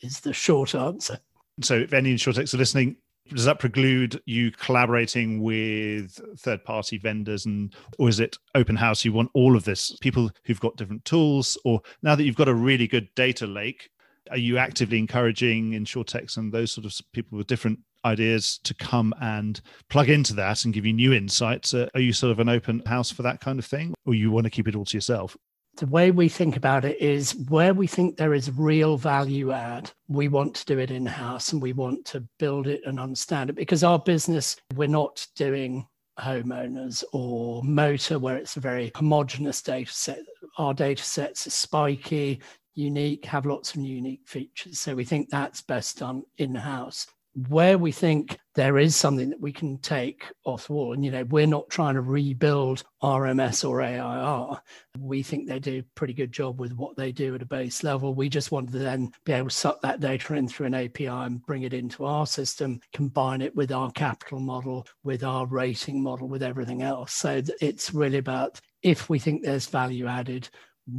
is 0.02 0.20
the 0.20 0.34
short 0.34 0.76
answer. 0.76 1.20
So 1.62 1.76
if 1.76 1.94
any 1.94 2.16
InsurTechs 2.16 2.54
are 2.54 2.58
listening, 2.58 2.98
does 3.34 3.46
that 3.46 3.60
preclude 3.60 4.22
you 4.26 4.52
collaborating 4.52 5.42
with 5.42 6.20
third 6.40 6.64
party 6.64 6.98
vendors? 6.98 7.46
And 7.46 7.76
or 7.98 8.08
is 8.08 8.20
it 8.20 8.38
open 8.56 8.76
house 8.76 9.04
you 9.04 9.12
want 9.12 9.32
all 9.34 9.56
of 9.56 9.66
this? 9.66 9.98
People 9.98 10.32
who've 10.46 10.60
got 10.60 10.78
different 10.78 11.04
tools 11.04 11.58
or 11.66 11.82
now 12.04 12.16
that 12.16 12.24
you've 12.24 12.36
got 12.36 12.48
a 12.48 12.54
really 12.54 12.88
good 12.88 13.10
data 13.16 13.46
lake 13.46 13.90
are 14.32 14.38
you 14.38 14.58
actively 14.58 15.00
encouraging 15.00 15.72
insurtechs 15.72 16.38
and 16.38 16.52
those 16.52 16.72
sort 16.72 16.86
of 16.86 16.94
people 17.14 17.38
with 17.38 17.48
different 17.48 17.80
ideas 18.06 18.60
to 18.64 18.74
come 18.74 19.14
and 19.22 19.62
plug 19.90 20.10
into 20.10 20.34
that 20.34 20.66
and 20.66 20.74
give 20.74 20.86
you 20.86 20.94
new 20.94 21.14
insights? 21.14 21.74
Uh, 21.74 21.88
are 21.94 22.00
you 22.00 22.14
sort 22.14 22.32
of 22.32 22.40
an 22.40 22.50
open 22.50 22.82
house 22.86 23.12
for 23.12 23.24
that 23.24 23.42
kind 23.42 23.60
of 23.60 23.66
thing 23.66 23.94
or 24.06 24.14
you 24.14 24.32
want 24.32 24.46
to 24.46 24.50
keep 24.50 24.68
it 24.68 24.76
all 24.76 24.86
to 24.86 24.98
yourself 24.98 25.36
the 25.78 25.86
way 25.86 26.10
we 26.10 26.28
think 26.28 26.58
about 26.58 26.86
it 26.86 27.00
is 27.00 27.36
where 27.50 27.74
we 27.74 27.86
think 27.86 28.18
there 28.18 28.34
is 28.34 28.52
real 28.52 28.98
value 28.98 29.52
add, 29.52 29.92
we 30.08 30.28
want 30.28 30.56
to 30.56 30.66
do 30.66 30.80
it 30.80 30.90
in 30.90 31.06
house 31.06 31.54
and 31.54 31.62
we 31.62 31.72
want 31.72 32.04
to 32.06 32.22
build 32.40 32.68
it 32.68 32.82
and 32.86 33.00
understand 33.00 33.50
it 33.50 33.56
because 33.56 33.84
our 33.84 34.00
business, 34.00 34.58
we're 34.76 34.88
not 34.88 35.26
doing 35.36 35.88
homeowners 36.20 37.04
or 37.14 37.64
motor 37.64 38.18
where 38.18 38.38
it's 38.38 38.58
a 38.58 38.60
very 38.60 38.92
homogenous 38.96 39.62
data 39.62 39.92
set. 39.92 40.20
Our 40.58 40.74
data 40.74 41.04
sets 41.04 41.46
are 41.46 41.52
spiky, 41.52 42.42
unique, 42.74 43.26
have 43.26 43.46
lots 43.46 43.76
of 43.76 43.82
unique 43.82 44.28
features. 44.28 44.80
So 44.80 44.96
we 44.96 45.06
think 45.06 45.30
that's 45.30 45.62
best 45.62 46.00
done 46.00 46.24
in 46.38 46.56
house 46.56 47.06
where 47.50 47.78
we 47.78 47.92
think 47.92 48.40
there 48.56 48.80
is 48.80 48.96
something 48.96 49.30
that 49.30 49.40
we 49.40 49.52
can 49.52 49.78
take 49.78 50.24
off 50.44 50.66
the 50.66 50.74
wall, 50.74 50.94
and 50.94 51.06
you 51.06 51.12
know, 51.12 51.24
we're 51.26 51.46
not 51.46 51.70
trying 51.70 51.94
to 51.94 52.02
rebuild 52.02 52.84
RMS 53.04 53.68
or 53.68 53.80
AIR. 53.80 54.60
We 54.98 55.22
think 55.22 55.48
they 55.48 55.60
do 55.60 55.80
a 55.80 55.94
pretty 55.94 56.14
good 56.14 56.32
job 56.32 56.60
with 56.60 56.74
what 56.74 56.98
they 56.98 57.12
do 57.12 57.36
at 57.36 57.44
a 57.44 57.46
base 57.46 57.84
level. 57.84 58.16
We 58.16 58.28
just 58.28 58.52
want 58.52 58.72
to 58.72 58.80
then 58.80 59.12
be 59.24 59.34
able 59.34 59.50
to 59.50 59.56
suck 59.56 59.82
that 59.82 60.00
data 60.00 60.34
in 60.34 60.48
through 60.48 60.66
an 60.66 60.74
API 60.74 61.06
and 61.08 61.46
bring 61.46 61.62
it 61.62 61.76
into 61.76 62.06
our 62.06 62.26
system, 62.26 62.80
combine 62.92 63.44
it 63.44 63.56
with 63.56 63.72
our 63.72 63.92
capital 63.92 64.40
model, 64.40 64.88
with 65.04 65.24
our 65.24 65.46
rating 65.46 66.02
model, 66.02 66.28
with 66.28 66.42
everything 66.42 66.82
else. 66.82 67.14
So 67.14 67.44
it's 67.62 67.94
really 67.94 68.18
about 68.18 68.60
if 68.82 69.10
we 69.10 69.20
think 69.20 69.44
there's 69.44 69.68
value 69.68 70.08
added, 70.08 70.50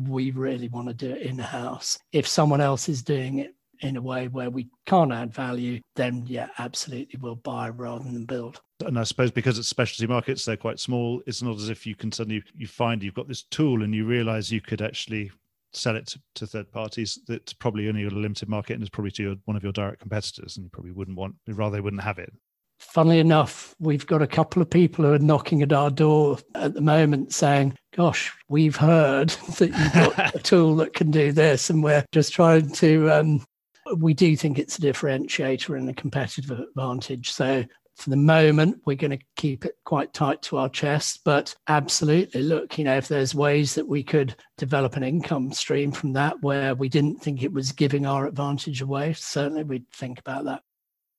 we 0.06 0.30
really 0.30 0.68
want 0.68 0.86
to 0.86 0.94
do 0.94 1.10
it 1.10 1.22
in 1.22 1.38
house. 1.38 1.98
If 2.12 2.28
someone 2.28 2.60
else 2.60 2.88
is 2.88 3.02
doing 3.02 3.40
it, 3.40 3.54
in 3.80 3.96
a 3.96 4.02
way 4.02 4.28
where 4.28 4.50
we 4.50 4.68
can't 4.86 5.12
add 5.12 5.32
value, 5.32 5.80
then 5.96 6.24
yeah, 6.26 6.48
absolutely 6.58 7.18
we'll 7.20 7.36
buy 7.36 7.68
rather 7.68 8.04
than 8.04 8.24
build. 8.24 8.60
And 8.84 8.98
I 8.98 9.04
suppose 9.04 9.30
because 9.30 9.58
it's 9.58 9.68
specialty 9.68 10.06
markets, 10.06 10.44
they're 10.44 10.56
quite 10.56 10.78
small. 10.78 11.22
It's 11.26 11.42
not 11.42 11.56
as 11.56 11.68
if 11.68 11.86
you 11.86 11.94
can 11.94 12.12
suddenly 12.12 12.42
you 12.54 12.66
find 12.66 13.02
you've 13.02 13.14
got 13.14 13.28
this 13.28 13.42
tool 13.44 13.82
and 13.82 13.94
you 13.94 14.06
realize 14.06 14.52
you 14.52 14.60
could 14.60 14.82
actually 14.82 15.30
sell 15.72 15.96
it 15.96 16.06
to, 16.06 16.20
to 16.36 16.46
third 16.46 16.70
parties 16.72 17.18
that's 17.28 17.52
probably 17.52 17.88
only 17.88 18.04
got 18.04 18.12
a 18.12 18.16
limited 18.16 18.48
market 18.48 18.74
and 18.74 18.82
it's 18.82 18.90
probably 18.90 19.10
to 19.10 19.22
your, 19.22 19.34
one 19.44 19.56
of 19.56 19.62
your 19.62 19.72
direct 19.72 20.00
competitors 20.00 20.56
and 20.56 20.64
you 20.64 20.70
probably 20.70 20.92
wouldn't 20.92 21.16
want 21.16 21.34
rather 21.46 21.76
they 21.76 21.80
wouldn't 21.80 22.02
have 22.02 22.18
it 22.18 22.32
funnily 22.78 23.18
enough, 23.18 23.74
we've 23.78 24.06
got 24.06 24.22
a 24.22 24.26
couple 24.26 24.62
of 24.62 24.70
people 24.70 25.04
who 25.04 25.12
are 25.12 25.18
knocking 25.18 25.62
at 25.62 25.72
our 25.72 25.90
door 25.90 26.38
at 26.54 26.74
the 26.74 26.80
moment 26.80 27.32
saying, 27.32 27.76
Gosh, 27.94 28.32
we've 28.48 28.76
heard 28.76 29.30
that 29.58 29.70
you've 29.76 29.92
got 29.92 30.34
a 30.34 30.38
tool 30.38 30.76
that 30.76 30.94
can 30.94 31.10
do 31.10 31.32
this, 31.32 31.70
and 31.70 31.82
we're 31.82 32.04
just 32.12 32.32
trying 32.32 32.70
to 32.72 33.10
um, 33.10 33.44
we 33.96 34.14
do 34.14 34.36
think 34.36 34.58
it's 34.58 34.78
a 34.78 34.82
differentiator 34.82 35.76
and 35.76 35.88
a 35.88 35.94
competitive 35.94 36.50
advantage. 36.50 37.30
So 37.32 37.64
for 37.96 38.10
the 38.10 38.16
moment, 38.16 38.80
we're 38.84 38.96
going 38.96 39.18
to 39.18 39.24
keep 39.36 39.64
it 39.64 39.76
quite 39.84 40.12
tight 40.12 40.40
to 40.42 40.56
our 40.56 40.68
chest. 40.68 41.22
But 41.24 41.54
absolutely, 41.66 42.42
look, 42.42 42.78
you 42.78 42.84
know, 42.84 42.96
if 42.96 43.08
there's 43.08 43.34
ways 43.34 43.74
that 43.74 43.88
we 43.88 44.02
could 44.02 44.36
develop 44.56 44.96
an 44.96 45.02
income 45.02 45.52
stream 45.52 45.90
from 45.90 46.12
that 46.12 46.40
where 46.40 46.74
we 46.74 46.88
didn't 46.88 47.20
think 47.20 47.42
it 47.42 47.52
was 47.52 47.72
giving 47.72 48.06
our 48.06 48.26
advantage 48.26 48.80
away, 48.80 49.14
certainly 49.14 49.64
we'd 49.64 49.90
think 49.90 50.20
about 50.20 50.44
that. 50.44 50.62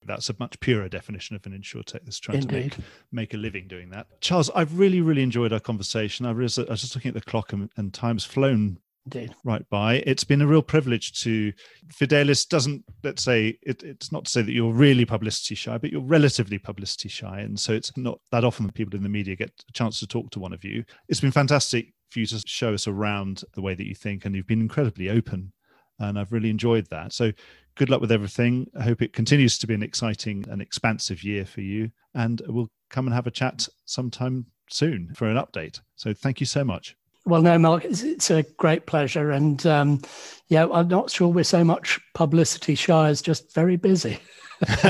That's 0.06 0.30
a 0.30 0.36
much 0.40 0.58
purer 0.62 0.88
definition 0.88 1.36
of 1.36 1.46
an 1.46 1.52
insurtech 1.52 2.06
that's 2.06 2.20
trying 2.20 2.38
Indeed. 2.38 2.72
to 2.72 2.80
make, 2.80 2.88
make 3.12 3.34
a 3.34 3.38
living 3.38 3.68
doing 3.68 3.90
that. 3.90 4.08
Charles, 4.22 4.50
I've 4.56 4.80
really, 4.80 5.02
really 5.02 5.24
enjoyed 5.24 5.52
our 5.52 5.60
conversation. 5.60 6.26
I 6.26 6.32
was, 6.32 6.58
I 6.58 6.64
was 6.64 6.80
just 6.82 6.96
looking 6.96 7.10
at 7.10 7.16
the 7.16 7.22
clock 7.22 7.52
and, 7.52 7.70
and 7.76 7.94
time's 7.94 8.24
flown 8.24 8.80
Indeed. 9.06 9.34
right 9.44 9.68
by. 9.70 10.04
It's 10.06 10.24
been 10.24 10.42
a 10.42 10.48
real 10.48 10.62
privilege 10.62 11.20
to 11.22 11.52
Fidelis 11.92 12.48
doesn't 12.48 12.84
let's 13.04 13.24
say 13.24 13.58
it, 13.64 13.82
it's 13.82 14.12
not 14.12 14.26
to 14.26 14.32
say 14.32 14.42
that 14.42 14.52
you're 14.52 14.74
really 14.74 15.06
publicity 15.06 15.56
shy, 15.56 15.78
but 15.78 15.92
you're 15.92 16.02
relatively 16.02 16.60
publicity 16.60 17.10
shy. 17.10 17.40
And 17.40 17.60
so 17.60 17.74
it's 17.74 17.96
not 17.98 18.20
that 18.32 18.44
often 18.44 18.68
that 18.68 18.76
people 18.76 18.96
in 18.96 19.04
the 19.04 19.10
media 19.10 19.36
get 19.36 19.52
a 19.68 19.72
chance 19.72 20.00
to 20.00 20.08
talk 20.08 20.30
to 20.32 20.40
one 20.40 20.54
of 20.54 20.64
you. 20.64 20.84
It's 21.08 21.22
been 21.22 21.32
fantastic 21.32 21.94
for 22.10 22.20
you 22.20 22.26
to 22.28 22.44
show 22.46 22.74
us 22.74 22.88
around 22.88 23.44
the 23.54 23.62
way 23.62 23.74
that 23.74 23.88
you 23.88 23.96
think 23.96 24.26
and 24.26 24.36
you've 24.36 24.48
been 24.48 24.62
incredibly 24.62 25.10
open. 25.10 25.54
And 26.00 26.18
I've 26.18 26.32
really 26.32 26.50
enjoyed 26.50 26.88
that. 26.90 27.14
So 27.14 27.32
good 27.76 27.90
luck 27.90 28.02
with 28.02 28.12
everything. 28.12 28.68
I 28.78 28.84
hope 28.84 29.02
it 29.02 29.14
continues 29.14 29.58
to 29.60 29.68
be 29.68 29.74
an 29.74 29.84
exciting 29.84 30.46
and 30.50 30.62
expansive 30.62 31.24
year 31.24 31.46
for 31.46 31.62
you. 31.62 31.92
And 32.14 32.42
we'll 32.48 32.72
come 32.90 33.08
and 33.08 33.14
have 33.14 33.28
a 33.28 33.32
chat 33.32 33.68
sometime 33.86 34.48
soon 34.70 35.14
for 35.16 35.28
an 35.28 35.38
update. 35.38 35.82
So 35.96 36.14
thank 36.14 36.40
you 36.40 36.46
so 36.46 36.64
much. 36.64 36.96
Well, 37.30 37.44
no, 37.44 37.60
Mark, 37.60 37.86
it's, 37.86 38.02
it's 38.02 38.32
a 38.32 38.44
great 38.58 38.88
pleasure. 38.88 39.30
And 39.32 39.64
um, 39.68 40.02
yeah, 40.48 40.68
I'm 40.72 40.88
not 40.88 41.12
sure 41.12 41.28
we're 41.28 41.44
so 41.44 41.64
much 41.64 42.00
publicity 42.16 42.74
shy 42.74 43.10
as 43.10 43.22
just 43.22 43.54
very 43.54 43.78
busy. 43.78 44.20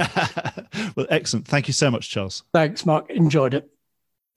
well, 0.95 1.05
excellent. 1.09 1.47
Thank 1.47 1.67
you 1.67 1.73
so 1.73 1.91
much, 1.91 2.09
Charles. 2.09 2.43
Thanks, 2.53 2.85
Mark. 2.85 3.09
Enjoyed 3.09 3.53
it. 3.53 3.69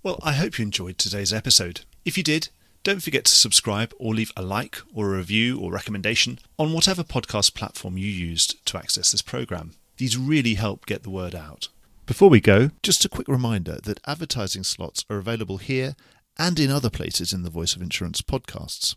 Well, 0.03 0.19
I 0.23 0.33
hope 0.33 0.59
you 0.59 0.65
enjoyed 0.65 0.99
today's 0.99 1.33
episode. 1.33 1.83
If 2.05 2.19
you 2.19 2.25
did, 2.25 2.49
don't 2.83 3.03
forget 3.03 3.25
to 3.27 3.33
subscribe 3.33 3.95
or 4.01 4.13
leave 4.13 4.33
a 4.37 4.43
like 4.43 4.79
or 4.93 5.15
a 5.15 5.19
review 5.19 5.61
or 5.61 5.71
recommendation 5.71 6.41
on 6.59 6.73
whatever 6.73 7.05
podcast 7.05 7.55
platform 7.55 7.97
you 7.97 8.09
used 8.09 8.67
to 8.67 8.77
access 8.77 9.13
this 9.13 9.23
program. 9.23 9.75
These 9.99 10.19
really 10.19 10.55
help 10.55 10.87
get 10.87 11.05
the 11.05 11.11
word 11.11 11.37
out. 11.37 11.69
Before 12.05 12.29
we 12.29 12.41
go, 12.41 12.71
just 12.83 13.05
a 13.05 13.09
quick 13.09 13.29
reminder 13.29 13.79
that 13.85 14.01
advertising 14.05 14.65
slots 14.65 15.05
are 15.09 15.19
available 15.19 15.59
here 15.59 15.95
and 16.39 16.59
in 16.59 16.71
other 16.71 16.91
places 16.91 17.33
in 17.33 17.43
the 17.43 17.51
Voice 17.51 17.77
of 17.77 17.83
Insurance 17.83 18.23
podcasts. 18.23 18.97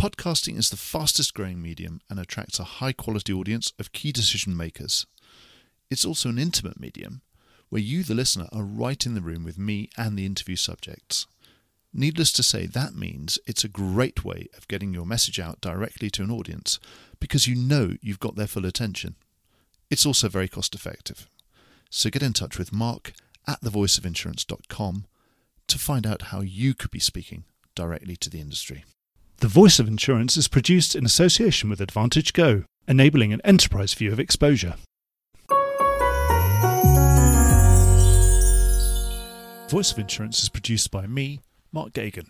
Podcasting 0.00 0.58
is 0.58 0.70
the 0.70 0.76
fastest 0.76 1.34
growing 1.34 1.60
medium 1.60 2.00
and 2.08 2.18
attracts 2.20 2.58
a 2.58 2.64
high 2.64 2.92
quality 2.92 3.32
audience 3.32 3.72
of 3.78 3.92
key 3.92 4.12
decision 4.12 4.56
makers. 4.56 5.06
It's 5.90 6.04
also 6.04 6.28
an 6.28 6.38
intimate 6.38 6.78
medium 6.78 7.22
where 7.68 7.82
you, 7.82 8.02
the 8.02 8.14
listener, 8.14 8.46
are 8.52 8.62
right 8.62 9.04
in 9.04 9.14
the 9.14 9.20
room 9.20 9.44
with 9.44 9.58
me 9.58 9.90
and 9.96 10.16
the 10.16 10.24
interview 10.24 10.56
subjects. 10.56 11.26
Needless 11.92 12.32
to 12.32 12.42
say, 12.42 12.66
that 12.66 12.94
means 12.94 13.38
it's 13.46 13.64
a 13.64 13.68
great 13.68 14.24
way 14.24 14.48
of 14.56 14.68
getting 14.68 14.94
your 14.94 15.06
message 15.06 15.40
out 15.40 15.60
directly 15.60 16.10
to 16.10 16.22
an 16.22 16.30
audience 16.30 16.78
because 17.18 17.46
you 17.46 17.56
know 17.56 17.94
you've 18.00 18.20
got 18.20 18.36
their 18.36 18.46
full 18.46 18.66
attention. 18.66 19.16
It's 19.90 20.06
also 20.06 20.28
very 20.28 20.48
cost 20.48 20.74
effective. 20.74 21.28
So 21.90 22.10
get 22.10 22.22
in 22.22 22.34
touch 22.34 22.58
with 22.58 22.72
Mark 22.72 23.12
at 23.46 23.62
thevoiceofinsurance.com 23.62 25.06
to 25.68 25.78
find 25.78 26.06
out 26.06 26.22
how 26.22 26.40
you 26.40 26.74
could 26.74 26.90
be 26.90 26.98
speaking 26.98 27.44
directly 27.74 28.16
to 28.16 28.28
the 28.28 28.40
industry. 28.40 28.84
The 29.38 29.48
Voice 29.48 29.78
of 29.78 29.86
Insurance 29.86 30.36
is 30.36 30.48
produced 30.48 30.96
in 30.96 31.04
association 31.04 31.70
with 31.70 31.78
AdvantageGo, 31.78 32.64
enabling 32.88 33.32
an 33.32 33.40
enterprise 33.44 33.94
view 33.94 34.12
of 34.12 34.18
exposure. 34.18 34.74
Voice 39.68 39.92
of 39.92 39.98
Insurance 39.98 40.42
is 40.42 40.48
produced 40.48 40.90
by 40.90 41.06
me, 41.06 41.40
Mark 41.70 41.92
Geoghegan. 41.92 42.28